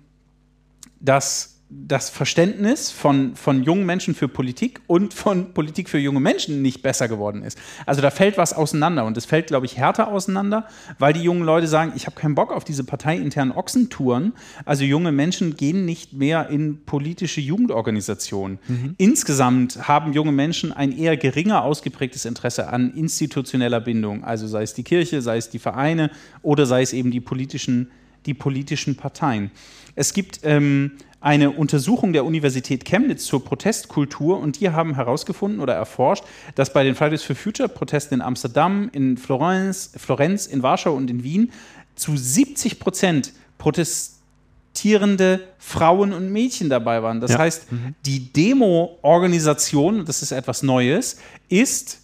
dass 1.00 1.57
das 1.70 2.10
Verständnis 2.10 2.92
von, 2.92 3.36
von 3.36 3.62
jungen 3.62 3.86
Menschen 3.86 4.16
für 4.16 4.30
Politik 4.30 4.80
und 4.88 5.14
von 5.14 5.54
Politik 5.54 5.90
für 5.90 5.98
junge 5.98 6.22
Menschen 6.22 6.62
nicht 6.62 6.82
besser 6.82 7.10
geworden 7.10 7.44
ist. 7.44 7.58
Also 7.86 8.02
da 8.02 8.10
fällt 8.10 8.38
was 8.38 8.54
auseinander 8.54 9.04
und 9.04 9.18
es 9.18 9.26
fällt, 9.26 9.48
glaube 9.48 9.66
ich, 9.66 9.78
härter 9.78 10.08
auseinander, 10.08 10.68
weil 10.98 11.12
die 11.12 11.22
jungen 11.22 11.44
Leute 11.44 11.68
sagen, 11.68 11.92
ich 11.96 12.06
habe 12.06 12.16
keinen 12.16 12.36
Bock 12.36 12.54
auf 12.54 12.64
diese 12.64 12.86
parteiinternen 12.86 13.54
Ochsentouren. 13.54 14.32
Also 14.64 14.86
junge 14.86 15.12
Menschen 15.12 15.58
gehen 15.58 15.84
nicht 15.84 16.14
mehr 16.14 16.50
in 16.50 16.86
politische 16.86 17.42
Jugendorganisationen. 17.42 18.60
Mhm. 18.70 18.96
Insgesamt 18.98 19.90
haben 19.90 20.14
junge 20.14 20.32
Menschen 20.32 20.72
ein 20.72 20.98
eher 20.98 21.18
geringer 21.18 21.64
ausgeprägtes 21.64 22.24
Interesse 22.24 22.70
an 22.70 22.94
institutioneller 22.94 23.82
Bindung, 23.82 24.24
also 24.24 24.48
sei 24.48 24.64
es 24.64 24.74
die 24.74 24.84
Kirche, 24.84 25.22
sei 25.22 25.36
es 25.36 25.50
die 25.50 25.60
Vereine 25.60 26.12
oder 26.42 26.66
sei 26.66 26.82
es 26.82 26.94
eben 26.94 27.12
die 27.12 27.20
politischen, 27.20 27.92
die 28.26 28.34
politischen 28.34 28.96
Parteien. 28.96 29.52
Es 29.96 30.14
gibt 30.14 30.42
ähm, 30.44 30.92
eine 31.20 31.52
Untersuchung 31.52 32.14
der 32.14 32.26
Universität 32.26 32.86
Chemnitz 32.86 33.26
zur 33.26 33.44
Protestkultur 33.44 34.40
und 34.40 34.60
die 34.60 34.70
haben 34.70 34.96
herausgefunden 34.96 35.60
oder 35.60 35.74
erforscht, 35.74 36.24
dass 36.56 36.72
bei 36.72 36.84
den 36.84 36.96
Fridays 36.96 37.24
for 37.24 37.36
Future 37.36 37.68
Protesten 37.70 38.16
in 38.16 38.22
Amsterdam, 38.22 38.90
in 38.94 39.18
Florenz, 39.18 39.92
Florenz, 39.98 40.46
in 40.46 40.62
Warschau 40.62 40.94
und 40.94 41.10
in 41.10 41.24
Wien 41.24 41.52
zu 41.96 42.16
70 42.16 42.80
Prozent 42.80 43.34
protestierende 43.58 45.42
Frauen 45.58 46.14
und 46.14 46.32
Mädchen 46.32 46.70
dabei 46.70 47.02
waren. 47.02 47.20
Das 47.20 47.32
ja. 47.32 47.40
heißt, 47.40 47.72
mhm. 47.72 47.96
die 48.06 48.32
Demo-Organisation, 48.32 50.06
das 50.06 50.22
ist 50.22 50.32
etwas 50.32 50.62
Neues, 50.62 51.18
ist 51.50 52.02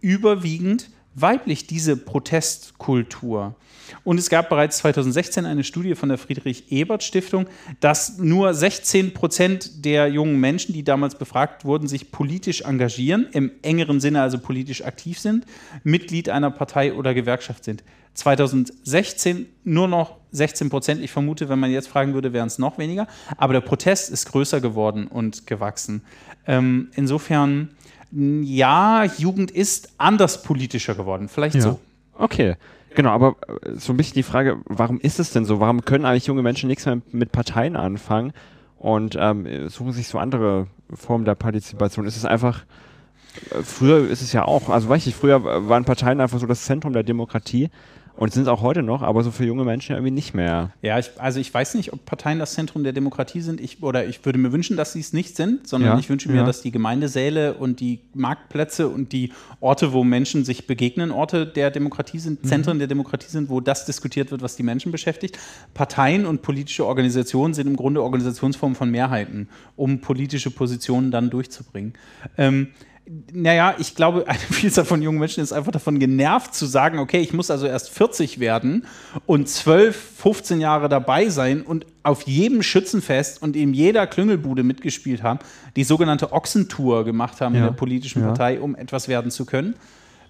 überwiegend 0.00 0.88
weiblich, 1.14 1.66
diese 1.66 1.96
Protestkultur. 1.96 3.54
Und 4.04 4.18
es 4.18 4.28
gab 4.30 4.48
bereits 4.48 4.78
2016 4.78 5.46
eine 5.46 5.64
Studie 5.64 5.94
von 5.94 6.08
der 6.08 6.18
Friedrich-Ebert-Stiftung, 6.18 7.46
dass 7.80 8.18
nur 8.18 8.54
16 8.54 9.14
Prozent 9.14 9.84
der 9.84 10.08
jungen 10.08 10.38
Menschen, 10.40 10.72
die 10.72 10.82
damals 10.82 11.14
befragt 11.16 11.64
wurden, 11.64 11.88
sich 11.88 12.10
politisch 12.10 12.62
engagieren, 12.62 13.26
im 13.32 13.50
engeren 13.62 14.00
Sinne 14.00 14.22
also 14.22 14.38
politisch 14.38 14.84
aktiv 14.84 15.18
sind, 15.18 15.44
Mitglied 15.84 16.28
einer 16.28 16.50
Partei 16.50 16.92
oder 16.94 17.14
Gewerkschaft 17.14 17.64
sind. 17.64 17.82
2016 18.14 19.46
nur 19.62 19.86
noch 19.86 20.16
16 20.32 20.70
Prozent. 20.70 21.02
Ich 21.02 21.10
vermute, 21.10 21.48
wenn 21.48 21.58
man 21.58 21.70
jetzt 21.70 21.88
fragen 21.88 22.14
würde, 22.14 22.32
wären 22.32 22.48
es 22.48 22.58
noch 22.58 22.76
weniger. 22.76 23.06
Aber 23.36 23.52
der 23.52 23.60
Protest 23.60 24.10
ist 24.10 24.30
größer 24.30 24.60
geworden 24.60 25.06
und 25.06 25.46
gewachsen. 25.46 26.02
Ähm, 26.46 26.90
insofern, 26.94 27.70
ja, 28.10 29.04
Jugend 29.04 29.52
ist 29.52 29.90
anders 29.98 30.42
politischer 30.42 30.96
geworden. 30.96 31.28
Vielleicht 31.28 31.54
ja. 31.56 31.60
so. 31.60 31.80
Okay. 32.14 32.56
Genau, 32.98 33.10
aber 33.10 33.36
äh, 33.46 33.76
so 33.76 33.92
ein 33.92 33.96
bisschen 33.96 34.16
die 34.16 34.24
Frage, 34.24 34.58
warum 34.64 34.98
ist 34.98 35.20
es 35.20 35.30
denn 35.30 35.44
so? 35.44 35.60
Warum 35.60 35.84
können 35.84 36.04
eigentlich 36.04 36.26
junge 36.26 36.42
Menschen 36.42 36.66
nichts 36.66 36.84
mehr 36.84 37.00
mit 37.12 37.30
Parteien 37.30 37.76
anfangen 37.76 38.32
und 38.76 39.16
ähm, 39.16 39.68
suchen 39.68 39.92
sich 39.92 40.08
so 40.08 40.18
andere 40.18 40.66
Formen 40.92 41.24
der 41.24 41.36
Partizipation? 41.36 42.06
Ist 42.06 42.16
es 42.16 42.24
einfach, 42.24 42.64
äh, 43.52 43.62
früher 43.62 44.10
ist 44.10 44.20
es 44.20 44.32
ja 44.32 44.44
auch, 44.44 44.68
also 44.68 44.88
weiß 44.88 45.06
ich, 45.06 45.14
früher 45.14 45.44
waren 45.68 45.84
Parteien 45.84 46.20
einfach 46.20 46.40
so 46.40 46.46
das 46.48 46.64
Zentrum 46.64 46.92
der 46.92 47.04
Demokratie 47.04 47.70
und 48.18 48.32
sind 48.32 48.42
es 48.42 48.48
auch 48.48 48.62
heute 48.62 48.82
noch, 48.82 49.02
aber 49.02 49.22
so 49.22 49.30
für 49.30 49.44
junge 49.44 49.64
Menschen 49.64 49.94
irgendwie 49.94 50.10
nicht 50.10 50.34
mehr. 50.34 50.72
Ja, 50.82 50.98
ich, 50.98 51.10
also 51.18 51.38
ich 51.38 51.54
weiß 51.54 51.74
nicht, 51.74 51.92
ob 51.92 52.04
Parteien 52.04 52.40
das 52.40 52.54
Zentrum 52.54 52.82
der 52.82 52.92
Demokratie 52.92 53.40
sind. 53.40 53.60
Ich, 53.60 53.80
oder 53.80 54.06
ich 54.06 54.24
würde 54.24 54.40
mir 54.40 54.50
wünschen, 54.50 54.76
dass 54.76 54.92
sie 54.92 54.98
es 55.00 55.12
nicht 55.12 55.36
sind, 55.36 55.68
sondern 55.68 55.92
ja, 55.92 55.98
ich 55.98 56.10
wünsche 56.10 56.28
mir, 56.28 56.38
ja. 56.38 56.44
dass 56.44 56.60
die 56.60 56.72
Gemeindesäle 56.72 57.54
und 57.54 57.78
die 57.78 58.00
Marktplätze 58.14 58.88
und 58.88 59.12
die 59.12 59.32
Orte, 59.60 59.92
wo 59.92 60.02
Menschen 60.02 60.44
sich 60.44 60.66
begegnen, 60.66 61.12
Orte 61.12 61.46
der 61.46 61.70
Demokratie 61.70 62.18
sind, 62.18 62.42
mhm. 62.42 62.48
Zentren 62.48 62.78
der 62.80 62.88
Demokratie 62.88 63.30
sind, 63.30 63.50
wo 63.50 63.60
das 63.60 63.84
diskutiert 63.84 64.32
wird, 64.32 64.42
was 64.42 64.56
die 64.56 64.64
Menschen 64.64 64.90
beschäftigt. 64.90 65.38
Parteien 65.74 66.26
und 66.26 66.42
politische 66.42 66.86
Organisationen 66.86 67.54
sind 67.54 67.68
im 67.68 67.76
Grunde 67.76 68.02
Organisationsformen 68.02 68.74
von 68.74 68.90
Mehrheiten, 68.90 69.48
um 69.76 70.00
politische 70.00 70.50
Positionen 70.50 71.12
dann 71.12 71.30
durchzubringen. 71.30 71.92
Ähm, 72.36 72.68
naja, 73.32 73.74
ich 73.78 73.94
glaube, 73.94 74.26
eine 74.26 74.38
Vielzahl 74.50 74.84
von 74.84 75.02
jungen 75.02 75.18
Menschen 75.18 75.42
ist 75.42 75.52
einfach 75.52 75.72
davon 75.72 75.98
genervt 75.98 76.54
zu 76.54 76.66
sagen, 76.66 76.98
okay, 76.98 77.20
ich 77.20 77.32
muss 77.32 77.50
also 77.50 77.66
erst 77.66 77.90
40 77.90 78.40
werden 78.40 78.86
und 79.26 79.48
12, 79.48 79.96
15 80.18 80.60
Jahre 80.60 80.88
dabei 80.88 81.28
sein 81.28 81.62
und 81.62 81.86
auf 82.02 82.22
jedem 82.22 82.62
Schützenfest 82.62 83.42
und 83.42 83.56
in 83.56 83.74
jeder 83.74 84.06
Klüngelbude 84.06 84.62
mitgespielt 84.62 85.22
haben, 85.22 85.38
die 85.76 85.84
sogenannte 85.84 86.32
Ochsentour 86.32 87.04
gemacht 87.04 87.40
haben 87.40 87.54
ja. 87.54 87.60
in 87.60 87.66
der 87.66 87.72
politischen 87.72 88.22
ja. 88.22 88.28
Partei, 88.28 88.60
um 88.60 88.74
etwas 88.76 89.08
werden 89.08 89.30
zu 89.30 89.44
können. 89.44 89.74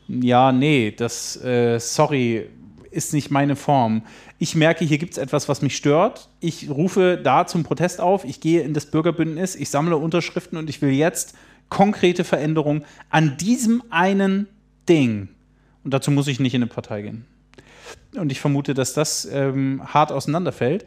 Ja, 0.08 0.52
nee, 0.52 0.94
das, 0.96 1.36
äh, 1.42 1.78
sorry, 1.78 2.48
ist 2.90 3.12
nicht 3.12 3.30
meine 3.30 3.56
Form. 3.56 4.02
Ich 4.38 4.54
merke, 4.54 4.84
hier 4.84 4.98
gibt 4.98 5.12
es 5.12 5.18
etwas, 5.18 5.48
was 5.48 5.62
mich 5.62 5.76
stört. 5.76 6.28
Ich 6.40 6.70
rufe 6.70 7.20
da 7.22 7.46
zum 7.46 7.62
Protest 7.62 8.00
auf, 8.00 8.24
ich 8.24 8.40
gehe 8.40 8.62
in 8.62 8.72
das 8.72 8.86
Bürgerbündnis, 8.86 9.54
ich 9.54 9.68
sammle 9.68 9.96
Unterschriften 9.96 10.56
und 10.56 10.70
ich 10.70 10.80
will 10.80 10.90
jetzt 10.90 11.34
konkrete 11.68 12.24
Veränderung 12.24 12.84
an 13.10 13.36
diesem 13.36 13.82
einen 13.90 14.48
Ding. 14.88 15.28
Und 15.84 15.94
dazu 15.94 16.10
muss 16.10 16.28
ich 16.28 16.40
nicht 16.40 16.54
in 16.54 16.62
eine 16.62 16.70
Partei 16.70 17.02
gehen. 17.02 17.24
Und 18.16 18.32
ich 18.32 18.40
vermute, 18.40 18.74
dass 18.74 18.94
das 18.94 19.28
ähm, 19.30 19.82
hart 19.84 20.12
auseinanderfällt. 20.12 20.86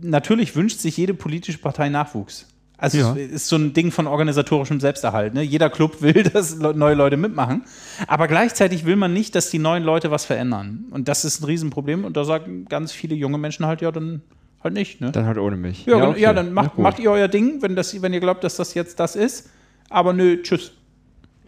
Natürlich 0.00 0.54
wünscht 0.54 0.78
sich 0.78 0.96
jede 0.96 1.14
politische 1.14 1.58
Partei 1.58 1.88
Nachwuchs. 1.88 2.46
Also 2.76 2.98
ja. 2.98 3.16
es 3.16 3.32
ist 3.32 3.48
so 3.48 3.56
ein 3.56 3.72
Ding 3.72 3.90
von 3.90 4.06
organisatorischem 4.06 4.78
Selbsterhalt. 4.78 5.34
Ne? 5.34 5.42
Jeder 5.42 5.68
Club 5.68 5.96
will, 6.00 6.22
dass 6.22 6.56
neue 6.56 6.94
Leute 6.94 7.16
mitmachen. 7.16 7.64
Aber 8.06 8.28
gleichzeitig 8.28 8.84
will 8.84 8.96
man 8.96 9.12
nicht, 9.12 9.34
dass 9.34 9.50
die 9.50 9.58
neuen 9.58 9.82
Leute 9.82 10.10
was 10.10 10.24
verändern. 10.24 10.84
Und 10.90 11.08
das 11.08 11.24
ist 11.24 11.40
ein 11.40 11.44
Riesenproblem. 11.44 12.04
Und 12.04 12.16
da 12.16 12.24
sagen 12.24 12.66
ganz 12.68 12.92
viele 12.92 13.16
junge 13.16 13.38
Menschen 13.38 13.66
halt, 13.66 13.80
ja, 13.80 13.90
dann 13.90 14.22
halt 14.62 14.74
nicht. 14.74 15.00
Ne? 15.00 15.10
Dann 15.10 15.26
halt 15.26 15.38
ohne 15.38 15.56
mich. 15.56 15.86
Ja, 15.86 15.98
ja, 15.98 16.08
okay. 16.08 16.20
ja 16.20 16.32
dann 16.32 16.52
macht, 16.52 16.78
macht 16.78 17.00
ihr 17.00 17.10
euer 17.10 17.28
Ding, 17.28 17.62
wenn, 17.62 17.74
das, 17.74 18.00
wenn 18.00 18.12
ihr 18.12 18.20
glaubt, 18.20 18.44
dass 18.44 18.56
das 18.56 18.74
jetzt 18.74 19.00
das 19.00 19.16
ist 19.16 19.50
aber 19.88 20.12
nö, 20.12 20.42
tschüss. 20.42 20.72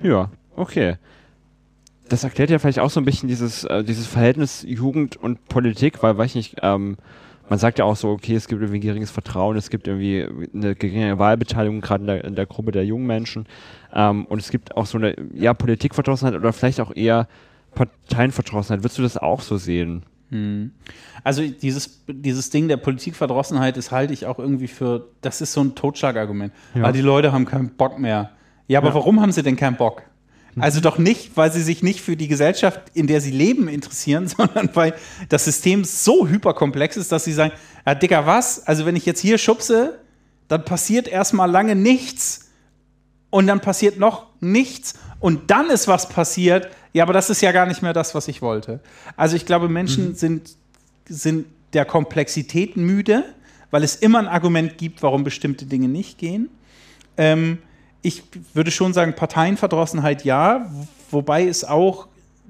Ja, 0.03 0.31
okay. 0.57 0.97
Das 2.09 2.25
erklärt 2.25 2.51
ja 2.51 2.59
vielleicht 2.59 2.81
auch 2.81 2.91
so 2.91 3.01
ein 3.01 3.05
bisschen 3.05 3.29
dieses, 3.29 3.65
äh, 3.65 3.85
dieses 3.85 4.07
Verhältnis 4.07 4.65
Jugend 4.67 5.17
und 5.17 5.49
Politik, 5.49 6.03
weil, 6.03 6.19
weiß 6.19 6.31
ich 6.31 6.35
nicht, 6.35 6.57
ähm, 6.63 6.97
man 7.49 7.59
sagt 7.59 7.81
ja 7.81 7.85
auch 7.85 7.97
so, 7.97 8.11
okay, 8.11 8.37
es 8.37 8.47
gibt 8.47 8.63
irgendwie 8.63 8.81
geringes 8.81 9.11
Vertrauen, 9.11 9.57
es 9.57 9.71
gibt 9.71 9.89
irgendwie 9.89 10.27
eine 10.55 10.77
geringe 10.77 11.19
Wahlbeteiligung, 11.19 11.81
gerade 11.81 12.03
in 12.03 12.07
der, 12.07 12.25
in 12.25 12.35
der 12.37 12.47
Gruppe 12.47 12.71
der 12.71 12.85
jungen 12.85 13.07
Menschen. 13.07 13.47
Ähm, 13.93 14.25
und 14.27 14.41
es 14.41 14.51
gibt 14.51 14.77
auch 14.77 14.87
so 14.87 14.99
eine, 14.99 15.17
ja, 15.35 15.53
Politikverdrossenheit 15.53 16.37
oder 16.37 16.53
vielleicht 16.53 16.81
auch 16.81 16.95
eher 16.95 17.27
Parteienverdrossenheit. 17.75 18.85
Würdest 18.85 18.99
du 18.99 19.03
das 19.03 19.17
auch 19.17 19.41
so 19.41 19.57
sehen? 19.57 20.05
Hm. 20.31 20.73
Also 21.25 21.43
dieses, 21.43 22.03
dieses 22.09 22.51
Ding 22.51 22.69
der 22.69 22.77
Politikverdrossenheit 22.77 23.77
ist 23.77 23.91
halte 23.91 24.13
ich 24.13 24.27
auch 24.27 24.39
irgendwie 24.39 24.69
für, 24.69 25.09
das 25.21 25.41
ist 25.41 25.53
so 25.53 25.61
ein 25.61 25.75
Totschlagargument. 25.75 26.53
Ja. 26.75 26.83
Weil 26.83 26.93
die 26.93 27.01
Leute 27.01 27.33
haben 27.33 27.47
keinen 27.47 27.71
Bock 27.71 27.99
mehr. 27.99 28.31
Ja, 28.69 28.79
aber 28.79 28.89
ja. 28.89 28.95
warum 28.95 29.21
haben 29.21 29.33
sie 29.33 29.43
denn 29.43 29.57
keinen 29.57 29.77
Bock? 29.77 30.03
Also 30.59 30.81
doch 30.81 30.99
nicht, 30.99 31.37
weil 31.37 31.53
sie 31.53 31.63
sich 31.63 31.83
nicht 31.83 32.01
für 32.01 32.17
die 32.17 32.29
Gesellschaft, 32.29 32.81
in 32.95 33.07
der 33.07 33.21
sie 33.21 33.31
leben, 33.31 33.69
interessieren, 33.69 34.29
sondern 34.37 34.71
weil 34.75 34.95
das 35.29 35.45
System 35.45 35.85
so 35.85 36.27
hyperkomplex 36.27 36.97
ist, 36.97 37.13
dass 37.13 37.25
sie 37.25 37.33
sagen, 37.33 37.53
ja, 37.87 37.95
Dicker, 37.95 38.27
was? 38.27 38.67
Also 38.67 38.87
wenn 38.87 38.97
ich 38.97 39.07
jetzt 39.07 39.21
hier 39.21 39.39
schubse, 39.39 39.99
dann 40.49 40.65
passiert 40.65 41.07
erstmal 41.07 41.51
lange 41.51 41.77
nichts 41.77 42.51
und 43.31 43.47
dann 43.47 43.61
passiert 43.61 43.99
noch 43.99 44.27
nichts 44.41 44.95
und 45.21 45.51
dann 45.51 45.71
ist 45.71 45.87
was 45.87 46.09
passiert. 46.09 46.69
Ja, 46.93 47.05
aber 47.05 47.13
das 47.13 47.31
ist 47.31 47.41
ja 47.41 47.53
gar 47.53 47.67
nicht 47.67 47.83
mehr 47.83 47.93
das, 47.93 48.15
was 48.15 48.29
ich 48.29 48.43
wollte. 48.43 48.81
Also 49.17 49.37
ich 49.37 49.47
glaube, 49.47 49.69
Menschen 49.69 50.09
mhm. 50.09 50.15
sind, 50.15 50.57
sind 51.09 51.47
der 51.73 51.85
Komplexität 51.85 52.77
müde, 52.77 53.25
weil 53.71 53.85
es 53.85 53.97
immer 53.97 54.19
ein 54.19 54.29
Argument 54.29 54.79
gibt, 54.79 55.03
warum 55.03 55.25
bestimmte 55.25 55.67
Dinge 55.67 55.89
nicht 55.89 56.19
gehen. 56.19 56.49
Ähm, 57.17 57.59
ich 58.03 58.23
würde 58.55 58.71
schon 58.71 58.93
sagen, 58.93 59.15
Parteienverdrossenheit 59.15 60.25
ja, 60.25 60.71
wobei 61.11 61.47
es 61.47 61.65
auch 61.65 62.09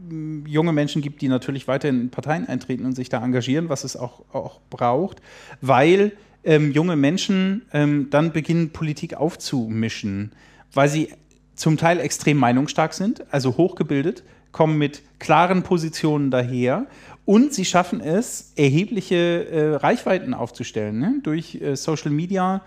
hm, 0.09 0.47
junge 0.47 0.73
Menschen 0.73 1.03
gibt, 1.03 1.21
die 1.21 1.29
natürlich 1.29 1.69
weiterhin 1.69 2.01
in 2.01 2.11
Parteien 2.11 2.47
eintreten 2.49 2.85
und 2.85 2.95
sich 2.95 3.09
da 3.09 3.23
engagieren, 3.23 3.69
was 3.69 3.85
es 3.85 3.97
auch, 3.97 4.23
auch 4.33 4.61
braucht, 4.71 5.21
weil 5.61 6.13
ähm, 6.45 6.73
junge 6.73 6.97
Menschen 6.97 7.67
ähm, 7.73 8.09
dann 8.11 8.33
beginnen, 8.33 8.71
Politik 8.71 9.15
aufzumischen, 9.15 10.33
weil 10.73 10.89
sie 10.89 11.13
zum 11.61 11.77
Teil 11.77 12.01
extrem 12.01 12.39
meinungsstark 12.39 12.95
sind, 12.95 13.23
also 13.31 13.59
hochgebildet, 13.59 14.23
kommen 14.51 14.79
mit 14.79 15.03
klaren 15.19 15.63
Positionen 15.63 16.31
daher 16.31 16.87
und 17.27 17.53
sie 17.53 17.67
schaffen 17.67 18.01
es, 18.01 18.55
erhebliche 18.57 19.47
äh, 19.51 19.75
Reichweiten 19.75 20.33
aufzustellen 20.33 20.99
ne? 20.99 21.21
durch 21.23 21.57
äh, 21.57 21.77
Social 21.77 22.13
Media, 22.13 22.63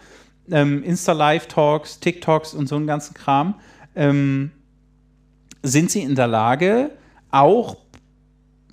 ähm, 0.51 0.83
Insta-Live-Talks, 0.83 2.01
TikToks 2.01 2.53
und 2.53 2.69
so 2.69 2.75
einen 2.75 2.85
ganzen 2.85 3.15
Kram, 3.15 3.55
ähm, 3.95 4.51
sind 5.63 5.89
sie 5.89 6.03
in 6.03 6.13
der 6.13 6.27
Lage, 6.27 6.91
auch, 7.31 7.77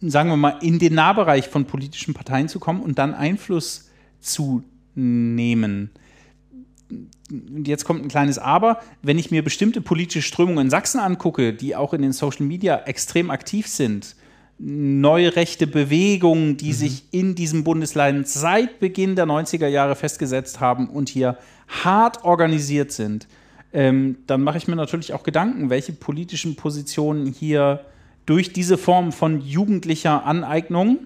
sagen 0.02 0.28
wir 0.28 0.36
mal, 0.36 0.58
in 0.60 0.78
den 0.78 0.96
Nahbereich 0.96 1.48
von 1.48 1.64
politischen 1.64 2.12
Parteien 2.12 2.48
zu 2.48 2.60
kommen 2.60 2.82
und 2.82 2.98
dann 2.98 3.14
Einfluss 3.14 3.88
zu 4.20 4.64
nehmen. 4.94 5.92
Und 7.30 7.68
jetzt 7.68 7.84
kommt 7.84 8.03
ein 8.03 8.09
kleines 8.09 8.38
Aber. 8.38 8.80
Wenn 9.03 9.18
ich 9.18 9.30
mir 9.30 9.43
bestimmte 9.43 9.80
politische 9.80 10.22
Strömungen 10.22 10.66
in 10.66 10.70
Sachsen 10.70 11.01
angucke, 11.01 11.53
die 11.53 11.76
auch 11.76 11.95
in 11.95 12.03
den 12.03 12.12
Social 12.12 12.47
Media 12.47 12.82
extrem 12.84 13.30
aktiv 13.30 13.66
sind, 13.66 14.16
neue 14.59 15.36
rechte 15.36 15.66
Bewegungen, 15.66 16.57
die 16.57 16.68
mhm. 16.68 16.74
sich 16.74 17.05
in 17.12 17.34
diesem 17.34 17.64
Bundesland 17.64 18.28
seit 18.28 18.78
Beginn 18.78 19.16
der 19.16 19.26
90er 19.26 19.66
Jahre 19.68 19.97
festgesetzt 19.97 20.61
haben 20.61 20.88
und 20.88 21.09
hier 21.09 21.38
hart 21.68 22.24
organisiert 22.24 22.93
sind, 22.93 23.26
ähm, 23.72 24.18
dann 24.26 24.43
mache 24.43 24.59
ich 24.59 24.68
mir 24.68 24.76
natürlich 24.76 25.14
auch 25.14 25.22
Gedanken, 25.22 25.70
welche 25.70 25.93
politischen 25.93 26.57
Positionen 26.57 27.26
hier 27.26 27.86
durch 28.26 28.53
diese 28.53 28.76
Form 28.76 29.12
von 29.12 29.41
jugendlicher 29.41 30.26
Aneignung 30.26 30.99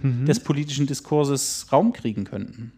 mhm. 0.00 0.26
des 0.26 0.40
politischen 0.40 0.86
Diskurses 0.86 1.66
Raum 1.72 1.92
kriegen 1.92 2.24
könnten. 2.24 2.72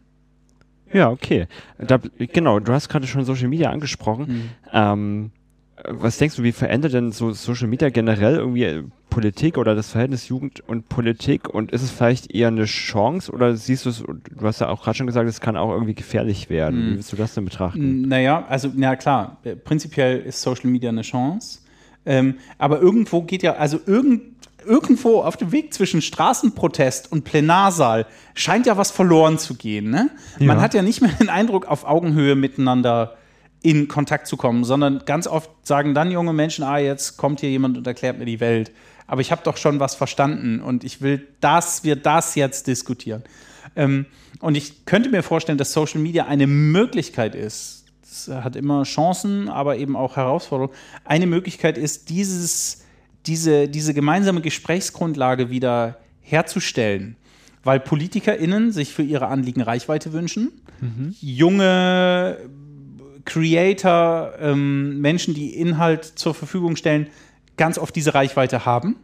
Ja, 0.93 1.11
okay. 1.11 1.47
Da, 1.78 1.99
genau, 2.18 2.61
du 2.61 2.72
hast 2.72 2.89
gerade 2.89 3.07
schon 3.07 3.24
Social 3.24 3.49
Media 3.49 3.70
angesprochen. 3.70 4.26
Mhm. 4.28 4.51
Ähm, 4.72 5.30
was 5.84 6.18
denkst 6.18 6.37
du, 6.37 6.43
wie 6.43 6.53
verändert 6.53 6.95
denn 6.95 7.12
so 7.12 7.32
Social 7.32 7.68
Media 7.68 7.91
generell 7.91 8.37
irgendwie 8.37 8.64
äh, 8.64 8.82
Politik 9.11 9.59
oder 9.59 9.74
das 9.74 9.91
Verhältnis 9.91 10.28
Jugend 10.28 10.61
und 10.66 10.89
Politik? 10.89 11.49
Und 11.49 11.70
ist 11.70 11.82
es 11.82 11.91
vielleicht 11.91 12.34
eher 12.34 12.49
eine 12.49 12.64
Chance 12.64 13.30
oder 13.30 13.57
siehst 13.57 13.84
du 13.84 13.91
es, 13.91 14.03
du 14.03 14.47
hast 14.47 14.61
ja 14.61 14.68
auch 14.68 14.82
gerade 14.82 14.97
schon 14.97 15.07
gesagt, 15.07 15.28
es 15.28 15.41
kann 15.41 15.57
auch 15.57 15.72
irgendwie 15.72 15.95
gefährlich 15.95 16.49
werden. 16.49 16.80
Mhm. 16.80 16.91
Wie 16.91 16.97
willst 16.97 17.12
du 17.12 17.16
das 17.16 17.34
denn 17.34 17.45
betrachten? 17.45 18.03
Naja, 18.03 18.45
also, 18.49 18.70
na 18.74 18.97
klar, 18.97 19.39
äh, 19.45 19.55
prinzipiell 19.55 20.20
ist 20.20 20.41
Social 20.41 20.70
Media 20.70 20.89
eine 20.89 21.03
Chance. 21.03 21.61
Ähm, 22.07 22.37
aber 22.57 22.80
irgendwo 22.80 23.22
geht 23.22 23.43
ja, 23.43 23.57
also 23.57 23.80
irgend, 23.84 24.36
irgendwo 24.66 25.22
auf 25.22 25.36
dem 25.36 25.52
Weg 25.52 25.72
zwischen 25.72 26.02
Straßenprotest 26.02 27.10
und 27.10 27.24
Plenarsaal 27.24 28.06
scheint 28.34 28.66
ja 28.66 28.76
was 28.76 28.90
verloren 28.90 29.38
zu 29.38 29.54
gehen. 29.54 29.90
Ne? 29.90 30.10
Ja. 30.38 30.46
Man 30.46 30.60
hat 30.60 30.74
ja 30.74 30.82
nicht 30.82 31.00
mehr 31.00 31.12
den 31.12 31.28
Eindruck, 31.28 31.66
auf 31.66 31.84
Augenhöhe 31.84 32.34
miteinander 32.34 33.16
in 33.62 33.88
Kontakt 33.88 34.26
zu 34.26 34.36
kommen, 34.36 34.64
sondern 34.64 35.02
ganz 35.06 35.26
oft 35.26 35.50
sagen 35.62 35.94
dann 35.94 36.10
junge 36.10 36.32
Menschen, 36.32 36.62
ah, 36.64 36.78
jetzt 36.78 37.16
kommt 37.16 37.40
hier 37.40 37.50
jemand 37.50 37.76
und 37.76 37.86
erklärt 37.86 38.18
mir 38.18 38.24
die 38.24 38.40
Welt. 38.40 38.70
Aber 39.06 39.20
ich 39.20 39.30
habe 39.30 39.42
doch 39.44 39.56
schon 39.56 39.80
was 39.80 39.94
verstanden 39.94 40.60
und 40.60 40.84
ich 40.84 41.00
will, 41.00 41.26
dass 41.40 41.84
wir 41.84 41.96
das 41.96 42.34
jetzt 42.34 42.66
diskutieren. 42.66 43.22
Ähm, 43.74 44.06
und 44.40 44.56
ich 44.56 44.84
könnte 44.84 45.10
mir 45.10 45.22
vorstellen, 45.22 45.58
dass 45.58 45.72
Social 45.72 46.00
Media 46.00 46.26
eine 46.26 46.46
Möglichkeit 46.46 47.34
ist. 47.34 47.84
Es 48.02 48.28
hat 48.28 48.56
immer 48.56 48.82
Chancen, 48.84 49.48
aber 49.48 49.76
eben 49.76 49.96
auch 49.96 50.16
Herausforderungen. 50.16 50.74
Eine 51.04 51.26
Möglichkeit 51.26 51.78
ist, 51.78 52.08
dieses, 52.08 52.84
diese, 53.26 53.68
diese 53.68 53.94
gemeinsame 53.94 54.40
Gesprächsgrundlage 54.40 55.50
wieder 55.50 55.98
herzustellen 56.20 57.16
weil 57.66 57.80
PolitikerInnen 57.80 58.70
sich 58.70 58.94
für 58.94 59.02
ihre 59.02 59.26
Anliegen 59.26 59.60
Reichweite 59.60 60.12
wünschen. 60.12 60.52
Mhm. 60.80 61.14
Junge 61.20 62.38
Creator, 63.24 64.34
ähm, 64.40 65.00
Menschen, 65.00 65.34
die 65.34 65.52
Inhalt 65.54 66.04
zur 66.04 66.32
Verfügung 66.32 66.76
stellen, 66.76 67.08
ganz 67.56 67.76
oft 67.76 67.94
diese 67.96 68.14
Reichweite 68.14 68.64
haben. 68.64 68.96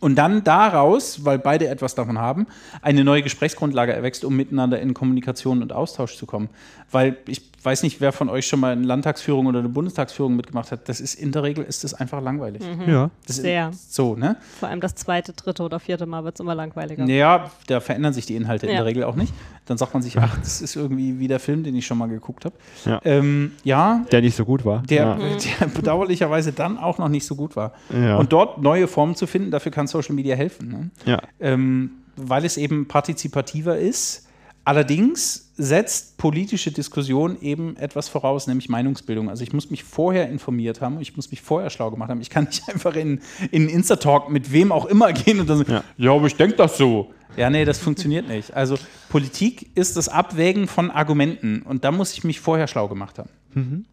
Und 0.00 0.16
dann 0.16 0.44
daraus, 0.44 1.24
weil 1.24 1.38
beide 1.38 1.68
etwas 1.68 1.94
davon 1.94 2.18
haben, 2.18 2.46
eine 2.82 3.04
neue 3.04 3.22
Gesprächsgrundlage 3.22 3.92
erwächst, 3.92 4.24
um 4.24 4.36
miteinander 4.36 4.80
in 4.80 4.92
Kommunikation 4.92 5.62
und 5.62 5.72
Austausch 5.72 6.16
zu 6.16 6.26
kommen. 6.26 6.50
Weil 6.90 7.16
ich 7.26 7.42
weiß 7.62 7.82
nicht, 7.82 8.00
wer 8.00 8.12
von 8.12 8.28
euch 8.28 8.46
schon 8.46 8.60
mal 8.60 8.72
eine 8.72 8.86
Landtagsführung 8.86 9.46
oder 9.46 9.58
eine 9.58 9.68
Bundestagsführung 9.68 10.36
mitgemacht 10.36 10.70
hat. 10.72 10.88
Das 10.88 11.00
ist 11.00 11.14
in 11.14 11.32
der 11.32 11.42
Regel 11.42 11.64
ist 11.64 11.84
das 11.84 11.92
einfach 11.92 12.22
langweilig. 12.22 12.62
Mhm. 12.62 12.90
Ja. 12.90 13.10
Das 13.26 13.36
Sehr. 13.36 13.70
so, 13.72 14.14
ne? 14.14 14.36
Vor 14.60 14.68
allem 14.68 14.80
das 14.80 14.94
zweite, 14.94 15.32
dritte 15.32 15.62
oder 15.62 15.80
vierte 15.80 16.06
Mal 16.06 16.24
wird 16.24 16.36
es 16.36 16.40
immer 16.40 16.54
langweiliger. 16.54 17.04
Ja, 17.06 17.50
da 17.66 17.80
verändern 17.80 18.12
sich 18.12 18.26
die 18.26 18.36
Inhalte 18.36 18.66
ja. 18.66 18.72
in 18.72 18.76
der 18.78 18.86
Regel 18.86 19.04
auch 19.04 19.16
nicht. 19.16 19.34
Dann 19.66 19.76
sagt 19.76 19.92
man 19.92 20.02
sich, 20.02 20.16
ach, 20.18 20.38
das 20.38 20.62
ist 20.62 20.76
irgendwie 20.76 21.18
wie 21.18 21.28
der 21.28 21.40
Film, 21.40 21.62
den 21.62 21.74
ich 21.74 21.86
schon 21.86 21.98
mal 21.98 22.08
geguckt 22.08 22.46
habe. 22.46 22.54
Ja. 22.86 23.00
Ähm, 23.04 23.52
ja. 23.64 24.04
Der 24.10 24.22
nicht 24.22 24.36
so 24.36 24.46
gut 24.46 24.64
war. 24.64 24.82
Der, 24.82 25.04
ja. 25.04 25.18
der 25.60 25.66
bedauerlicherweise 25.66 26.52
dann 26.52 26.78
auch 26.78 26.98
noch 26.98 27.08
nicht 27.08 27.26
so 27.26 27.34
gut 27.34 27.54
war. 27.56 27.72
Und 27.90 28.32
dort 28.32 28.62
neue 28.62 28.88
Formen 28.88 29.14
zu 29.14 29.26
finden, 29.26 29.50
dafür 29.50 29.72
kann 29.72 29.77
Social 29.86 30.14
Media 30.14 30.34
helfen. 30.36 30.68
Ne? 30.68 30.90
Ja. 31.04 31.22
Ähm, 31.40 31.90
weil 32.16 32.44
es 32.44 32.56
eben 32.56 32.88
partizipativer 32.88 33.78
ist 33.78 34.28
Allerdings 34.68 35.50
setzt 35.56 36.18
politische 36.18 36.70
Diskussion 36.70 37.40
eben 37.40 37.78
etwas 37.78 38.10
voraus, 38.10 38.46
nämlich 38.46 38.68
Meinungsbildung. 38.68 39.30
Also 39.30 39.42
ich 39.42 39.54
muss 39.54 39.70
mich 39.70 39.82
vorher 39.82 40.28
informiert 40.28 40.82
haben, 40.82 41.00
ich 41.00 41.16
muss 41.16 41.30
mich 41.30 41.40
vorher 41.40 41.70
schlau 41.70 41.90
gemacht 41.90 42.10
haben. 42.10 42.20
Ich 42.20 42.28
kann 42.28 42.44
nicht 42.44 42.68
einfach 42.68 42.94
in, 42.94 43.22
in 43.50 43.70
Insta-Talk 43.70 44.28
mit 44.28 44.52
wem 44.52 44.70
auch 44.70 44.84
immer 44.84 45.10
gehen 45.14 45.40
und 45.40 45.48
dann 45.48 45.56
sagen, 45.56 45.72
ja, 45.72 45.84
ja 45.96 46.12
aber 46.12 46.26
ich 46.26 46.36
denke 46.36 46.56
das 46.56 46.76
so. 46.76 47.14
Ja, 47.34 47.48
nee, 47.48 47.64
das 47.64 47.78
funktioniert 47.78 48.28
nicht. 48.28 48.52
Also 48.52 48.76
Politik 49.08 49.70
ist 49.74 49.96
das 49.96 50.10
Abwägen 50.10 50.66
von 50.66 50.90
Argumenten 50.90 51.62
und 51.62 51.84
da 51.84 51.90
muss 51.90 52.12
ich 52.12 52.22
mich 52.22 52.38
vorher 52.38 52.66
schlau 52.66 52.88
gemacht 52.88 53.18
haben. 53.18 53.30
Mhm. 53.54 53.84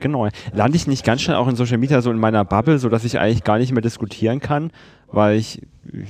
Genau. 0.00 0.28
Lande 0.52 0.76
ich 0.76 0.86
nicht 0.86 1.04
ganz 1.04 1.22
schnell 1.22 1.36
auch 1.36 1.48
in 1.48 1.56
Social 1.56 1.78
Media 1.78 2.02
so 2.02 2.10
in 2.10 2.18
meiner 2.18 2.44
Bubble, 2.44 2.78
sodass 2.78 3.04
ich 3.04 3.18
eigentlich 3.18 3.44
gar 3.44 3.58
nicht 3.58 3.72
mehr 3.72 3.82
diskutieren 3.82 4.40
kann, 4.40 4.70
weil 5.12 5.36
ich 5.36 5.62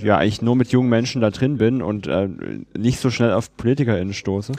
ja 0.03 0.17
eigentlich 0.17 0.43
nur 0.43 0.57
mit 0.57 0.73
jungen 0.73 0.89
Menschen 0.89 1.21
da 1.21 1.31
drin 1.31 1.59
bin 1.59 1.83
und 1.83 2.07
äh, 2.07 2.29
nicht 2.77 3.01
so 3.01 3.11
schnell 3.11 3.33
auf 3.33 3.57
PolitikerInnen 3.57 4.15
stoße? 4.15 4.53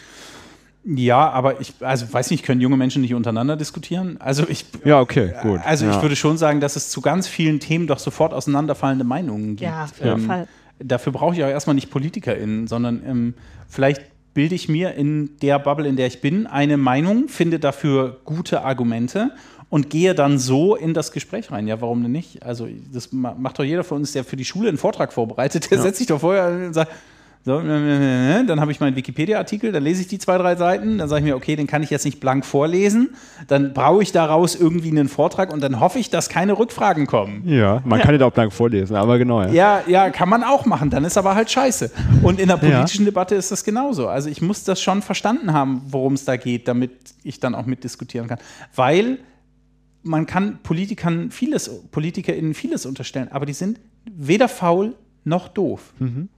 Ja, 0.84 1.30
aber 1.30 1.62
ich, 1.62 1.74
also 1.82 2.12
weiß 2.12 2.32
nicht, 2.32 2.44
können 2.44 2.60
junge 2.60 2.76
Menschen 2.76 3.04
nicht 3.04 3.14
untereinander 3.14 3.56
diskutieren? 3.56 4.18
Also 4.20 4.46
ich. 4.48 4.66
Ja, 4.84 5.00
okay, 5.00 5.34
gut. 5.42 5.60
Also 5.64 5.86
ja. 5.86 5.96
ich 5.96 6.02
würde 6.02 6.16
schon 6.16 6.38
sagen, 6.38 6.60
dass 6.60 6.76
es 6.76 6.90
zu 6.90 7.02
ganz 7.02 7.28
vielen 7.28 7.60
Themen 7.60 7.86
doch 7.86 8.00
sofort 8.00 8.34
auseinanderfallende 8.34 9.04
Meinungen 9.04 9.58
gibt. 9.58 9.62
Ja, 9.62 9.84
auf 9.84 10.00
jeden 10.00 10.22
ähm, 10.22 10.26
Fall. 10.26 10.48
Dafür 10.80 11.14
brauche 11.14 11.36
ich 11.36 11.44
auch 11.44 11.50
erstmal 11.50 11.76
nicht 11.76 11.92
PolitikerInnen, 11.92 12.66
sondern 12.66 13.04
ähm, 13.06 13.34
vielleicht 13.70 14.02
bilde 14.34 14.56
ich 14.56 14.70
mir 14.70 14.94
in 14.94 15.38
der 15.42 15.60
Bubble, 15.60 15.88
in 15.88 15.96
der 15.96 16.08
ich 16.08 16.22
bin, 16.22 16.48
eine 16.48 16.78
Meinung, 16.78 17.28
finde 17.28 17.60
dafür 17.60 18.22
gute 18.24 18.64
Argumente 18.64 19.32
und 19.70 19.90
gehe 19.90 20.14
dann 20.14 20.38
so 20.38 20.76
in 20.76 20.94
das 20.94 21.12
Gespräch 21.12 21.52
rein. 21.52 21.68
Ja, 21.68 21.82
warum 21.82 22.04
denn 22.04 22.12
nicht? 22.12 22.44
Also, 22.44 22.68
das 22.92 23.12
macht 23.12 23.60
doch 23.60 23.64
jeder 23.64 23.84
von 23.84 24.00
uns, 24.00 24.12
der 24.12 24.24
für 24.24 24.36
die 24.36 24.46
Schule 24.46 24.70
einen 24.70 24.78
Vortrag 24.78 25.14
vorbereitet, 25.14 25.72
der 25.72 25.78
ja. 25.78 25.84
setzt 25.84 26.00
sich 26.00 26.08
doch 26.08 26.20
vorher 26.20 26.48
und 26.68 26.74
sagt, 26.74 26.92
so, 27.44 27.58
dann 27.60 28.62
habe 28.62 28.72
ich 28.72 28.80
meinen 28.80 28.96
Wikipedia-Artikel, 28.96 29.72
dann 29.72 29.84
lese 29.84 30.02
ich 30.02 30.08
die 30.08 30.20
zwei, 30.20 30.38
drei 30.38 30.56
Seiten, 30.56 31.00
dann 31.00 31.10
sage 31.10 31.22
ich 31.22 31.26
mir, 31.26 31.36
okay, 31.36 31.56
den 31.56 31.66
kann 31.66 31.82
ich 31.82 31.90
jetzt 31.90 32.06
nicht 32.06 32.20
blank 32.20 32.46
vorlesen, 32.46 33.16
dann 33.48 33.74
brauche 33.74 34.04
ich 34.04 34.12
daraus 34.12 34.56
irgendwie 34.56 34.90
einen 34.90 35.08
Vortrag 35.08 35.52
und 35.52 35.62
dann 35.62 35.80
hoffe 35.80 35.98
ich, 35.98 36.12
dass 36.12 36.30
keine 36.30 36.60
Rückfragen 36.60 37.08
kommen. 37.08 37.42
Ja, 37.48 37.82
man 37.84 38.00
ja. 38.00 38.06
kann 38.06 38.14
den 38.14 38.22
auch 38.22 38.32
blank 38.32 38.54
vorlesen, 38.54 38.96
aber 38.96 39.18
genau. 39.18 39.42
Ja. 39.42 39.50
ja, 39.52 39.84
ja, 39.88 40.10
kann 40.12 40.30
man 40.30 40.44
auch 40.44 40.66
machen, 40.66 40.92
dann 40.92 41.04
ist 41.04 41.18
aber 41.18 41.34
halt 41.34 41.50
scheiße. 41.50 41.92
Und 42.22 42.40
in 42.40 42.48
der 42.48 42.58
politischen 42.58 43.06
ja. 43.06 43.12
Debatte 43.12 43.34
ist 43.34 43.52
das 43.52 43.64
genauso. 43.64 44.08
Also 44.08 44.30
ich 44.30 44.42
muss 44.42 44.64
das 44.64 44.80
schon 44.80 45.02
verstanden 45.02 45.52
haben, 45.52 45.82
worum 45.88 46.14
es 46.14 46.26
da 46.26 46.36
geht, 46.36 46.68
damit 46.68 46.92
ich 47.24 47.40
dann 47.40 47.56
auch 47.56 47.66
mitdiskutieren 47.66 48.28
kann. 48.28 48.38
Weil 48.76 49.18
man 50.04 50.28
kann 50.28 50.60
Politikern 50.62 51.32
vieles, 51.32 51.70
PolitikerInnen 51.92 52.54
vieles 52.54 52.86
unterstellen, 52.86 53.30
aber 53.32 53.48
die 53.48 53.54
sind 53.54 53.80
weder 54.06 54.48
faul 54.48 54.96
noch 55.24 55.48
doof. 55.48 55.94
Mhm. 56.00 56.30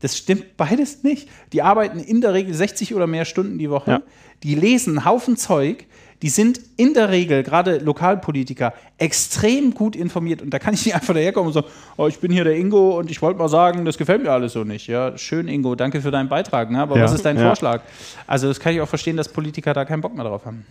Das 0.00 0.16
stimmt 0.16 0.56
beides 0.56 1.02
nicht. 1.02 1.28
Die 1.52 1.62
arbeiten 1.62 1.98
in 2.00 2.20
der 2.20 2.34
Regel 2.34 2.52
60 2.54 2.94
oder 2.94 3.06
mehr 3.06 3.24
Stunden 3.24 3.58
die 3.58 3.70
Woche. 3.70 3.90
Ja. 3.90 4.00
Die 4.42 4.54
lesen 4.54 4.98
einen 4.98 5.04
Haufen 5.06 5.36
Zeug. 5.36 5.86
die 6.22 6.30
sind 6.30 6.60
in 6.78 6.94
der 6.94 7.10
Regel, 7.10 7.42
gerade 7.42 7.76
Lokalpolitiker, 7.78 8.72
extrem 8.96 9.74
gut 9.74 9.94
informiert. 9.94 10.40
Und 10.40 10.48
da 10.50 10.58
kann 10.58 10.72
ich 10.72 10.84
nicht 10.86 10.94
einfach 10.94 11.12
daherkommen 11.12 11.48
und 11.48 11.52
sagen, 11.52 11.66
oh, 11.98 12.06
ich 12.06 12.18
bin 12.18 12.32
hier 12.32 12.42
der 12.44 12.56
Ingo 12.56 12.98
und 12.98 13.10
ich 13.10 13.20
wollte 13.20 13.38
mal 13.38 13.48
sagen, 13.50 13.84
das 13.84 13.98
gefällt 13.98 14.22
mir 14.22 14.30
alles 14.32 14.54
so 14.54 14.64
nicht. 14.64 14.86
Ja, 14.86 15.16
schön, 15.18 15.46
Ingo, 15.46 15.74
danke 15.74 16.00
für 16.00 16.10
deinen 16.10 16.30
Beitrag. 16.30 16.70
Ne? 16.70 16.80
Aber 16.80 16.96
Ja. 16.96 17.04
was 17.04 17.12
ist 17.12 17.24
dein 17.24 17.36
Ja. 17.36 17.42
Vorschlag? 17.46 17.82
Also 18.26 18.48
das 18.48 18.58
kann 18.60 18.72
ich 18.74 18.80
auch 18.80 18.88
verstehen, 18.88 19.18
dass 19.18 19.28
Politiker 19.30 19.74
da 19.74 19.84
keinen 19.84 20.00
Bock 20.00 20.14
mehr 20.14 20.24
drauf 20.24 20.46
haben. 20.46 20.64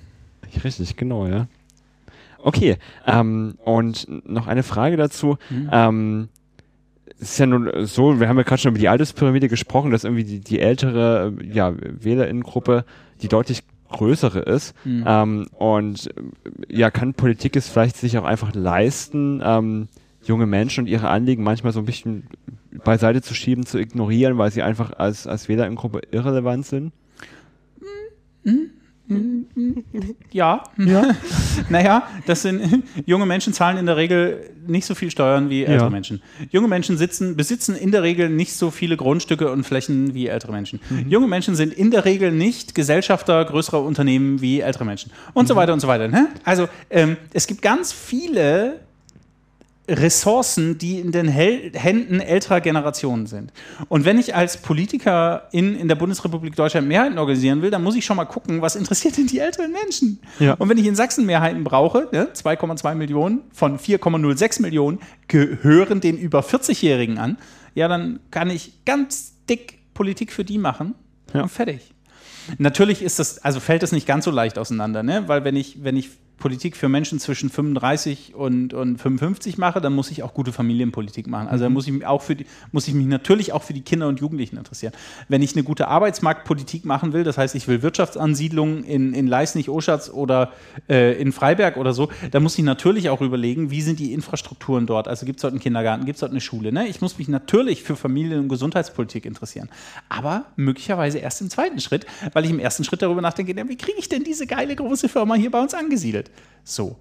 Richtig, 0.63 0.95
genau, 0.97 1.27
ja. 1.27 1.45
Okay, 2.39 2.77
ähm, 3.05 3.55
und 3.63 4.07
noch 4.27 4.47
eine 4.47 4.63
Frage 4.63 4.97
dazu. 4.97 5.37
Ähm, 5.71 6.29
es 7.19 7.31
ist 7.31 7.39
ja 7.39 7.45
nun 7.45 7.85
so, 7.85 8.19
wir 8.19 8.27
haben 8.27 8.37
ja 8.37 8.43
gerade 8.43 8.61
schon 8.61 8.71
über 8.71 8.79
die 8.79 8.89
Alterspyramide 8.89 9.47
gesprochen, 9.47 9.91
dass 9.91 10.03
irgendwie 10.03 10.25
die, 10.25 10.39
die 10.39 10.59
ältere 10.59 11.33
ja, 11.51 11.73
Wählerinnengruppe 11.77 12.85
die 13.21 13.27
deutlich 13.27 13.63
größere 13.89 14.39
ist. 14.39 14.75
Ähm, 15.07 15.47
und 15.53 16.09
ja, 16.67 16.91
kann 16.91 17.13
Politik 17.13 17.55
es 17.55 17.69
vielleicht 17.69 17.97
sich 17.97 18.17
auch 18.17 18.25
einfach 18.25 18.53
leisten, 18.53 19.41
ähm, 19.43 19.87
junge 20.23 20.45
Menschen 20.45 20.81
und 20.81 20.87
ihre 20.87 21.09
Anliegen 21.09 21.43
manchmal 21.43 21.71
so 21.71 21.79
ein 21.79 21.85
bisschen 21.85 22.27
beiseite 22.83 23.21
zu 23.21 23.33
schieben, 23.33 23.65
zu 23.65 23.77
ignorieren, 23.77 24.37
weil 24.37 24.51
sie 24.51 24.63
einfach 24.63 24.91
als, 24.97 25.27
als 25.27 25.47
Wählerinnengruppe 25.47 26.01
irrelevant 26.11 26.65
sind? 26.65 26.91
Ja. 30.31 30.63
ja. 30.77 31.15
naja, 31.69 32.07
das 32.25 32.41
sind 32.41 32.83
junge 33.05 33.25
Menschen 33.25 33.53
zahlen 33.53 33.77
in 33.77 33.85
der 33.85 33.97
Regel 33.97 34.49
nicht 34.67 34.85
so 34.85 34.95
viel 34.95 35.11
Steuern 35.11 35.49
wie 35.49 35.63
ältere 35.63 35.85
Ja. 35.85 35.89
Menschen. 35.89 36.21
Junge 36.49 36.67
Menschen 36.67 36.97
sitzen, 36.97 37.35
besitzen 37.35 37.75
in 37.75 37.91
der 37.91 38.03
Regel 38.03 38.29
nicht 38.29 38.53
so 38.53 38.71
viele 38.71 38.97
Grundstücke 38.97 39.51
und 39.51 39.63
Flächen 39.63 40.13
wie 40.13 40.27
ältere 40.27 40.51
Menschen. 40.51 40.79
Junge 41.07 41.27
Menschen 41.27 41.55
sind 41.55 41.73
in 41.73 41.91
der 41.91 42.05
Regel 42.05 42.31
nicht 42.31 42.73
Gesellschafter 42.75 43.45
größerer 43.45 43.81
Unternehmen 43.83 44.41
wie 44.41 44.61
ältere 44.61 44.85
Menschen. 44.85 45.11
Und 45.33 45.47
so 45.47 45.55
weiter 45.55 45.73
und 45.73 45.79
so 45.79 45.87
weiter. 45.87 46.07
Ne? 46.07 46.29
Also 46.43 46.67
ähm, 46.89 47.17
es 47.33 47.47
gibt 47.47 47.61
ganz 47.61 47.93
viele 47.93 48.79
Ressourcen, 49.87 50.77
die 50.77 50.99
in 50.99 51.11
den 51.11 51.27
Hel 51.27 51.71
Händen 51.73 52.19
älterer 52.19 52.61
Generationen 52.61 53.27
sind. 53.27 53.53
Und 53.87 54.05
wenn 54.05 54.17
ich 54.17 54.35
als 54.35 54.57
Politiker 54.57 55.47
in, 55.51 55.75
in 55.75 55.87
der 55.87 55.95
Bundesrepublik 55.95 56.55
Deutschland 56.55 56.87
Mehrheiten 56.87 57.17
organisieren 57.17 57.61
will, 57.61 57.69
dann 57.71 57.83
muss 57.83 57.95
ich 57.95 58.05
schon 58.05 58.17
mal 58.17 58.25
gucken, 58.25 58.61
was 58.61 58.75
interessiert 58.75 59.17
denn 59.17 59.27
die 59.27 59.39
älteren 59.39 59.71
Menschen? 59.71 60.19
Ja. 60.39 60.53
Und 60.55 60.69
wenn 60.69 60.77
ich 60.77 60.85
in 60.85 60.95
Sachsen 60.95 61.25
Mehrheiten 61.25 61.63
brauche, 61.63 62.07
ne, 62.11 62.29
2,2 62.33 62.95
Millionen 62.95 63.41
von 63.51 63.77
4,06 63.77 64.61
Millionen 64.61 64.99
gehören 65.27 66.01
den 66.01 66.17
über 66.17 66.39
40-Jährigen 66.41 67.17
an, 67.17 67.37
ja, 67.75 67.87
dann 67.87 68.19
kann 68.31 68.49
ich 68.49 68.85
ganz 68.85 69.33
dick 69.49 69.79
Politik 69.93 70.31
für 70.31 70.43
die 70.43 70.57
machen 70.57 70.95
Ja. 71.33 71.43
und 71.43 71.49
fertig. 71.49 71.93
Natürlich 72.57 73.01
ist 73.01 73.19
das, 73.19 73.43
also 73.43 73.59
fällt 73.59 73.81
das 73.83 73.91
nicht 73.91 74.05
ganz 74.07 74.25
so 74.25 74.31
leicht 74.31 74.57
auseinander, 74.57 75.03
ne? 75.03 75.23
Weil 75.27 75.43
wenn 75.43 75.55
ich, 75.55 75.83
wenn 75.83 75.97
ich 75.97 76.09
Politik 76.37 76.75
für 76.75 76.89
Menschen 76.89 77.19
zwischen 77.19 77.49
35 77.49 78.35
und, 78.35 78.73
und 78.73 78.97
55 78.97 79.57
mache, 79.57 79.79
dann 79.81 79.93
muss 79.93 80.11
ich 80.11 80.21
auch 80.21 80.33
gute 80.33 80.51
Familienpolitik 80.51 81.27
machen. 81.27 81.47
Also 81.47 81.63
da 81.63 81.69
muss 81.69 81.87
ich 81.87 81.93
mich 81.93 82.05
auch 82.05 82.21
für 82.21 82.35
die, 82.35 82.45
muss 82.71 82.87
ich 82.87 82.93
mich 82.93 83.07
natürlich 83.07 83.53
auch 83.53 83.63
für 83.63 83.73
die 83.73 83.81
Kinder 83.81 84.07
und 84.07 84.19
Jugendlichen 84.19 84.57
interessieren. 84.57 84.93
Wenn 85.29 85.41
ich 85.41 85.53
eine 85.53 85.63
gute 85.63 85.87
Arbeitsmarktpolitik 85.87 86.85
machen 86.85 87.13
will, 87.13 87.23
das 87.23 87.37
heißt, 87.37 87.55
ich 87.55 87.67
will 87.67 87.81
Wirtschaftsansiedlungen 87.81 88.83
in, 88.83 89.13
in 89.13 89.27
Leisnig, 89.27 89.69
Oschatz 89.69 90.09
oder 90.09 90.51
äh, 90.89 91.19
in 91.19 91.31
Freiberg 91.31 91.77
oder 91.77 91.93
so, 91.93 92.09
dann 92.31 92.43
muss 92.43 92.57
ich 92.57 92.65
natürlich 92.65 93.09
auch 93.09 93.21
überlegen, 93.21 93.71
wie 93.71 93.81
sind 93.81 93.99
die 93.99 94.13
Infrastrukturen 94.13 94.85
dort? 94.85 95.07
Also 95.07 95.25
gibt 95.25 95.39
es 95.39 95.41
dort 95.41 95.53
einen 95.53 95.61
Kindergarten, 95.61 96.05
gibt 96.05 96.17
es 96.17 96.19
dort 96.19 96.31
eine 96.31 96.41
Schule? 96.41 96.71
Ne? 96.71 96.87
Ich 96.87 97.01
muss 97.01 97.17
mich 97.17 97.27
natürlich 97.27 97.83
für 97.83 97.95
Familien- 97.95 98.41
und 98.41 98.49
Gesundheitspolitik 98.49 99.25
interessieren. 99.25 99.69
Aber 100.09 100.45
möglicherweise 100.57 101.19
erst 101.19 101.41
im 101.41 101.49
zweiten 101.49 101.79
Schritt, 101.79 102.05
weil 102.33 102.45
ich 102.45 102.51
im 102.51 102.59
ersten 102.59 102.83
Schritt 102.83 103.01
darüber 103.01 103.21
nachdenke, 103.21 103.55
ja, 103.55 103.67
wie 103.67 103.77
kriege 103.77 103.97
ich 103.97 104.09
denn 104.09 104.23
diese 104.23 104.47
geile 104.47 104.75
große 104.75 105.09
Firma 105.09 105.35
hier 105.35 105.51
bei 105.51 105.61
uns 105.61 105.73
angesiedelt? 105.73 106.24
So. 106.63 106.97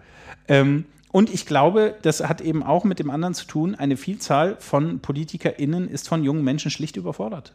Ähm, 0.48 0.84
und 1.12 1.32
ich 1.32 1.46
glaube, 1.46 1.94
das 2.02 2.20
hat 2.20 2.40
eben 2.40 2.62
auch 2.62 2.84
mit 2.84 2.98
dem 2.98 3.08
anderen 3.08 3.34
zu 3.34 3.46
tun, 3.46 3.74
eine 3.74 3.96
Vielzahl 3.96 4.56
von 4.58 4.98
PolitikerInnen 4.98 5.88
ist 5.88 6.08
von 6.08 6.24
jungen 6.24 6.42
Menschen 6.42 6.70
schlicht 6.70 6.96
überfordert. 6.96 7.52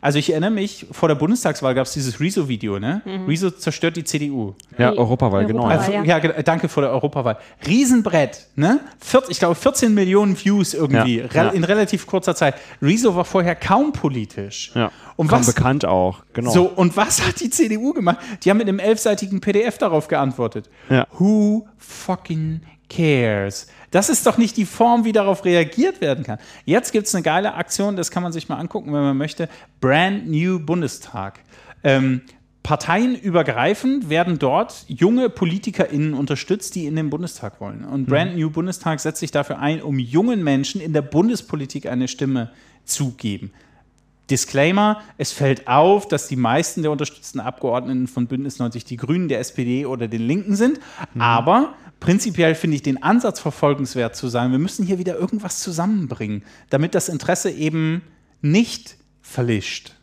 Also 0.00 0.18
ich 0.18 0.30
erinnere 0.30 0.50
mich, 0.50 0.86
vor 0.90 1.08
der 1.08 1.14
Bundestagswahl 1.14 1.74
gab 1.74 1.86
es 1.86 1.92
dieses 1.92 2.20
Rezo-Video, 2.20 2.78
ne? 2.78 3.02
Rezo 3.26 3.50
zerstört 3.50 3.96
die 3.96 4.04
CDU. 4.04 4.54
Ja, 4.78 4.90
Die 4.92 4.98
Europawahl, 4.98 5.46
genau. 5.46 5.64
Europawahl. 5.64 5.96
Also, 5.96 6.08
ja. 6.08 6.18
ja, 6.18 6.42
danke 6.42 6.68
vor 6.68 6.82
der 6.82 6.92
Europawahl. 6.92 7.38
Riesenbrett, 7.66 8.46
ne? 8.56 8.80
40, 9.00 9.30
ich 9.30 9.38
glaube 9.38 9.54
14 9.54 9.94
Millionen 9.94 10.36
Views 10.36 10.74
irgendwie 10.74 11.18
Ja, 11.20 11.26
re 11.26 11.34
ja. 11.34 11.48
in 11.50 11.64
relativ 11.64 12.06
kurzer 12.06 12.34
Zeit. 12.34 12.54
Rezo 12.82 13.14
war 13.14 13.24
vorher 13.24 13.54
kaum 13.54 13.92
politisch. 13.92 14.72
Ja. 14.74 14.90
Und 15.16 15.28
Kaum 15.28 15.40
was, 15.40 15.54
bekannt 15.54 15.84
auch, 15.84 16.22
genau. 16.32 16.50
so, 16.50 16.64
und 16.64 16.96
was 16.96 17.26
hat 17.26 17.40
die 17.40 17.50
CDU 17.50 17.92
gemacht? 17.92 18.18
Die 18.42 18.50
haben 18.50 18.56
mit 18.58 18.68
einem 18.68 18.78
elfseitigen 18.78 19.40
PDF 19.40 19.76
darauf 19.78 20.08
geantwortet. 20.08 20.68
Ja. 20.88 21.06
Who 21.18 21.66
fucking 21.76 22.62
cares? 22.88 23.66
Das 23.90 24.08
ist 24.08 24.26
doch 24.26 24.38
nicht 24.38 24.56
die 24.56 24.64
Form, 24.64 25.04
wie 25.04 25.12
darauf 25.12 25.44
reagiert 25.44 26.00
werden 26.00 26.24
kann. 26.24 26.38
Jetzt 26.64 26.92
gibt 26.92 27.06
es 27.06 27.14
eine 27.14 27.22
geile 27.22 27.54
Aktion, 27.54 27.96
das 27.96 28.10
kann 28.10 28.22
man 28.22 28.32
sich 28.32 28.48
mal 28.48 28.56
angucken, 28.56 28.92
wenn 28.92 29.02
man 29.02 29.16
möchte. 29.16 29.48
Brand 29.80 30.28
New 30.28 30.60
Bundestag. 30.60 31.40
Ähm, 31.82 32.22
parteienübergreifend 32.62 34.10
werden 34.10 34.38
dort 34.38 34.84
junge 34.86 35.28
PolitikerInnen 35.30 36.14
unterstützt, 36.14 36.74
die 36.74 36.86
in 36.86 36.94
den 36.94 37.10
Bundestag 37.10 37.60
wollen. 37.60 37.84
Und 37.84 38.06
Brand 38.06 38.36
New 38.36 38.50
Bundestag 38.50 39.00
setzt 39.00 39.20
sich 39.20 39.30
dafür 39.30 39.58
ein, 39.58 39.82
um 39.82 39.98
jungen 39.98 40.44
Menschen 40.44 40.80
in 40.80 40.92
der 40.92 41.02
Bundespolitik 41.02 41.86
eine 41.86 42.06
Stimme 42.06 42.50
zu 42.84 43.12
geben. 43.12 43.52
Disclaimer, 44.30 45.00
es 45.18 45.32
fällt 45.32 45.66
auf, 45.68 46.08
dass 46.08 46.28
die 46.28 46.36
meisten 46.36 46.82
der 46.82 46.90
unterstützten 46.90 47.40
Abgeordneten 47.40 48.06
von 48.06 48.26
Bündnis 48.26 48.58
90 48.58 48.84
die 48.84 48.96
Grünen, 48.96 49.28
der 49.28 49.40
SPD 49.40 49.86
oder 49.86 50.08
den 50.08 50.22
Linken 50.22 50.56
sind. 50.56 50.80
Aber 51.18 51.74
prinzipiell 51.98 52.54
finde 52.54 52.76
ich 52.76 52.82
den 52.82 53.02
Ansatz 53.02 53.40
verfolgenswert 53.40 54.16
zu 54.16 54.28
sagen, 54.28 54.52
wir 54.52 54.58
müssen 54.58 54.86
hier 54.86 54.98
wieder 54.98 55.16
irgendwas 55.16 55.60
zusammenbringen, 55.60 56.44
damit 56.70 56.94
das 56.94 57.08
Interesse 57.08 57.50
eben 57.50 58.02
nicht 58.40 58.96
verlischt. 59.20 59.94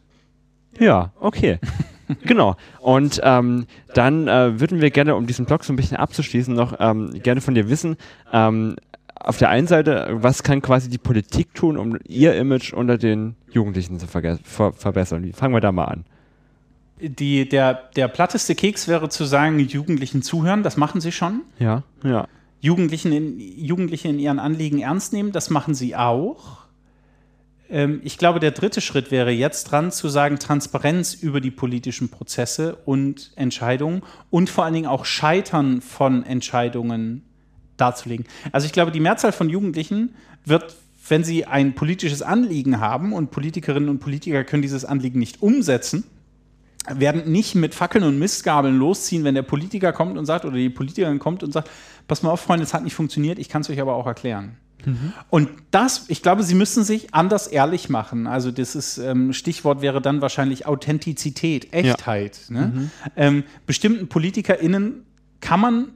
Ja, 0.80 1.12
okay. 1.20 1.60
genau. 2.24 2.56
Und 2.80 3.20
ähm, 3.24 3.66
dann 3.94 4.28
äh, 4.28 4.60
würden 4.60 4.82
wir 4.82 4.92
gerne, 4.92 5.16
um 5.16 5.28
diesen 5.28 5.46
Blog 5.46 5.64
so 5.64 5.74
ein 5.74 5.76
bisschen 5.76 5.98
abzuschließen, 5.98 6.54
noch 6.54 6.76
ähm, 6.80 7.12
gerne 7.24 7.42
von 7.42 7.56
dir 7.56 7.70
wissen, 7.70 7.98
ähm, 8.32 8.76
auf 9.20 9.38
der 9.38 9.50
einen 9.50 9.68
Seite, 9.68 10.08
was 10.12 10.44
kann 10.44 10.62
quasi 10.62 10.90
die 10.90 10.98
Politik 10.98 11.54
tun, 11.54 11.78
um 11.78 11.98
ihr 12.08 12.36
Image 12.36 12.74
unter 12.74 12.98
den 12.98 13.36
Jugendlichen 13.52 14.00
zu 14.00 14.08
ver 14.08 14.38
verbessern? 14.74 15.24
Wie- 15.24 15.34
Fangen 15.34 15.54
wir 15.54 15.62
da 15.62 15.72
mal 15.72 15.86
an. 15.86 16.06
Die, 17.00 17.48
der, 17.48 17.76
der 17.96 18.08
platteste 18.08 18.56
Keks 18.56 18.88
wäre 18.88 19.10
zu 19.10 19.26
sagen, 19.26 19.60
Jugendlichen 19.60 20.24
zuhören, 20.24 20.64
das 20.64 20.78
machen 20.78 21.00
sie 21.00 21.12
schon. 21.12 21.42
Ja, 21.60 21.84
ja. 22.04 22.28
Jugendlichen 22.60 23.12
in, 23.12 23.40
Jugendliche 23.40 24.08
in 24.08 24.18
ihren 24.18 24.40
Anliegen 24.40 24.80
ernst 24.80 25.14
nehmen, 25.14 25.32
das 25.32 25.52
machen 25.52 25.76
sie 25.76 25.96
auch. 25.96 26.66
Ähm, 27.70 28.02
ich 28.04 28.18
glaube, 28.18 28.40
der 28.40 28.50
dritte 28.50 28.82
Schritt 28.82 29.12
wäre 29.12 29.30
jetzt 29.30 29.66
dran 29.66 29.92
zu 29.92 30.10
sagen, 30.10 30.40
Transparenz 30.40 31.14
über 31.14 31.40
die 31.40 31.52
politischen 31.52 32.10
Prozesse 32.10 32.78
und 32.86 33.32
Entscheidungen 33.36 34.02
und 34.32 34.50
vor 34.50 34.64
allen 34.66 34.74
Dingen 34.74 34.88
auch 34.88 35.06
Scheitern 35.06 35.82
von 35.82 36.24
Entscheidungen 36.24 37.24
darzulegen. 37.78 38.26
Also 38.52 38.66
ich 38.66 38.74
glaube, 38.74 38.92
die 38.92 39.00
Mehrzahl 39.00 39.32
von 39.32 39.50
Jugendlichen 39.50 40.16
wird, 40.46 40.76
wenn 41.08 41.24
sie 41.24 41.46
ein 41.46 41.76
politisches 41.76 42.22
Anliegen 42.22 42.80
haben 42.80 43.14
und 43.14 43.32
Politikerinnen 43.32 43.90
und 43.90 44.00
Politiker 44.00 44.44
können 44.44 44.62
dieses 44.62 44.86
Anliegen 44.86 45.20
nicht 45.20 45.42
umsetzen, 45.42 46.04
werden 46.90 47.32
nicht 47.32 47.56
mit 47.56 47.76
Fackeln 47.76 48.04
und 48.04 48.18
Mistgabeln 48.20 48.78
losziehen, 48.78 49.24
wenn 49.24 49.36
der 49.36 49.42
Politiker 49.42 49.94
kommt 49.94 50.18
und 50.18 50.26
sagt, 50.26 50.46
oder 50.46 50.56
die 50.56 50.70
Politikerin 50.70 51.20
kommt 51.20 51.44
und 51.44 51.52
sagt, 51.52 51.70
pass 52.08 52.24
mal 52.24 52.30
auf, 52.30 52.42
Freunde, 52.42 52.64
es 52.64 52.74
hat 52.74 52.84
nicht 52.84 52.96
funktioniert, 52.96 53.40
ich 53.40 53.50
kann 53.50 53.62
es 53.62 53.70
euch 53.70 53.82
aber 53.82 53.96
auch 53.96 54.08
erklären. 54.08 54.58
Und 55.30 55.50
das, 55.72 56.06
ich 56.08 56.22
glaube, 56.22 56.44
sie 56.44 56.56
müssen 56.56 56.84
sich 56.84 57.14
anders 57.14 57.48
ehrlich 57.48 57.90
machen. 57.90 58.28
Also 58.28 58.52
das 58.52 58.76
ist, 58.76 58.98
ähm, 58.98 59.34
Stichwort 59.34 59.82
wäre 59.82 60.02
dann 60.02 60.22
wahrscheinlich 60.22 60.66
Authentizität, 60.66 61.74
Echtheit. 61.74 62.40
Ne? 62.50 62.90
Ähm, 63.16 63.44
bestimmten 63.66 64.08
PolitikerInnen 64.08 65.04
kann 65.42 65.60
man 65.60 65.90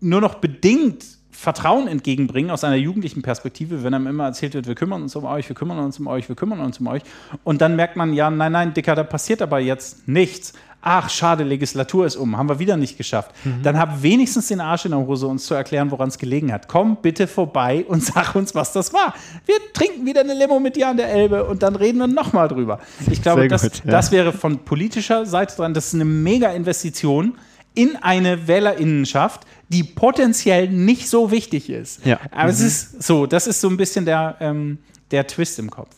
nur 0.00 0.20
noch 0.20 0.36
bedingt 0.36 1.04
Vertrauen 1.36 1.86
entgegenbringen 1.86 2.50
aus 2.50 2.64
einer 2.64 2.76
jugendlichen 2.76 3.20
Perspektive, 3.20 3.84
wenn 3.84 3.92
einem 3.92 4.06
immer 4.06 4.24
erzählt 4.24 4.54
wird, 4.54 4.66
wir 4.66 4.74
kümmern 4.74 5.02
uns 5.02 5.14
um 5.16 5.26
euch, 5.26 5.48
wir 5.48 5.54
kümmern 5.54 5.78
uns 5.78 6.00
um 6.00 6.06
euch, 6.06 6.28
wir 6.30 6.34
kümmern 6.34 6.60
uns 6.60 6.80
um 6.80 6.86
euch. 6.86 7.02
Und 7.44 7.60
dann 7.60 7.76
merkt 7.76 7.94
man, 7.94 8.14
ja, 8.14 8.30
nein, 8.30 8.52
nein, 8.52 8.72
Dicker, 8.72 8.94
da 8.94 9.04
passiert 9.04 9.42
aber 9.42 9.60
jetzt 9.60 10.08
nichts. 10.08 10.54
Ach, 10.80 11.10
schade, 11.10 11.44
Legislatur 11.44 12.06
ist 12.06 12.16
um, 12.16 12.38
haben 12.38 12.48
wir 12.48 12.58
wieder 12.58 12.76
nicht 12.76 12.96
geschafft. 12.96 13.32
Dann 13.62 13.76
hab 13.76 14.02
wenigstens 14.02 14.48
den 14.48 14.60
Arsch 14.60 14.84
in 14.86 14.92
der 14.92 15.00
Hose, 15.00 15.26
uns 15.26 15.44
zu 15.44 15.52
erklären, 15.54 15.90
woran 15.90 16.08
es 16.08 16.16
gelegen 16.16 16.52
hat. 16.52 16.68
Komm 16.68 16.98
bitte 17.02 17.26
vorbei 17.26 17.84
und 17.86 18.02
sag 18.04 18.34
uns, 18.34 18.54
was 18.54 18.72
das 18.72 18.92
war. 18.94 19.12
Wir 19.44 19.56
trinken 19.74 20.06
wieder 20.06 20.20
eine 20.20 20.32
Limo 20.32 20.58
mit 20.58 20.76
dir 20.76 20.88
an 20.88 20.96
der 20.96 21.08
Elbe 21.08 21.44
und 21.44 21.62
dann 21.62 21.76
reden 21.76 21.98
wir 21.98 22.06
nochmal 22.06 22.48
drüber. 22.48 22.78
Ich 23.10 23.20
glaube, 23.20 23.42
Sehr 23.42 23.48
das, 23.48 23.62
gut, 23.62 23.82
ja. 23.84 23.90
das 23.90 24.10
wäre 24.10 24.32
von 24.32 24.60
politischer 24.60 25.26
Seite 25.26 25.56
dran, 25.56 25.74
das 25.74 25.88
ist 25.88 25.94
eine 25.94 26.04
mega 26.04 26.50
Investition 26.52 27.36
in 27.74 27.94
eine 27.96 28.48
Wählerinnenschaft, 28.48 29.46
die 29.68 29.82
potenziell 29.82 30.68
nicht 30.68 31.08
so 31.08 31.30
wichtig 31.30 31.70
ist. 31.70 32.04
Ja. 32.06 32.20
Aber 32.30 32.50
es 32.50 32.60
ist 32.60 33.02
so, 33.02 33.26
das 33.26 33.46
ist 33.46 33.60
so 33.60 33.68
ein 33.68 33.76
bisschen 33.76 34.04
der, 34.04 34.36
ähm, 34.40 34.78
der 35.10 35.26
Twist 35.26 35.58
im 35.58 35.70
Kopf. 35.70 35.94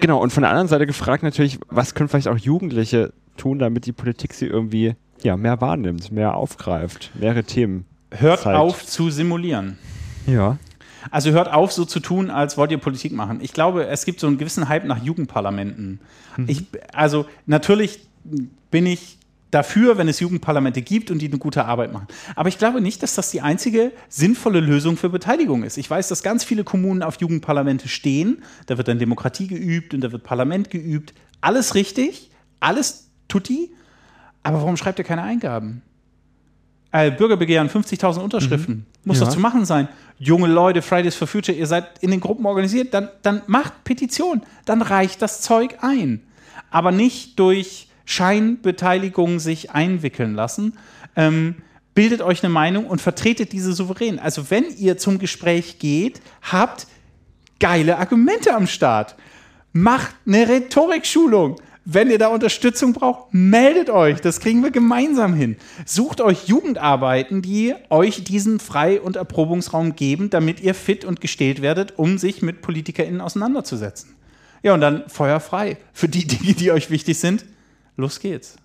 Genau, 0.00 0.20
und 0.20 0.32
von 0.32 0.42
der 0.42 0.50
anderen 0.50 0.68
Seite 0.68 0.86
gefragt 0.86 1.22
natürlich, 1.22 1.58
was 1.68 1.94
können 1.94 2.08
vielleicht 2.08 2.28
auch 2.28 2.36
Jugendliche 2.36 3.12
tun, 3.36 3.58
damit 3.58 3.86
die 3.86 3.92
Politik 3.92 4.34
sie 4.34 4.46
irgendwie 4.46 4.94
ja, 5.22 5.36
mehr 5.36 5.60
wahrnimmt, 5.60 6.12
mehr 6.12 6.34
aufgreift, 6.34 7.10
mehrere 7.14 7.44
Themen. 7.44 7.86
Hört 8.10 8.40
zeigt. 8.40 8.58
auf 8.58 8.84
zu 8.84 9.10
simulieren. 9.10 9.78
Ja. 10.26 10.58
Also 11.10 11.30
hört 11.30 11.52
auf, 11.52 11.72
so 11.72 11.84
zu 11.84 12.00
tun, 12.00 12.30
als 12.30 12.58
wollt 12.58 12.70
ihr 12.70 12.78
Politik 12.78 13.12
machen. 13.12 13.38
Ich 13.40 13.52
glaube, 13.52 13.86
es 13.86 14.04
gibt 14.04 14.20
so 14.20 14.26
einen 14.26 14.36
gewissen 14.36 14.68
Hype 14.68 14.84
nach 14.84 15.02
Jugendparlamenten. 15.02 16.00
Ich, 16.46 16.64
also 16.92 17.26
natürlich 17.46 18.00
bin 18.70 18.86
ich 18.86 19.18
dafür, 19.50 19.98
wenn 19.98 20.08
es 20.08 20.20
Jugendparlamente 20.20 20.82
gibt 20.82 21.10
und 21.10 21.18
die 21.20 21.26
eine 21.28 21.38
gute 21.38 21.64
Arbeit 21.64 21.92
machen. 21.92 22.06
Aber 22.36 22.48
ich 22.48 22.58
glaube 22.58 22.80
nicht, 22.80 23.02
dass 23.02 23.14
das 23.14 23.30
die 23.30 23.40
einzige 23.40 23.92
sinnvolle 24.08 24.60
Lösung 24.60 24.96
für 24.96 25.08
Beteiligung 25.08 25.62
ist. 25.64 25.76
Ich 25.76 25.90
weiß, 25.90 26.08
dass 26.08 26.22
ganz 26.22 26.44
viele 26.44 26.64
Kommunen 26.64 27.02
auf 27.02 27.20
Jugendparlamente 27.20 27.88
stehen. 27.88 28.42
Da 28.66 28.78
wird 28.78 28.88
dann 28.88 28.98
Demokratie 28.98 29.46
geübt 29.48 29.92
und 29.94 30.02
da 30.02 30.12
wird 30.12 30.22
Parlament 30.22 30.70
geübt. 30.70 31.14
Alles 31.40 31.74
richtig, 31.74 32.30
alles 32.60 33.08
tutti. 33.28 33.72
Aber 34.42 34.58
warum 34.58 34.76
schreibt 34.76 34.98
ihr 34.98 35.04
keine 35.04 35.22
Eingaben? 35.22 35.82
Äh, 36.92 37.10
Bürgerbegehren, 37.12 37.68
50.000 37.68 38.18
Unterschriften. 38.20 38.86
Muss 39.04 39.20
Ja. 39.20 39.26
doch 39.26 39.32
zu 39.32 39.38
machen 39.40 39.64
sein. 39.64 39.88
Junge 40.18 40.48
Leute, 40.48 40.82
Fridays 40.82 41.14
for 41.14 41.28
Future, 41.28 41.56
ihr 41.56 41.66
seid 41.66 41.98
in 42.02 42.10
den 42.10 42.20
Gruppen 42.20 42.46
organisiert, 42.46 42.92
dann, 42.94 43.08
dann 43.22 43.42
macht 43.46 43.84
Petition. 43.84 44.42
Dann 44.64 44.82
reicht 44.82 45.22
das 45.22 45.40
Zeug 45.40 45.78
ein. 45.82 46.22
Aber 46.70 46.90
nicht 46.90 47.38
durch 47.38 47.88
Scheinbeteiligung 48.10 49.38
sich 49.38 49.70
einwickeln 49.70 50.34
lassen. 50.34 50.76
Ähm, 51.14 51.54
bildet 51.94 52.22
euch 52.22 52.42
eine 52.42 52.52
Meinung 52.52 52.86
und 52.86 53.00
vertretet 53.00 53.52
diese 53.52 53.72
souverän. 53.72 54.18
Also 54.18 54.50
wenn 54.50 54.64
ihr 54.76 54.98
zum 54.98 55.20
Gespräch 55.20 55.78
geht, 55.78 56.20
habt 56.42 56.88
geile 57.60 57.98
Argumente 57.98 58.52
am 58.54 58.66
Start. 58.66 59.14
Macht 59.72 60.16
eine 60.26 60.48
Rhetorikschulung. 60.48 61.60
Wenn 61.84 62.10
ihr 62.10 62.18
da 62.18 62.28
Unterstützung 62.28 62.94
braucht, 62.94 63.32
meldet 63.32 63.90
euch. 63.90 64.20
Das 64.20 64.40
kriegen 64.40 64.64
wir 64.64 64.72
gemeinsam 64.72 65.32
hin. 65.32 65.56
Sucht 65.86 66.20
euch 66.20 66.48
Jugendarbeiten, 66.48 67.42
die 67.42 67.74
euch 67.90 68.24
diesen 68.24 68.58
Frei- 68.58 69.00
und 69.00 69.14
Erprobungsraum 69.14 69.94
geben, 69.94 70.30
damit 70.30 70.60
ihr 70.60 70.74
fit 70.74 71.04
und 71.04 71.20
gestählt 71.20 71.62
werdet, 71.62 71.96
um 71.96 72.18
sich 72.18 72.42
mit 72.42 72.60
PolitikerInnen 72.60 73.20
auseinanderzusetzen. 73.20 74.16
Ja, 74.64 74.74
und 74.74 74.80
dann 74.80 75.08
Feuer 75.08 75.38
frei. 75.38 75.78
Für 75.92 76.08
die 76.08 76.26
Dinge, 76.26 76.54
die 76.54 76.72
euch 76.72 76.90
wichtig 76.90 77.18
sind, 77.18 77.44
los 77.96 78.20
geht's. 78.20 78.56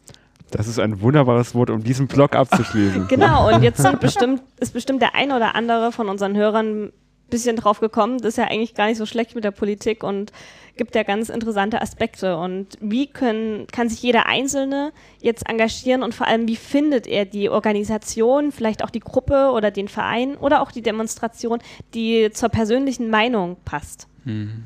Das 0.51 0.67
ist 0.67 0.79
ein 0.79 1.01
wunderbares 1.01 1.55
Wort, 1.55 1.69
um 1.69 1.83
diesen 1.83 2.07
Blog 2.07 2.35
abzuschließen. 2.35 3.07
Genau, 3.09 3.53
und 3.53 3.63
jetzt 3.63 3.81
sind 3.81 3.99
bestimmt, 4.01 4.41
ist 4.59 4.73
bestimmt 4.73 5.01
der 5.01 5.15
ein 5.15 5.31
oder 5.31 5.55
andere 5.55 5.91
von 5.91 6.07
unseren 6.07 6.35
Hörern 6.35 6.85
ein 6.85 6.93
bisschen 7.29 7.55
drauf 7.55 7.79
gekommen, 7.79 8.19
das 8.19 8.29
ist 8.29 8.37
ja 8.37 8.45
eigentlich 8.45 8.75
gar 8.75 8.87
nicht 8.87 8.97
so 8.97 9.05
schlecht 9.05 9.33
mit 9.35 9.43
der 9.43 9.51
Politik 9.51 10.03
und 10.03 10.31
gibt 10.77 10.95
ja 10.95 11.03
ganz 11.03 11.29
interessante 11.29 11.81
Aspekte. 11.81 12.37
Und 12.37 12.77
wie 12.79 13.07
können, 13.07 13.67
kann 13.67 13.89
sich 13.89 14.01
jeder 14.01 14.27
Einzelne 14.27 14.91
jetzt 15.21 15.47
engagieren 15.49 16.03
und 16.03 16.13
vor 16.13 16.27
allem, 16.27 16.47
wie 16.47 16.55
findet 16.55 17.07
er 17.07 17.25
die 17.25 17.49
Organisation, 17.49 18.51
vielleicht 18.51 18.83
auch 18.83 18.89
die 18.89 18.99
Gruppe 18.99 19.51
oder 19.51 19.71
den 19.71 19.87
Verein 19.87 20.35
oder 20.37 20.61
auch 20.61 20.71
die 20.71 20.81
Demonstration, 20.81 21.59
die 21.93 22.29
zur 22.31 22.49
persönlichen 22.49 23.09
Meinung 23.09 23.57
passt? 23.65 24.07
Äh, 24.25 24.29
hm, 24.29 24.63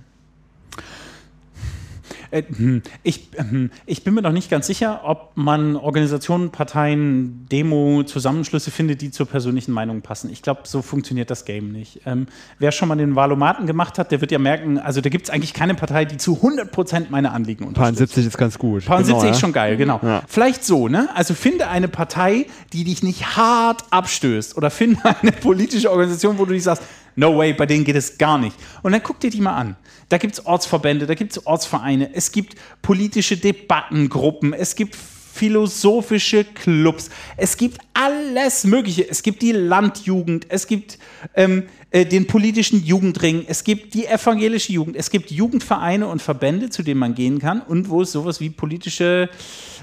Ich, 3.03 3.29
hm, 3.35 3.71
ich 3.85 4.03
bin 4.03 4.13
mir 4.13 4.21
noch 4.21 4.31
nicht 4.31 4.49
ganz 4.49 4.67
sicher, 4.67 5.01
ob 5.03 5.31
man 5.35 5.75
Organisationen, 5.75 6.51
Parteien, 6.51 7.47
Demo, 7.51 8.03
Zusammenschlüsse 8.03 8.71
findet, 8.71 9.01
die 9.01 9.11
zur 9.11 9.25
persönlichen 9.25 9.71
Meinung 9.71 10.01
passen. 10.01 10.29
Ich 10.31 10.41
glaube, 10.41 10.61
so 10.65 10.81
funktioniert 10.81 11.29
das 11.29 11.45
Game 11.45 11.71
nicht. 11.71 12.01
Ähm, 12.05 12.27
wer 12.59 12.71
schon 12.71 12.87
mal 12.87 12.95
den 12.95 13.15
Valomaten 13.15 13.67
gemacht 13.67 13.97
hat, 13.97 14.11
der 14.11 14.21
wird 14.21 14.31
ja 14.31 14.39
merken, 14.39 14.77
also 14.77 15.01
da 15.01 15.09
gibt 15.09 15.25
es 15.25 15.29
eigentlich 15.29 15.53
keine 15.53 15.75
Partei, 15.75 16.05
die 16.05 16.17
zu 16.17 16.39
100% 16.41 17.07
meine 17.09 17.31
Anliegen 17.31 17.65
unterstützt. 17.65 18.13
70 18.13 18.27
ist 18.27 18.37
ganz 18.37 18.57
gut. 18.57 18.85
Paar 18.85 19.03
Genau, 19.03 19.19
70 19.19 19.31
ist 19.31 19.39
schon 19.39 19.53
geil, 19.53 19.77
genau. 19.77 19.99
Ja. 20.03 20.23
Vielleicht 20.27 20.63
so, 20.63 20.87
ne? 20.87 21.09
Also 21.15 21.33
finde 21.33 21.67
eine 21.67 21.87
Partei, 21.87 22.45
die 22.73 22.83
dich 22.83 23.03
nicht 23.03 23.35
hart 23.35 23.83
abstößt 23.89 24.57
oder 24.57 24.69
finde 24.69 24.99
eine 25.21 25.31
politische 25.31 25.89
Organisation, 25.91 26.37
wo 26.37 26.45
du 26.45 26.53
dich 26.53 26.63
sagst, 26.63 26.83
no 27.15 27.37
way, 27.37 27.53
bei 27.53 27.65
denen 27.65 27.83
geht 27.83 27.95
es 27.95 28.17
gar 28.17 28.37
nicht. 28.37 28.55
Und 28.81 28.91
dann 28.91 29.03
guck 29.03 29.19
dir 29.19 29.29
die 29.29 29.41
mal 29.41 29.55
an. 29.55 29.75
Da 30.09 30.17
gibt 30.17 30.33
es 30.33 30.45
Ortsverbände, 30.45 31.05
da 31.05 31.13
gibt 31.13 31.31
es 31.31 31.45
Ortsvereine, 31.45 32.13
es 32.13 32.31
gibt 32.31 32.55
politische 32.81 33.37
Debattengruppen, 33.37 34.53
es 34.53 34.75
gibt 34.75 34.95
philosophische 34.95 36.43
Clubs, 36.43 37.09
es 37.37 37.55
gibt 37.55 37.77
alles 37.93 38.65
Mögliche. 38.65 39.09
Es 39.09 39.23
gibt 39.23 39.41
die 39.41 39.53
Landjugend, 39.53 40.47
es 40.49 40.67
gibt 40.67 40.99
ähm, 41.35 41.63
äh, 41.91 42.05
den 42.05 42.27
politischen 42.27 42.83
Jugendring, 42.83 43.45
es 43.47 43.63
gibt 43.63 43.93
die 43.93 44.05
evangelische 44.05 44.73
Jugend, 44.73 44.97
es 44.97 45.09
gibt 45.09 45.31
Jugendvereine 45.31 46.07
und 46.07 46.21
Verbände, 46.21 46.69
zu 46.69 46.83
denen 46.83 46.99
man 46.99 47.15
gehen 47.15 47.39
kann 47.39 47.61
und 47.61 47.89
wo 47.89 48.01
es 48.01 48.11
sowas 48.11 48.41
wie 48.41 48.49
politische 48.49 49.29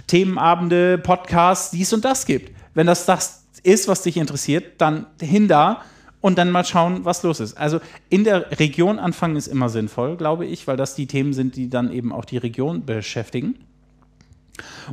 Themenabende, 0.09 0.99
Podcasts, 0.99 1.71
dies 1.71 1.93
und 1.93 2.05
das 2.05 2.27
gibt. 2.27 2.55
Wenn 2.75 2.87
das 2.87 3.07
das 3.07 3.45
ist, 3.63 3.89
was 3.89 4.03
dich 4.03 4.19
interessiert, 4.19 4.75
dann 4.79 5.07
hin 5.21 5.49
da 5.49 5.83
und 6.27 6.37
dann 6.39 6.51
mal 6.51 6.65
schauen, 6.65 7.05
was 7.05 7.23
los 7.23 7.39
ist. 7.39 7.57
Also 7.57 7.79
in 8.09 8.25
der 8.25 8.59
Region 8.59 8.99
anfangen 8.99 9.37
ist 9.37 9.47
immer 9.47 9.69
sinnvoll, 9.69 10.17
glaube 10.17 10.45
ich, 10.45 10.67
weil 10.67 10.77
das 10.77 10.97
die 10.97 11.07
Themen 11.07 11.33
sind, 11.33 11.55
die 11.55 11.71
dann 11.71 11.93
eben 11.93 12.11
auch 12.11 12.25
die 12.25 12.37
Region 12.37 12.85
beschäftigen. 12.85 13.55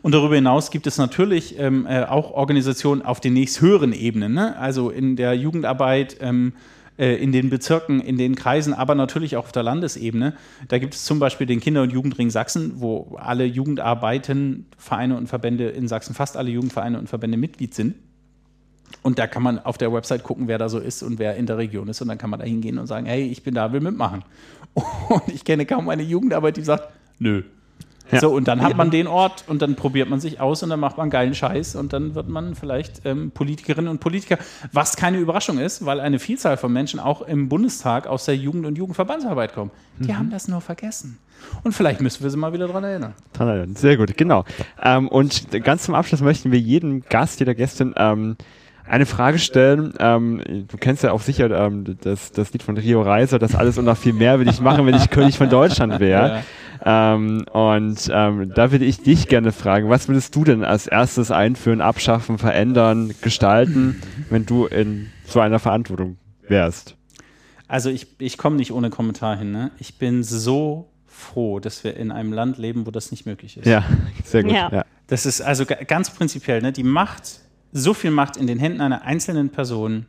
Und 0.03 0.11
darüber 0.11 0.35
hinaus 0.35 0.69
gibt 0.69 0.85
es 0.85 0.99
natürlich 0.99 1.57
ähm, 1.57 1.87
äh, 1.87 2.03
auch 2.03 2.29
Organisationen 2.29 3.01
auf 3.01 3.19
den 3.19 3.33
nächsthöheren 3.33 3.93
Ebenen, 3.93 4.35
ne? 4.35 4.55
also 4.57 4.91
in 4.91 5.15
der 5.15 5.33
Jugendarbeit, 5.33 6.17
ähm, 6.21 6.53
äh, 6.99 7.15
in 7.15 7.31
den 7.31 7.49
Bezirken, 7.49 7.99
in 7.99 8.19
den 8.19 8.35
Kreisen, 8.35 8.75
aber 8.75 8.93
natürlich 8.93 9.35
auch 9.35 9.45
auf 9.45 9.51
der 9.51 9.63
Landesebene. 9.63 10.35
Da 10.67 10.77
gibt 10.77 10.93
es 10.93 11.03
zum 11.03 11.17
Beispiel 11.17 11.47
den 11.47 11.61
Kinder- 11.61 11.81
und 11.81 11.91
Jugendring 11.91 12.29
Sachsen, 12.29 12.73
wo 12.75 13.17
alle 13.19 13.45
Jugendarbeiten, 13.45 14.67
Vereine 14.77 15.17
und 15.17 15.25
Verbände 15.25 15.69
in 15.69 15.87
Sachsen, 15.87 16.13
fast 16.13 16.37
alle 16.37 16.51
Jugendvereine 16.51 16.99
und 16.99 17.09
Verbände 17.09 17.37
Mitglied 17.37 17.73
sind. 17.73 17.95
Und 19.01 19.19
da 19.19 19.27
kann 19.27 19.43
man 19.43 19.59
auf 19.59 19.77
der 19.77 19.91
Website 19.91 20.23
gucken, 20.23 20.47
wer 20.47 20.57
da 20.57 20.69
so 20.69 20.79
ist 20.79 21.03
und 21.03 21.19
wer 21.19 21.35
in 21.35 21.45
der 21.45 21.57
Region 21.57 21.87
ist. 21.87 22.01
Und 22.01 22.07
dann 22.07 22.17
kann 22.17 22.29
man 22.29 22.39
da 22.39 22.45
hingehen 22.45 22.77
und 22.77 22.87
sagen, 22.87 23.05
hey, 23.05 23.27
ich 23.27 23.43
bin 23.43 23.53
da, 23.53 23.71
will 23.73 23.81
mitmachen. 23.81 24.23
Und 24.73 25.27
ich 25.27 25.43
kenne 25.43 25.65
kaum 25.65 25.89
eine 25.89 26.03
Jugendarbeit, 26.03 26.57
die 26.57 26.63
sagt, 26.63 26.89
nö. 27.19 27.43
Ja. 28.11 28.19
So, 28.19 28.31
und 28.31 28.47
dann 28.47 28.61
hat 28.61 28.75
man 28.75 28.91
den 28.91 29.07
Ort 29.07 29.45
und 29.47 29.61
dann 29.61 29.75
probiert 29.75 30.09
man 30.09 30.19
sich 30.19 30.39
aus 30.39 30.61
und 30.61 30.69
dann 30.69 30.79
macht 30.79 30.97
man 30.97 31.09
geilen 31.09 31.33
Scheiß 31.33 31.75
und 31.75 31.93
dann 31.93 32.15
wird 32.15 32.27
man 32.27 32.53
vielleicht 32.53 33.05
ähm, 33.05 33.31
Politikerinnen 33.31 33.89
und 33.89 33.99
Politiker, 33.99 34.37
was 34.71 34.97
keine 34.97 35.17
Überraschung 35.17 35.57
ist, 35.57 35.85
weil 35.85 35.99
eine 35.99 36.19
Vielzahl 36.19 36.57
von 36.57 36.71
Menschen 36.71 36.99
auch 36.99 37.21
im 37.21 37.47
Bundestag 37.49 38.05
aus 38.05 38.25
der 38.25 38.35
Jugend- 38.35 38.65
und 38.65 38.77
Jugendverbandsarbeit 38.77 39.53
kommen. 39.53 39.71
Die 39.99 40.15
haben 40.15 40.29
das 40.29 40.47
nur 40.47 40.59
vergessen. 40.59 41.17
Und 41.63 41.73
vielleicht 41.73 42.01
müssen 42.01 42.23
wir 42.23 42.29
sie 42.29 42.37
mal 42.37 42.53
wieder 42.53 42.67
dran 42.67 42.83
erinnern. 42.83 43.13
Dran 43.31 43.47
erinnern. 43.47 43.75
Sehr 43.75 43.97
gut, 43.97 44.15
genau. 44.17 44.43
Ähm, 44.81 45.07
und 45.07 45.49
ganz 45.63 45.83
zum 45.83 45.95
Abschluss 45.95 46.21
möchten 46.21 46.51
wir 46.51 46.59
jedem 46.59 47.01
Gast, 47.01 47.39
jeder 47.39 47.55
Gästin 47.55 47.93
ähm, 47.97 48.35
eine 48.87 49.05
Frage 49.05 49.39
stellen. 49.39 49.93
Ähm, 49.99 50.41
du 50.67 50.77
kennst 50.77 51.03
ja 51.03 51.11
auch 51.11 51.21
sicher 51.21 51.49
ähm, 51.51 51.97
das, 52.01 52.31
das 52.31 52.51
Lied 52.53 52.63
von 52.63 52.77
Rio 52.77 53.01
Reiser, 53.01 53.39
das 53.39 53.55
alles 53.55 53.77
und 53.77 53.85
noch 53.85 53.97
viel 53.97 54.13
mehr 54.13 54.39
will 54.39 54.47
ich 54.47 54.59
machen, 54.59 54.85
wenn 54.85 54.95
ich 54.95 55.09
König 55.09 55.37
von 55.37 55.49
Deutschland 55.49 55.99
wäre. 55.99 56.43
Ähm, 56.85 57.45
und 57.53 58.09
ähm, 58.13 58.51
da 58.53 58.71
würde 58.71 58.83
ich 58.85 59.01
dich 59.01 59.27
gerne 59.27 59.51
fragen, 59.53 59.89
was 59.89 60.07
würdest 60.09 60.35
du 60.35 60.43
denn 60.43 60.65
als 60.65 60.85
erstes 60.87 61.31
einführen, 61.31 61.79
abschaffen, 61.79 62.37
verändern, 62.37 63.13
gestalten, 63.21 64.01
wenn 64.29 64.45
du 64.45 64.65
in 64.65 65.09
so 65.25 65.39
einer 65.39 65.59
Verantwortung 65.59 66.17
wärst? 66.47 66.97
Also 67.69 67.89
ich, 67.89 68.07
ich 68.19 68.37
komme 68.37 68.57
nicht 68.57 68.73
ohne 68.73 68.89
Kommentar 68.89 69.37
hin. 69.37 69.51
Ne? 69.51 69.71
Ich 69.79 69.97
bin 69.97 70.23
so 70.23 70.89
froh, 71.07 71.59
dass 71.59 71.83
wir 71.85 71.95
in 71.95 72.11
einem 72.11 72.33
Land 72.33 72.57
leben, 72.57 72.85
wo 72.85 72.91
das 72.91 73.11
nicht 73.11 73.25
möglich 73.25 73.55
ist. 73.57 73.65
Ja, 73.65 73.83
sehr 74.25 74.43
gut. 74.43 74.51
Ja. 74.51 74.69
Ja. 74.71 74.85
Das 75.07 75.25
ist 75.25 75.41
also 75.41 75.65
ga- 75.65 75.83
ganz 75.87 76.09
prinzipiell, 76.09 76.61
ne? 76.61 76.73
die 76.73 76.83
Macht, 76.83 77.39
so 77.73 77.93
viel 77.93 78.11
Macht 78.11 78.37
in 78.37 78.47
den 78.47 78.59
Händen 78.59 78.81
einer 78.81 79.01
einzelnen 79.01 79.49
Person. 79.49 80.05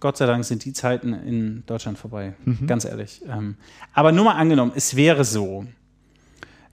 Gott 0.00 0.16
sei 0.16 0.26
Dank 0.26 0.44
sind 0.44 0.64
die 0.64 0.72
Zeiten 0.72 1.12
in 1.12 1.62
Deutschland 1.66 1.96
vorbei, 1.96 2.32
ganz 2.66 2.84
ehrlich. 2.84 3.22
Ähm, 3.28 3.56
aber 3.92 4.10
nur 4.10 4.24
mal 4.24 4.34
angenommen, 4.34 4.72
es 4.74 4.96
wäre 4.96 5.24
so. 5.24 5.64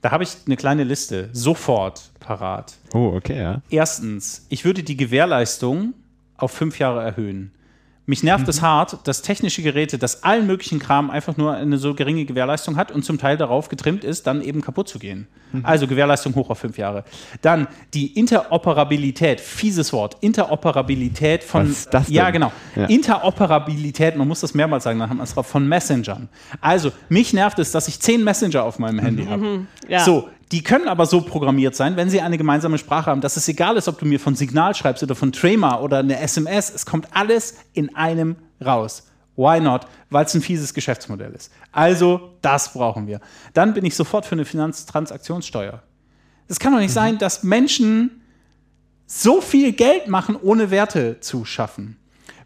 Da 0.00 0.10
habe 0.10 0.24
ich 0.24 0.30
eine 0.46 0.56
kleine 0.56 0.82
Liste, 0.82 1.28
sofort 1.32 2.10
parat. 2.18 2.74
Oh, 2.92 3.12
okay, 3.14 3.38
ja. 3.38 3.62
Erstens, 3.70 4.46
ich 4.48 4.64
würde 4.64 4.82
die 4.82 4.96
Gewährleistung 4.96 5.94
auf 6.38 6.50
fünf 6.52 6.78
Jahre 6.78 7.02
erhöhen. 7.02 7.52
Mich 8.06 8.22
nervt 8.22 8.48
es 8.48 8.60
hart, 8.60 9.06
dass 9.06 9.22
technische 9.22 9.62
Geräte, 9.62 9.96
das 9.96 10.24
allen 10.24 10.46
möglichen 10.46 10.78
Kram 10.80 11.10
einfach 11.10 11.36
nur 11.36 11.54
eine 11.54 11.78
so 11.78 11.94
geringe 11.94 12.24
Gewährleistung 12.24 12.76
hat 12.76 12.90
und 12.90 13.04
zum 13.04 13.18
Teil 13.18 13.36
darauf 13.36 13.68
getrimmt 13.68 14.02
ist, 14.02 14.26
dann 14.26 14.42
eben 14.42 14.62
kaputt 14.62 14.88
zu 14.88 14.98
gehen. 14.98 15.28
Also 15.62 15.86
Gewährleistung 15.86 16.34
hoch 16.34 16.50
auf 16.50 16.58
fünf 16.58 16.78
Jahre. 16.78 17.04
Dann 17.42 17.66
die 17.94 18.18
Interoperabilität, 18.18 19.40
fieses 19.40 19.92
Wort, 19.92 20.16
Interoperabilität 20.20 21.44
von. 21.44 21.62
Was 21.62 21.70
ist 21.70 21.94
das 21.94 22.06
denn? 22.06 22.14
Ja, 22.14 22.30
genau. 22.30 22.52
Ja. 22.76 22.86
Interoperabilität, 22.86 24.16
man 24.16 24.28
muss 24.28 24.40
das 24.40 24.54
mehrmals 24.54 24.84
sagen, 24.84 24.98
dann 24.98 25.10
hat 25.10 25.16
man 25.16 25.24
es 25.24 25.34
drauf, 25.34 25.46
von 25.46 25.66
Messengern. 25.68 26.28
Also, 26.60 26.92
mich 27.08 27.32
nervt 27.32 27.58
es, 27.58 27.72
dass 27.72 27.88
ich 27.88 28.00
zehn 28.00 28.22
Messenger 28.24 28.64
auf 28.64 28.78
meinem 28.78 28.98
Handy 28.98 29.26
habe. 29.26 29.66
ja. 29.88 30.00
So, 30.00 30.28
die 30.52 30.62
können 30.62 30.88
aber 30.88 31.06
so 31.06 31.20
programmiert 31.20 31.76
sein, 31.76 31.96
wenn 31.96 32.10
sie 32.10 32.20
eine 32.20 32.36
gemeinsame 32.36 32.78
Sprache 32.78 33.06
haben, 33.10 33.20
dass 33.20 33.36
es 33.36 33.46
egal 33.46 33.76
ist, 33.76 33.86
ob 33.86 33.98
du 33.98 34.06
mir 34.06 34.18
von 34.18 34.34
Signal 34.34 34.74
schreibst 34.74 35.02
oder 35.02 35.14
von 35.14 35.32
Trema 35.32 35.80
oder 35.80 35.98
eine 35.98 36.18
SMS, 36.18 36.70
es 36.74 36.86
kommt 36.86 37.08
alles 37.14 37.56
in 37.72 37.94
einem 37.94 38.36
raus. 38.64 39.06
Why 39.36 39.60
not? 39.60 39.86
Weil 40.10 40.24
es 40.24 40.34
ein 40.34 40.42
fieses 40.42 40.74
Geschäftsmodell 40.74 41.32
ist. 41.32 41.52
Also, 41.72 42.32
das 42.42 42.72
brauchen 42.72 43.06
wir. 43.06 43.20
Dann 43.54 43.74
bin 43.74 43.84
ich 43.84 43.94
sofort 43.94 44.26
für 44.26 44.32
eine 44.32 44.44
Finanztransaktionssteuer. 44.44 45.82
Es 46.48 46.58
kann 46.58 46.72
doch 46.72 46.80
nicht 46.80 46.92
sein, 46.92 47.16
dass 47.16 47.44
Menschen 47.44 48.22
so 49.06 49.40
viel 49.40 49.72
Geld 49.72 50.08
machen, 50.08 50.36
ohne 50.36 50.70
Werte 50.70 51.20
zu 51.20 51.44
schaffen. 51.44 51.96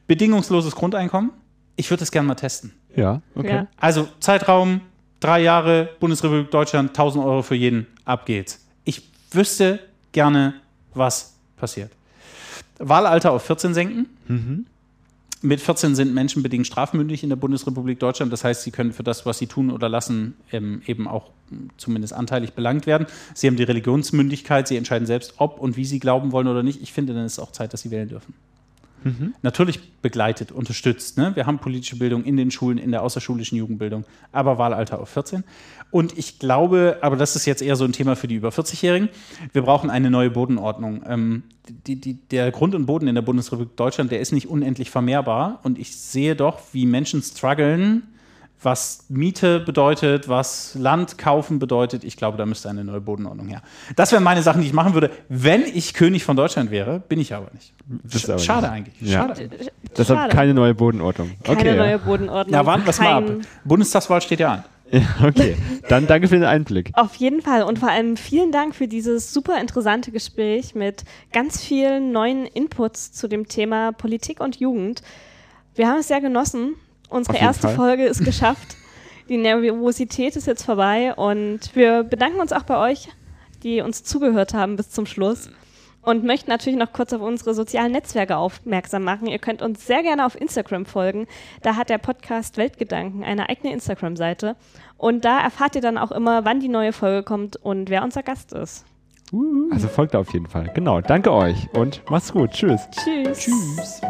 Bedingungsloses 0.07 0.76
Grundeinkommen. 0.76 1.32
Ich 1.76 1.90
würde 1.90 2.00
das 2.00 2.12
gerne 2.12 2.28
mal 2.28 2.34
testen. 2.34 2.72
Ja, 2.94 3.22
okay. 3.34 3.55
Ja. 3.55 3.66
Also 3.78 4.07
Zeitraum, 4.20 4.82
drei 5.20 5.40
Jahre, 5.40 5.88
Bundesrepublik 6.00 6.50
Deutschland, 6.50 6.90
1000 6.90 7.24
Euro 7.24 7.42
für 7.42 7.55
jeden, 7.55 7.86
ab 8.05 8.26
geht's. 8.26 8.64
Ich 8.84 9.09
wüsste 9.30 9.80
gerne, 10.12 10.55
was 10.94 11.34
passiert. 11.57 11.90
Wahlalter 12.78 13.32
auf 13.32 13.42
14 13.44 13.74
senken. 13.74 14.07
Mit 15.42 15.61
14 15.61 15.94
sind 15.94 16.14
Menschen 16.14 16.42
bedingt 16.42 16.66
strafmündig 16.66 17.22
in 17.22 17.28
der 17.28 17.36
Bundesrepublik 17.36 18.00
Deutschland. 18.00 18.32
Das 18.32 18.44
heißt, 18.44 18.62
sie 18.62 18.70
können 18.70 18.94
für 18.94 19.02
das, 19.02 19.26
was 19.26 19.38
sie 19.38 19.46
tun 19.46 19.70
oder 19.70 19.90
lassen, 19.90 20.36
ähm, 20.52 20.80
eben 20.86 21.07
auch 21.07 21.30
zumindest 21.76 22.14
anteilig 22.14 22.55
belangt 22.55 22.86
werden. 22.86 23.07
Sie 23.34 23.46
haben 23.46 23.57
die 23.57 23.64
Religionsmündigkeit. 23.64 24.66
Sie 24.66 24.76
entscheiden 24.78 25.07
selbst, 25.07 25.34
ob 25.36 25.61
und 25.61 25.76
wie 25.76 25.84
sie 25.84 26.00
glauben 26.00 26.32
wollen 26.32 26.48
oder 26.48 26.62
nicht. 26.62 26.80
Ich 26.80 26.94
finde, 26.94 27.12
dann 27.12 27.26
ist 27.26 27.32
es 27.32 27.38
auch 27.38 27.52
Zeit, 27.52 27.74
dass 27.74 27.82
sie 27.82 27.90
wählen 27.90 28.09
dürfen. 28.09 28.32
Natürlich 29.42 29.92
begleitet, 30.00 30.52
unterstützt. 30.52 31.18
Ne? 31.18 31.32
Wir 31.34 31.46
haben 31.46 31.59
politische 31.59 31.96
Bildung 31.96 32.24
in 32.24 32.36
den 32.36 32.50
Schulen, 32.50 32.78
in 32.78 32.90
der 32.90 33.02
außerschulischen 33.02 33.59
Jugendbildung, 33.59 34.05
aber 34.32 34.59
Wahlalter 34.59 35.00
auf 35.00 35.11
14. 35.11 35.44
Und 35.90 36.16
ich 36.18 36.38
glaube, 36.38 36.98
aber 37.02 37.16
das 37.16 37.36
ist 37.36 37.46
jetzt 37.46 37.62
eher 37.62 37.76
so 37.76 37.84
ein 37.84 37.92
Thema 37.92 38.16
für 38.16 38.26
die 38.26 38.36
über 38.36 38.48
40-Jährigen, 38.48 39.09
wir 39.52 39.62
brauchen 39.62 39.90
eine 39.90 40.11
neue 40.11 40.30
Bodenordnung. 40.30 41.05
Ähm, 41.07 41.42
die, 41.86 41.96
die, 42.00 42.14
der 42.14 42.50
Grund 42.50 42.74
und 42.74 42.86
Boden 42.86 43.09
in 43.09 43.14
der 43.14 43.22
Bundesrepublik 43.22 43.76
Deutschland, 43.76 44.11
der 44.11 44.20
ist 44.20 44.32
nicht 44.32 44.48
unendlich 44.48 44.90
vermehrbar. 44.90 45.61
Und 45.62 45.78
ich 45.78 45.96
sehe 45.96 46.36
doch, 46.36 46.61
wie 46.72 46.86
Menschen 46.86 47.22
strugglen, 47.22 48.02
was 48.65 49.05
Miete 49.09 49.61
bedeutet, 49.61 50.29
was 50.29 50.75
Land 50.75 51.19
kaufen 51.19 51.59
bedeutet. 51.59 52.05
Ich 52.05 52.17
glaube, 52.17 52.39
da 52.39 52.47
müsste 52.47 52.71
eine 52.71 52.85
neue 52.85 53.01
Bodenordnung 53.01 53.49
her. 53.49 53.62
Das 53.97 54.12
wären 54.12 54.23
meine 54.23 54.43
Sachen, 54.43 54.62
die 54.62 54.67
ich 54.67 54.73
machen 54.73 54.95
würde, 54.95 55.11
wenn 55.29 55.62
ich 55.62 55.95
König 55.95 56.25
von 56.25 56.37
Deutschland 56.37 56.71
wäre. 56.71 57.01
Bin 57.01 57.21
ich 57.21 57.35
aber 57.35 57.51
nicht. 57.53 57.75
Bist 57.87 58.29
aber 58.29 58.39
Schade 58.39 58.62
nicht. 58.62 58.71
eigentlich. 58.71 59.11
Ja. 59.11 59.29
Schade. 59.29 59.51
Deshalb 59.97 60.19
Schade. 60.19 60.35
keine 60.35 60.55
neue 60.55 60.75
Bodenordnung. 60.75 61.33
Keine 61.43 61.59
okay, 61.59 61.77
neue 61.77 61.99
Bodenordnung. 61.99 62.55
Ja, 62.55 62.67
warten 62.67 62.85
wir 62.85 62.91
es 62.91 63.01
mal 63.01 63.12
ab. 63.12 63.25
Bundestagswahl 63.65 64.21
steht 64.21 64.41
ja 64.41 64.53
an. 64.55 64.65
Okay. 65.27 65.57
Dann 65.89 66.07
danke 66.07 66.29
für 66.29 66.37
den 66.37 66.45
Einblick. 66.45 66.91
Auf 66.95 67.15
jeden 67.17 67.41
Fall 67.41 67.62
und 67.62 67.79
vor 67.79 67.91
allem 67.91 68.17
vielen 68.17 68.53
Dank 68.53 68.75
für 68.75 68.87
dieses 68.87 69.33
super 69.33 69.61
interessante 69.61 70.12
Gespräch 70.12 70.75
mit 70.75 71.05
ganz 71.33 71.62
vielen 71.62 72.12
neuen 72.12 72.47
Inputs 72.47 73.12
zu 73.12 73.27
dem 73.27 73.49
Thema 73.49 73.93
Politik 73.93 74.41
und 74.41 74.57
Jugend. 74.57 75.03
Wir 75.75 75.89
haben 75.89 75.99
es 75.99 76.09
sehr 76.09 76.21
genossen. 76.21 76.75
Unsere 77.09 77.38
erste 77.38 77.68
Fall. 77.68 77.76
Folge 77.76 78.05
ist 78.05 78.24
geschafft. 78.24 78.76
Die 79.28 79.36
Nervosität 79.38 80.36
ist 80.36 80.46
jetzt 80.46 80.64
vorbei 80.64 81.14
und 81.14 81.74
wir 81.74 82.02
bedanken 82.02 82.40
uns 82.40 82.52
auch 82.52 82.64
bei 82.64 82.90
euch, 82.90 83.09
die 83.62 83.80
uns 83.80 84.05
zugehört 84.05 84.52
haben 84.52 84.76
bis 84.76 84.90
zum 84.90 85.07
Schluss. 85.07 85.50
Und 86.02 86.22
möchten 86.22 86.50
natürlich 86.50 86.78
noch 86.78 86.92
kurz 86.92 87.14
auf 87.14 87.22
unsere 87.22 87.55
sozialen 87.55 87.92
Netzwerke 87.92 88.36
aufmerksam 88.36 89.05
machen. 89.05 89.26
Ihr 89.26 89.38
könnt 89.38 89.62
uns 89.62 89.86
sehr 89.86 90.02
gerne 90.02 90.26
auf 90.26 90.38
Instagram 90.38 90.84
folgen. 90.84 91.26
Da 91.62 91.76
hat 91.76 91.88
der 91.88 91.96
Podcast 91.96 92.59
Weltgedanken 92.59 93.24
eine 93.24 93.48
eigene 93.48 93.72
Instagram-Seite. 93.72 94.55
Und 94.98 95.24
da 95.24 95.40
erfahrt 95.40 95.76
ihr 95.76 95.80
dann 95.80 95.96
auch 95.96 96.12
immer, 96.12 96.44
wann 96.44 96.61
die 96.61 96.68
neue 96.68 96.92
Folge 96.92 97.22
kommt 97.22 97.57
und 97.57 97.88
wer 97.88 98.05
unser 98.05 98.22
Gast 98.22 98.52
ist. 98.52 98.84
Also 99.70 99.88
folgt 99.88 100.12
da 100.12 100.18
auf 100.18 100.32
jeden 100.34 100.46
Fall. 100.46 100.70
Genau. 100.74 101.00
Danke 101.00 101.32
euch 101.32 101.68
und 101.72 102.02
macht's 102.11 102.30
gut. 102.30 102.50
Tschüss. 102.50 102.82
Tschüss. 102.90 103.38
Tschüss. 103.38 104.00